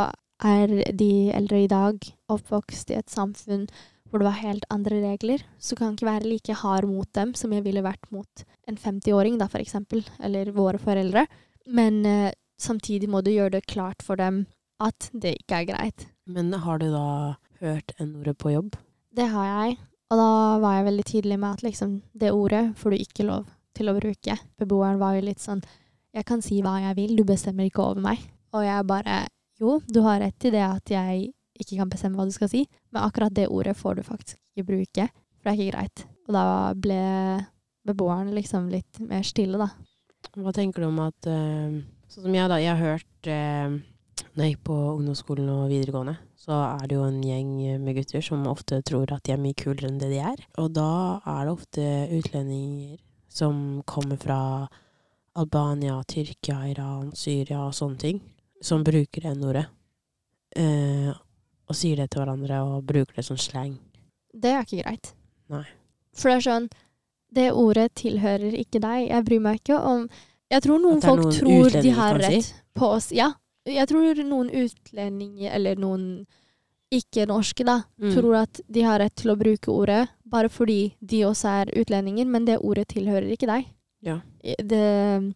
er 0.43 0.73
de 0.99 1.31
eldre 1.37 1.63
i 1.63 1.71
dag 1.71 2.03
oppvokst 2.33 2.91
i 2.91 2.99
et 2.99 3.13
samfunn 3.13 3.69
hvor 4.11 4.21
det 4.21 4.29
var 4.29 4.41
helt 4.43 4.65
andre 4.73 4.99
regler. 5.01 5.45
Så 5.57 5.77
kan 5.79 5.95
ikke 5.95 6.09
være 6.09 6.29
like 6.29 6.57
hard 6.61 6.89
mot 6.89 7.09
dem 7.17 7.33
som 7.39 7.53
jeg 7.55 7.65
ville 7.65 7.85
vært 7.85 8.11
mot 8.13 8.43
en 8.69 8.77
50-åring, 8.77 9.39
da, 9.41 9.49
for 9.49 9.63
eksempel. 9.63 10.03
Eller 10.21 10.53
våre 10.53 10.81
foreldre. 10.83 11.25
Men 11.73 12.03
eh, 12.09 12.33
samtidig 12.61 13.09
må 13.09 13.23
du 13.25 13.33
gjøre 13.33 13.57
det 13.57 13.69
klart 13.73 14.05
for 14.05 14.21
dem 14.21 14.45
at 14.83 15.09
det 15.17 15.39
ikke 15.41 15.63
er 15.63 15.71
greit. 15.71 16.09
Men 16.29 16.53
har 16.65 16.83
du 16.83 16.91
da 16.93 17.07
hørt 17.63 17.95
n-ordet 18.03 18.37
på 18.41 18.53
jobb? 18.53 18.77
Det 19.13 19.29
har 19.29 19.49
jeg. 19.49 19.77
Og 20.13 20.21
da 20.21 20.31
var 20.61 20.77
jeg 20.77 20.87
veldig 20.89 21.05
tydelig 21.09 21.39
med 21.41 21.57
at 21.57 21.63
liksom, 21.65 21.93
det 22.13 22.33
ordet 22.33 22.65
får 22.81 22.93
du 22.93 23.01
ikke 23.01 23.27
lov 23.29 23.47
til 23.77 23.89
å 23.89 23.97
bruke. 23.97 24.37
Beboeren 24.61 25.01
var 25.01 25.17
jo 25.17 25.25
litt 25.29 25.41
sånn 25.41 25.63
Jeg 26.13 26.27
kan 26.29 26.43
si 26.45 26.59
hva 26.61 26.75
jeg 26.83 26.97
vil, 26.99 27.15
du 27.17 27.25
bestemmer 27.25 27.69
ikke 27.69 27.85
over 27.85 28.03
meg. 28.05 28.21
Og 28.53 28.65
jeg 28.67 28.89
bare 28.89 29.23
Jo, 29.61 29.79
du 29.89 30.03
har 30.05 30.21
rett 30.21 30.45
i 30.49 30.53
det 30.53 30.65
at 30.65 30.93
jeg 30.93 31.31
ikke 31.63 31.79
kan 31.79 31.93
bestemme 31.93 32.19
hva 32.19 32.27
du 32.27 32.35
skal 32.35 32.51
si, 32.51 32.65
men 32.91 33.05
akkurat 33.05 33.33
det 33.37 33.47
ordet 33.53 33.77
får 33.79 34.01
du 34.01 34.03
faktisk 34.03 34.39
ikke 34.53 34.67
bruke, 34.73 35.05
for 35.39 35.47
det 35.47 35.53
er 35.53 35.61
ikke 35.61 35.75
greit. 35.77 36.05
Og 36.27 36.35
da 36.35 36.45
ble 36.75 37.03
beboeren 37.87 38.33
liksom 38.35 38.69
litt 38.73 38.99
mer 39.05 39.23
stille, 39.27 39.61
da. 39.61 39.69
Hva 40.35 40.53
tenker 40.57 40.83
du 40.83 40.89
om 40.89 41.01
at 41.05 41.29
eh, 41.31 41.79
Sånn 42.13 42.27
som 42.27 42.35
jeg, 42.35 42.49
da. 42.51 42.59
Jeg 42.61 42.75
har 42.77 42.83
hørt 42.83 43.31
eh, 43.31 43.77
Når 44.33 44.45
jeg 44.47 44.55
gikk 44.55 44.63
på 44.65 44.77
ungdomsskolen 44.97 45.49
og 45.53 45.67
videregående, 45.69 46.15
så 46.41 46.57
er 46.81 46.87
det 46.89 46.97
jo 46.97 47.03
en 47.05 47.19
gjeng 47.23 47.51
med 47.83 47.99
gutter 47.99 48.23
som 48.25 48.47
ofte 48.49 48.79
tror 48.89 49.11
at 49.13 49.27
de 49.27 49.35
er 49.35 49.41
mye 49.43 49.57
kulere 49.59 49.91
enn 49.91 49.99
det 50.01 50.09
de 50.09 50.21
er. 50.25 50.41
Og 50.63 50.71
da 50.73 51.21
er 51.29 51.43
det 51.45 51.53
ofte 51.53 51.85
utlendinger 52.17 52.97
som 53.33 53.83
kommer 53.89 54.17
fra 54.21 54.39
Albania, 55.37 55.99
Tyrkia, 56.09 56.63
Iran, 56.73 57.13
Syria 57.17 57.61
og 57.67 57.77
sånne 57.77 58.01
ting, 58.01 58.23
som 58.65 58.85
bruker 58.85 59.29
N-ordet. 59.35 59.67
Eh, 60.57 61.13
og 61.69 61.77
sier 61.77 62.01
det 62.03 62.11
til 62.13 62.21
hverandre 62.21 62.59
og 62.67 62.83
bruker 62.89 63.21
det 63.21 63.25
som 63.25 63.39
slang. 63.41 63.77
Det 64.33 64.53
er 64.53 64.65
ikke 64.65 64.83
greit. 64.83 65.13
Nei. 65.53 65.65
For 66.17 66.29
det 66.29 66.39
er 66.41 66.45
sånn 66.45 66.67
Det 67.33 67.47
ordet 67.57 67.95
tilhører 67.97 68.53
ikke 68.61 68.81
deg. 68.81 69.07
Jeg 69.09 69.25
bryr 69.25 69.41
meg 69.41 69.61
ikke 69.63 69.79
om 69.81 70.03
Jeg 70.53 70.65
tror 70.65 70.81
noen 70.83 70.99
noen 70.99 71.05
folk 71.05 71.31
tror 71.39 71.71
de 71.81 71.93
har 71.97 72.21
si? 72.21 72.27
rett 72.29 72.51
på 72.77 72.91
oss. 72.99 73.09
Ja. 73.17 73.31
Jeg 73.67 73.87
tror 73.89 74.15
noen 74.27 74.49
utlendinger, 74.51 75.53
eller 75.55 75.77
noen 75.77 76.27
ikke-norske, 76.93 77.65
da, 77.65 77.83
Mm. 78.01 78.15
tror 78.15 78.35
at 78.43 78.61
de 78.71 78.83
har 78.83 78.99
rett 79.01 79.15
til 79.17 79.31
å 79.33 79.37
bruke 79.39 79.69
ordet 79.73 80.09
bare 80.27 80.49
fordi 80.49 80.95
de 81.01 81.23
også 81.25 81.49
er 81.63 81.73
utlendinger, 81.81 82.27
men 82.27 82.45
det 82.45 82.59
ordet 82.61 82.89
tilhører 82.89 83.31
ikke 83.33 83.47
deg. 83.47 83.67
Ja. 84.03 84.21
Det 84.43 85.35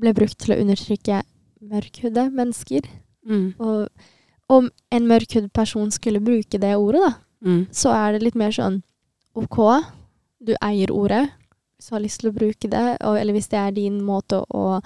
ble 0.00 0.12
brukt 0.12 0.38
til 0.38 0.54
å 0.54 0.60
undertrykke 0.60 1.22
mørkhudde 1.62 2.30
mennesker. 2.32 2.82
Mm. 3.26 3.54
Og 3.60 3.88
om 4.50 4.70
en 4.90 5.06
mørkhudd 5.06 5.52
person 5.52 5.90
skulle 5.90 6.20
bruke 6.20 6.58
det 6.60 6.74
ordet, 6.76 7.00
da, 7.00 7.14
Mm. 7.42 7.66
så 7.70 7.92
er 7.94 8.12
det 8.12 8.22
litt 8.22 8.34
mer 8.34 8.50
sånn 8.50 8.82
OK, 9.34 9.56
du 10.44 10.54
eier 10.60 10.88
ordet, 10.90 11.30
hvis 11.78 11.88
du 11.88 11.94
har 11.94 12.00
lyst 12.02 12.20
til 12.20 12.30
å 12.30 12.34
bruke 12.34 12.68
det, 12.68 12.98
og, 13.00 13.16
eller 13.16 13.32
hvis 13.32 13.48
det 13.48 13.58
er 13.58 13.70
din 13.70 14.00
måte 14.02 14.44
å 14.52 14.82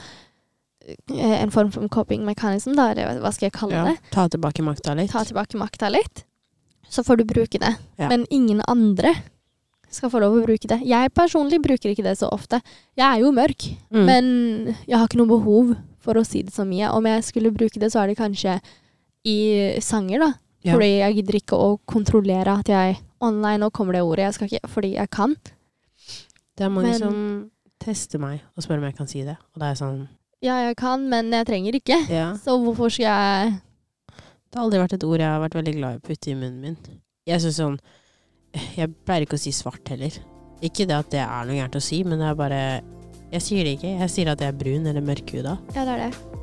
En 1.08 1.50
form 1.50 1.70
for 1.72 1.88
coping 1.88 2.24
mechanism, 2.26 2.74
da, 2.76 2.90
eller 2.92 3.20
hva 3.20 3.32
skal 3.32 3.46
jeg 3.46 3.52
kalle 3.56 3.72
Ja. 3.72 3.84
det? 3.84 3.98
Ta 4.10 4.26
tilbake 4.28 4.62
makta 4.62 4.94
litt. 4.94 5.10
Ta 5.10 5.24
tilbake 5.24 5.56
makta 5.56 5.90
litt. 5.90 6.24
Så 6.88 7.02
får 7.02 7.16
du 7.18 7.24
bruke 7.24 7.58
det. 7.58 7.76
Ja. 7.98 8.08
Men 8.08 8.26
ingen 8.30 8.60
andre 8.68 9.14
skal 9.90 10.10
få 10.10 10.20
lov 10.20 10.34
å 10.36 10.44
bruke 10.44 10.66
det. 10.68 10.80
Jeg 10.84 11.12
personlig 11.14 11.62
bruker 11.62 11.90
ikke 11.94 12.02
det 12.04 12.18
så 12.18 12.28
ofte. 12.30 12.60
Jeg 12.96 13.06
er 13.06 13.20
jo 13.22 13.32
mørk, 13.32 13.76
Mm. 13.90 14.04
men 14.04 14.76
jeg 14.86 14.98
har 14.98 15.06
ikke 15.08 15.16
noe 15.16 15.26
behov 15.38 15.76
for 16.00 16.14
å 16.14 16.26
si 16.26 16.42
det 16.42 16.52
så 16.52 16.66
mye. 16.66 16.90
Om 16.92 17.04
jeg 17.06 17.22
skulle 17.24 17.50
bruke 17.54 17.78
det, 17.80 17.90
så 17.92 18.02
er 18.02 18.08
det 18.08 18.18
kanskje 18.18 18.60
i 19.24 19.78
sanger, 19.80 20.18
da. 20.18 20.32
Ja. 20.64 20.74
Fordi 20.74 20.98
jeg 20.98 21.14
gidder 21.16 21.34
ikke 21.40 21.56
å 21.56 21.78
kontrollere 21.86 22.58
at 22.58 22.66
jeg 22.66 22.98
Online, 23.24 23.60
nå 23.60 23.70
kommer 23.72 23.92
det 23.94 24.02
ordet. 24.02 24.18
Jeg 24.26 24.34
skal 24.34 24.48
ikke 24.48 24.68
Fordi 24.68 24.92
jeg 24.96 25.08
kan. 25.10 25.34
Det 26.56 26.64
er 26.66 26.68
mange 26.68 26.90
Men- 26.90 26.98
som 26.98 27.50
tester 27.80 28.18
meg 28.18 28.42
og 28.54 28.62
spør 28.62 28.76
om 28.76 28.82
jeg 28.84 28.96
kan 28.96 29.06
si 29.06 29.22
det. 29.22 29.36
Og 29.54 29.60
da 29.60 29.70
er 29.70 29.74
sånn 29.74 30.08
Ja, 30.44 30.58
jeg 30.60 30.76
kan, 30.76 31.06
men 31.08 31.32
jeg 31.32 31.46
trenger 31.48 31.76
ikke. 31.78 31.96
Ja. 32.12 32.34
Så 32.44 32.58
hvorfor 32.60 32.92
skal 32.92 33.06
jeg 33.06 33.54
Det 34.12 34.58
har 34.58 34.66
aldri 34.66 34.82
vært 34.82 34.96
et 34.98 35.06
ord 35.08 35.22
jeg 35.22 35.30
har 35.30 35.40
vært 35.40 35.56
veldig 35.56 35.74
glad 35.78 35.96
i 35.96 36.00
å 36.02 36.04
putte 36.04 36.30
i 36.30 36.36
munnen 36.36 36.60
min. 36.60 37.00
Jeg 37.24 37.40
synes 37.40 37.56
sånn 37.56 37.78
Jeg 38.76 38.92
pleier 39.08 39.24
ikke 39.24 39.38
å 39.38 39.44
si 39.44 39.54
svart 39.56 39.88
heller. 39.88 40.12
Ikke 40.64 40.84
det 40.88 40.98
at 40.98 41.08
det 41.12 41.22
er 41.24 41.48
noe 41.48 41.56
gærent 41.56 41.80
å 41.80 41.82
si, 41.82 42.02
men 42.04 42.20
det 42.20 42.28
er 42.28 42.36
bare 42.38 42.60
Jeg 43.32 43.46
sier 43.46 43.64
det 43.66 43.78
ikke. 43.78 43.94
Jeg 44.04 44.12
sier 44.12 44.30
at 44.34 44.44
jeg 44.44 44.52
er 44.52 44.58
brun 44.60 44.86
eller 44.90 45.04
mørkhuda. 45.04 45.56
Ja, 45.74 45.86
det 45.88 45.96
er 45.96 46.04
det. 46.04 46.42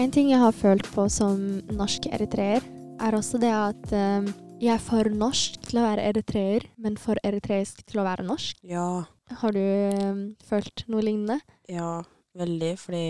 En 0.00 0.14
ting 0.14 0.30
jeg 0.30 0.40
har 0.40 0.54
følt 0.56 0.86
på 0.94 1.08
som 1.12 1.42
norsk 1.76 2.06
eritreer, 2.14 2.62
er 3.02 3.16
også 3.16 3.40
det 3.42 3.50
at 3.52 3.92
eh, 3.92 4.30
jeg 4.60 4.74
er 4.74 4.82
for 4.82 5.08
norsk 5.08 5.56
til 5.64 5.80
å 5.80 5.86
være 5.86 6.04
eritreer, 6.10 6.66
men 6.80 6.98
for 7.00 7.20
eritreisk 7.24 7.80
til 7.88 8.02
å 8.02 8.06
være 8.06 8.26
norsk. 8.28 8.58
Ja. 8.68 9.06
Har 9.40 9.54
du 9.56 9.60
um, 9.60 10.22
følt 10.44 10.84
noe 10.90 11.04
lignende? 11.06 11.38
Ja, 11.70 12.02
veldig. 12.36 12.74
Fordi 12.82 13.04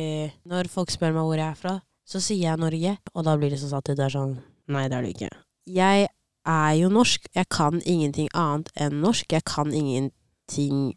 når 0.48 0.70
folk 0.72 0.92
spør 0.94 1.16
meg 1.16 1.26
hvor 1.26 1.40
jeg 1.40 1.48
er 1.48 1.58
fra, 1.58 1.74
så 2.06 2.22
sier 2.22 2.50
jeg 2.50 2.62
Norge. 2.62 2.96
Og 3.14 3.26
da 3.26 3.36
blir 3.38 3.52
det 3.52 3.60
sånn 3.62 3.76
at. 3.78 3.90
Det 3.90 4.06
er 4.06 4.14
sånn 4.14 4.38
Nei, 4.70 4.86
det 4.86 4.98
er 4.98 5.02
du 5.02 5.10
ikke. 5.10 5.30
Jeg 5.66 6.08
er 6.46 6.72
jo 6.78 6.90
norsk. 6.92 7.26
Jeg 7.34 7.50
kan 7.50 7.80
ingenting 7.82 8.30
annet 8.38 8.70
enn 8.78 9.00
norsk. 9.02 9.32
Jeg 9.34 9.46
kan 9.50 9.74
ingenting 9.74 10.92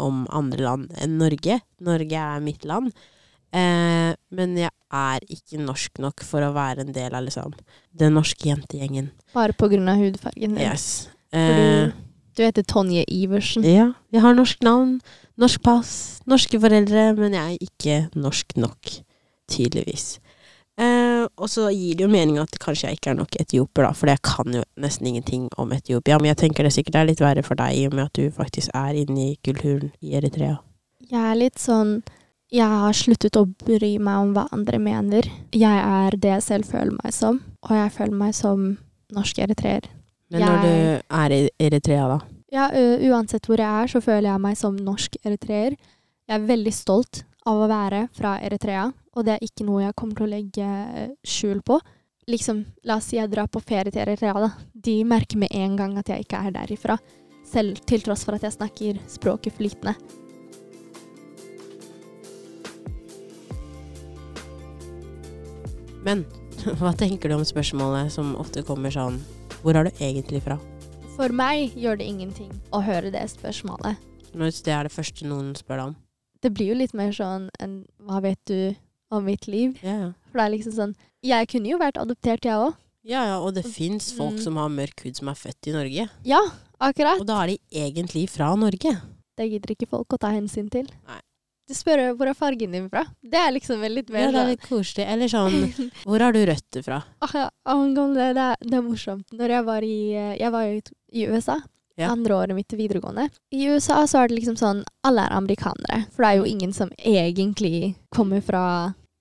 om 0.00 0.24
andre 0.32 0.64
land 0.64 0.94
enn 1.02 1.18
Norge. 1.20 1.60
Norge 1.84 2.22
er 2.22 2.40
mitt 2.44 2.64
land. 2.64 2.94
Eh, 3.54 4.14
men 4.34 4.56
jeg 4.58 4.72
er 4.94 5.26
ikke 5.30 5.60
norsk 5.62 6.00
nok 6.02 6.24
for 6.26 6.42
å 6.42 6.54
være 6.56 6.82
en 6.82 6.94
del 6.94 7.14
av 7.14 7.22
liksom 7.26 7.54
den 7.94 8.16
norske 8.18 8.48
jentegjengen. 8.50 9.12
Bare 9.34 9.54
på 9.54 9.68
grunn 9.70 9.90
av 9.90 10.00
hudfargen 10.02 10.56
din? 10.58 10.64
Yes. 10.64 11.06
Eh, 11.34 11.92
du, 11.92 11.92
du 12.34 12.42
heter 12.42 12.66
Tonje 12.66 13.04
Iversen. 13.10 13.66
ja, 13.66 13.92
jeg 14.14 14.24
har 14.24 14.34
norsk 14.34 14.64
navn, 14.66 14.98
norsk 15.38 15.62
pass, 15.66 15.94
norske 16.30 16.58
foreldre, 16.62 17.12
men 17.18 17.36
jeg 17.38 17.54
er 17.54 17.68
ikke 17.68 18.00
norsk 18.18 18.56
nok, 18.58 18.96
tydeligvis. 19.50 20.16
Eh, 20.74 21.22
og 21.38 21.46
så 21.46 21.68
gir 21.70 21.94
det 21.94 22.02
jo 22.02 22.10
mening 22.10 22.40
at 22.42 22.58
kanskje 22.58 22.88
jeg 22.88 22.98
ikke 22.98 23.12
er 23.12 23.20
nok 23.20 23.36
etioper, 23.38 23.86
da, 23.86 23.92
for 23.94 24.10
jeg 24.10 24.22
kan 24.26 24.58
jo 24.58 24.64
nesten 24.82 25.06
ingenting 25.12 25.46
om 25.62 25.70
Etiopia. 25.76 26.18
Men 26.18 26.32
jeg 26.32 26.40
tenker 26.42 26.66
det 26.66 26.74
sikkert 26.74 26.98
er 26.98 27.10
litt 27.12 27.22
verre 27.22 27.46
for 27.46 27.58
deg, 27.60 27.78
i 27.78 27.86
og 27.86 27.94
med 27.94 28.08
at 28.08 28.18
du 28.18 28.34
faktisk 28.34 28.74
er 28.74 28.98
inne 28.98 29.30
i 29.30 29.38
kulturen 29.46 29.92
i 30.02 30.16
Eritrea. 30.18 30.58
Jeg 31.06 31.22
er 31.22 31.38
litt 31.38 31.62
sånn 31.62 32.00
Jeg 32.54 32.70
har 32.70 32.94
sluttet 32.94 33.34
å 33.34 33.48
bry 33.66 33.96
meg 33.98 34.20
om 34.20 34.32
hva 34.36 34.44
andre 34.54 34.78
mener. 34.78 35.26
Jeg 35.50 35.80
er 35.82 36.14
det 36.14 36.30
jeg 36.36 36.44
selv 36.46 36.68
føler 36.70 36.94
meg 37.00 37.14
som, 37.16 37.40
og 37.66 37.72
jeg 37.74 37.90
føler 37.96 38.14
meg 38.20 38.36
som 38.38 38.68
norsk 39.14 39.40
eritreer. 39.42 39.88
Men 40.30 40.40
når 40.42 40.62
Jeg- 40.62 40.62
du 40.62 41.02
er 41.10 41.32
i 41.32 41.50
Eritrea, 41.58 42.06
da? 42.08 42.20
Ja, 42.52 42.68
uansett 42.70 43.46
hvor 43.46 43.56
jeg 43.58 43.66
er, 43.66 43.86
så 43.88 44.00
føler 44.00 44.30
jeg 44.30 44.40
meg 44.40 44.56
som 44.56 44.76
norsk 44.76 45.16
eritreer. 45.24 45.76
Jeg 46.28 46.40
er 46.40 46.46
veldig 46.46 46.72
stolt 46.72 47.24
av 47.44 47.56
å 47.58 47.68
være 47.68 48.08
fra 48.12 48.38
Eritrea, 48.40 48.92
og 49.16 49.24
det 49.24 49.34
er 49.34 49.46
ikke 49.46 49.66
noe 49.66 49.82
jeg 49.82 49.96
kommer 49.96 50.14
til 50.14 50.26
å 50.26 50.30
legge 50.30 51.16
skjul 51.24 51.60
på. 51.62 51.80
Liksom, 52.28 52.64
la 52.84 52.96
oss 52.96 53.04
si 53.06 53.16
jeg 53.16 53.30
drar 53.30 53.48
på 53.48 53.60
ferie 53.62 53.90
til 53.90 54.00
Eritrea, 54.02 54.32
da. 54.32 54.52
De 54.80 55.02
merker 55.02 55.36
med 55.36 55.48
en 55.50 55.76
gang 55.76 55.98
at 55.98 56.06
jeg 56.06 56.24
ikke 56.24 56.46
er 56.46 56.52
derifra. 56.52 56.98
Selv 57.44 57.84
til 57.84 58.00
tross 58.00 58.24
for 58.24 58.34
at 58.34 58.42
jeg 58.42 58.52
snakker 58.52 59.00
språket 59.08 59.52
flytende. 59.52 59.96
Men 66.04 66.24
hva 66.80 66.92
tenker 66.96 67.28
du 67.32 67.36
om 67.38 67.44
spørsmålet 67.46 68.12
som 68.12 68.34
ofte 68.40 68.62
kommer 68.66 68.92
sånn 68.94 69.20
Hvor 69.62 69.76
er 69.80 69.88
du 69.88 69.90
egentlig 70.04 70.42
fra? 70.44 70.58
For 71.16 71.30
meg 71.32 71.76
gjør 71.78 71.98
det 72.00 72.06
ingenting 72.10 72.50
å 72.74 72.80
høre 72.82 73.10
det 73.14 73.22
spørsmålet. 73.30 73.96
Hvis 74.34 74.62
det 74.66 74.72
er 74.74 74.88
det 74.88 74.92
første 74.92 75.26
noen 75.30 75.52
spør 75.54 75.78
deg 75.78 75.86
om. 75.92 75.96
Det 76.42 76.50
blir 76.52 76.72
jo 76.72 76.78
litt 76.80 76.92
mer 76.98 77.12
sånn 77.14 77.46
enn 77.62 77.84
hva 78.02 78.18
vet 78.24 78.40
du 78.50 78.74
om 79.14 79.22
mitt 79.24 79.46
liv? 79.48 79.78
Ja, 79.86 79.94
ja. 80.00 80.08
For 80.32 80.40
det 80.42 80.46
er 80.48 80.54
liksom 80.56 80.74
sånn 80.74 80.94
Jeg 81.24 81.48
kunne 81.48 81.70
jo 81.70 81.78
vært 81.80 81.96
adoptert, 82.02 82.44
jeg 82.44 82.58
òg. 82.58 82.74
Ja, 83.04 83.22
ja, 83.30 83.36
og 83.40 83.54
det 83.56 83.62
fins 83.68 84.10
folk 84.16 84.34
Mm. 84.36 84.42
som 84.42 84.56
har 84.56 84.68
mørk 84.72 85.04
hud 85.04 85.16
som 85.16 85.28
er 85.28 85.36
født 85.38 85.68
i 85.68 85.72
Norge. 85.72 86.08
Ja, 86.24 86.40
akkurat. 86.80 87.20
Og 87.20 87.26
da 87.28 87.42
er 87.44 87.52
de 87.54 87.58
egentlig 87.70 88.26
fra 88.32 88.50
Norge. 88.56 88.92
Det 89.36 89.46
gidder 89.50 89.72
ikke 89.74 89.88
folk 89.88 90.08
å 90.08 90.18
ta 90.20 90.30
hensyn 90.32 90.68
til. 90.70 90.88
Nei. 91.08 91.20
Du 91.64 91.72
spør 91.76 92.02
hvor 92.18 92.28
er 92.28 92.36
fargen 92.36 92.74
din 92.76 92.88
fra. 92.92 93.04
Det 93.24 93.38
er 93.40 93.54
liksom 93.56 93.80
vel 93.80 94.02
mer 94.12 94.26
Ja, 94.26 94.32
det 94.34 94.40
er 94.42 94.50
litt 94.52 94.66
koselig. 94.66 95.06
Eller 95.08 95.30
sånn 95.32 95.54
Hvor 96.08 96.20
har 96.20 96.34
du 96.36 96.42
røtter 96.44 96.84
fra? 96.84 96.98
Ah, 97.24 97.36
ja, 97.38 97.46
angående 97.72 98.32
det, 98.36 98.48
det 98.68 98.76
er 98.80 98.84
morsomt. 98.84 99.32
Når 99.32 99.54
jeg 99.56 99.66
var 99.70 99.86
i 99.86 99.96
Jeg 100.40 100.52
var 100.52 100.68
i, 100.68 100.82
i 101.14 101.28
USA. 101.30 101.60
Ja. 101.96 102.10
Andre 102.10 102.34
året 102.34 102.56
mitt 102.56 102.68
til 102.68 102.80
videregående. 102.82 103.28
I 103.54 103.68
USA 103.70 104.02
så 104.10 104.24
er 104.24 104.28
det 104.28 104.40
liksom 104.40 104.58
sånn 104.58 104.82
Alle 105.06 105.24
er 105.28 105.36
amerikanere. 105.38 106.02
For 106.12 106.26
det 106.26 106.32
er 106.32 106.40
jo 106.42 106.50
ingen 106.50 106.74
som 106.76 106.92
egentlig 106.98 107.94
kommer 108.14 108.42
fra 108.44 108.64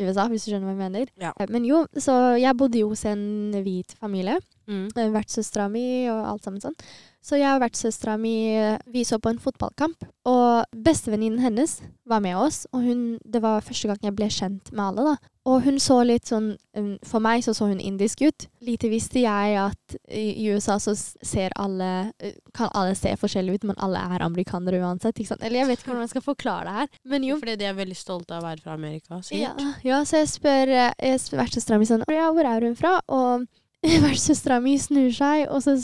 USA, 0.02 0.26
hvis 0.28 0.48
du 0.48 0.52
skjønner 0.52 0.68
hva 0.68 0.74
jeg 0.74 0.82
mener. 0.82 1.12
Ja. 1.22 1.32
Men 1.54 1.68
jo, 1.70 1.84
så 2.02 2.36
jeg 2.42 2.58
bodde 2.58 2.82
jo 2.82 2.90
hos 2.92 3.06
en 3.08 3.54
hvit 3.64 3.94
familie. 4.02 4.40
Mm. 4.68 4.86
Eh, 4.96 5.10
Vertssøstera 5.14 5.70
mi 5.72 5.86
og 6.12 6.22
alt 6.34 6.44
sammen 6.48 6.62
sånn. 6.64 6.78
Så 7.24 7.38
jeg 7.40 7.56
og 7.56 7.62
vertssøstera 7.64 8.18
mi 8.20 8.34
eh, 8.60 8.78
vi 8.92 9.06
så 9.08 9.16
på 9.24 9.32
en 9.32 9.40
fotballkamp. 9.40 10.02
Og 10.28 10.66
bestevenninnen 10.76 11.40
hennes 11.40 11.78
var 12.08 12.20
med 12.24 12.36
oss, 12.36 12.66
og 12.76 12.84
hun, 12.84 13.04
det 13.24 13.40
var 13.44 13.64
første 13.64 13.88
gang 13.88 14.02
jeg 14.04 14.16
ble 14.18 14.28
kjent 14.28 14.74
med 14.76 14.84
alle. 14.90 15.14
da. 15.14 15.30
Og 15.48 15.62
hun 15.66 15.76
så 15.84 15.98
litt 16.08 16.30
sånn 16.30 16.54
um, 16.80 16.94
For 17.04 17.20
meg 17.20 17.42
så 17.44 17.52
så 17.56 17.66
hun 17.68 17.82
indisk 17.84 18.22
ut. 18.24 18.46
Lite 18.64 18.88
visste 18.88 19.20
jeg 19.20 19.58
at 19.60 19.96
i 20.08 20.46
USA 20.54 20.78
så 20.80 20.94
ser 20.96 21.52
alle 21.60 21.90
eh, 22.24 22.38
Kan 22.56 22.72
alle 22.72 22.94
se 22.96 23.12
forskjellige 23.20 23.60
ut, 23.60 23.66
men 23.72 23.80
alle 23.84 24.00
er 24.16 24.24
amerikanere 24.24 24.80
uansett. 24.80 25.20
ikke 25.20 25.34
sant? 25.34 25.44
Eller 25.44 25.64
jeg 25.64 25.72
vet 25.74 25.82
ikke 25.84 25.92
hvordan 25.92 26.06
jeg 26.08 26.14
skal 26.14 26.26
forklare 26.30 26.64
det 26.70 26.78
her. 26.78 26.94
Men 27.12 27.28
jo, 27.28 27.40
Fordi 27.44 27.58
de 27.60 27.68
er 27.72 27.76
veldig 27.76 28.00
stolte 28.00 28.36
av 28.38 28.44
å 28.44 28.48
være 28.48 28.64
fra 28.64 28.78
Amerika, 28.80 29.18
ja, 29.20 29.22
sikkert. 29.28 29.84
ja, 29.84 30.00
så 30.08 30.24
jeg 30.24 30.32
spør, 30.32 30.72
jeg 30.96 31.20
spør 31.26 31.44
vertssøstera 31.44 31.80
mi 31.82 31.92
sånn 31.92 32.08
Ja, 32.12 32.32
hvor 32.32 32.48
er 32.48 32.68
hun 32.70 32.80
fra? 32.80 32.96
Og 33.12 33.44
vertssøstera 34.06 34.60
mi 34.64 34.78
snur 34.80 35.12
seg, 35.16 35.48
og 35.50 35.64
så 35.66 35.78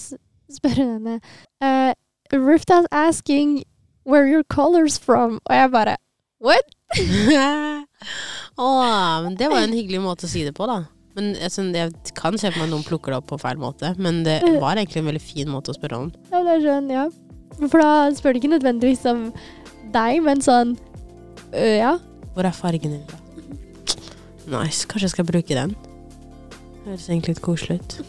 spør 0.50 0.78
hun 0.80 0.94
henne 0.98 1.20
uh, 1.64 1.94
Rufta's 2.34 2.88
asking 2.92 3.64
where 4.06 4.26
your 4.28 4.44
colors 4.44 5.00
from. 5.00 5.40
Og 5.46 5.56
jeg 5.56 5.72
bare 5.72 5.98
What? 6.40 6.72
oh, 8.58 9.22
men 9.26 9.36
det 9.36 9.50
var 9.52 9.66
en 9.66 9.76
hyggelig 9.76 10.00
måte 10.00 10.24
å 10.24 10.32
si 10.32 10.46
det 10.48 10.54
på, 10.56 10.64
da. 10.70 10.86
Men 11.18 11.34
synes, 11.52 11.76
jeg 11.76 12.14
kan 12.16 12.38
se 12.40 12.48
for 12.54 12.64
meg 12.64 12.72
noen 12.72 12.86
plukker 12.88 13.12
det 13.12 13.18
opp 13.20 13.28
på 13.34 13.40
feil 13.42 13.60
måte, 13.60 13.92
men 14.00 14.22
det 14.24 14.38
var 14.62 14.80
egentlig 14.80 15.02
en 15.02 15.10
veldig 15.10 15.24
fin 15.24 15.52
måte 15.52 15.74
å 15.74 15.76
spørre 15.76 16.06
om. 16.06 16.14
Ja, 16.32 16.40
det 16.46 16.54
er 16.56 16.64
sånn, 16.64 16.88
ja. 16.94 17.10
For 17.60 17.82
da 17.82 18.08
spør 18.16 18.38
de 18.38 18.40
ikke 18.40 18.54
nødvendigvis 18.54 19.04
om 19.10 19.26
deg, 19.92 20.22
men 20.24 20.44
sånn 20.46 20.78
øh, 21.52 21.76
Ja. 21.76 21.98
Hvor 22.38 22.48
er 22.48 22.56
fargen 22.56 22.94
din? 22.96 23.04
da? 23.10 23.18
Nice. 24.50 24.88
Kanskje 24.88 25.10
jeg 25.10 25.16
skal 25.18 25.28
bruke 25.28 25.58
den. 25.58 25.76
Høres 26.90 27.06
egentlig 27.06 27.36
litt 27.36 27.46
koselig 27.46 27.76
ut. 27.78 28.00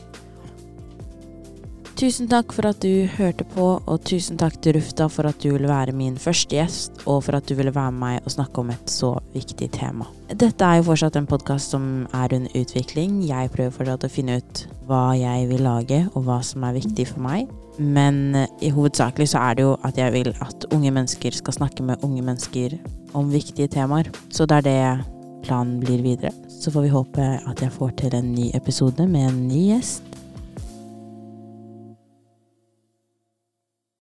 Tusen 2.01 2.31
takk 2.31 2.55
for 2.57 2.65
at 2.65 2.79
du 2.81 3.05
hørte 3.19 3.45
på, 3.53 3.65
og 3.77 4.05
tusen 4.09 4.39
takk 4.41 4.55
til 4.65 4.79
Rufta 4.79 5.05
for 5.13 5.29
at 5.29 5.37
du 5.43 5.51
ville 5.53 5.69
være 5.69 5.93
min 5.93 6.15
første 6.17 6.57
gjest, 6.57 7.03
og 7.05 7.27
for 7.27 7.37
at 7.37 7.45
du 7.45 7.53
ville 7.59 7.75
være 7.75 7.93
med 7.93 8.01
meg 8.01 8.25
og 8.25 8.33
snakke 8.33 8.63
om 8.63 8.71
et 8.73 8.89
så 8.89 9.11
viktig 9.35 9.69
tema. 9.75 10.07
Dette 10.33 10.65
er 10.65 10.79
jo 10.79 10.87
fortsatt 10.87 11.19
en 11.21 11.29
podkast 11.29 11.77
som 11.77 11.91
er 12.17 12.33
under 12.39 12.57
utvikling. 12.57 13.21
Jeg 13.29 13.53
prøver 13.53 13.75
fortsatt 13.75 14.07
å 14.09 14.13
finne 14.15 14.39
ut 14.41 14.63
hva 14.89 15.03
jeg 15.21 15.51
vil 15.53 15.61
lage, 15.67 16.01
og 16.15 16.25
hva 16.25 16.39
som 16.41 16.65
er 16.65 16.79
viktig 16.79 17.11
for 17.11 17.21
meg. 17.27 17.53
Men 17.77 18.23
eh, 18.47 18.49
i 18.65 18.73
hovedsakelig 18.73 19.35
så 19.35 19.45
er 19.45 19.61
det 19.61 19.69
jo 19.69 19.77
at 19.85 20.01
jeg 20.01 20.17
vil 20.17 20.33
at 20.41 20.71
unge 20.73 20.89
mennesker 20.89 21.37
skal 21.37 21.59
snakke 21.61 21.85
med 21.85 22.01
unge 22.07 22.25
mennesker 22.25 22.81
om 23.13 23.29
viktige 23.29 23.69
temaer. 23.77 24.09
Så 24.33 24.49
det 24.49 24.63
er 24.63 24.71
det 24.71 25.45
planen 25.45 25.83
blir 25.85 26.01
videre. 26.01 26.33
Så 26.61 26.69
får 26.71 26.83
vi 26.85 26.93
håpe 26.93 27.25
at 27.49 27.63
jeg 27.65 27.73
får 27.73 27.95
til 27.97 28.15
en 28.19 28.35
ny 28.35 28.51
episode 28.55 29.07
med 29.09 29.31
en 29.31 29.39
ny 29.49 29.63
gjest. 29.71 30.10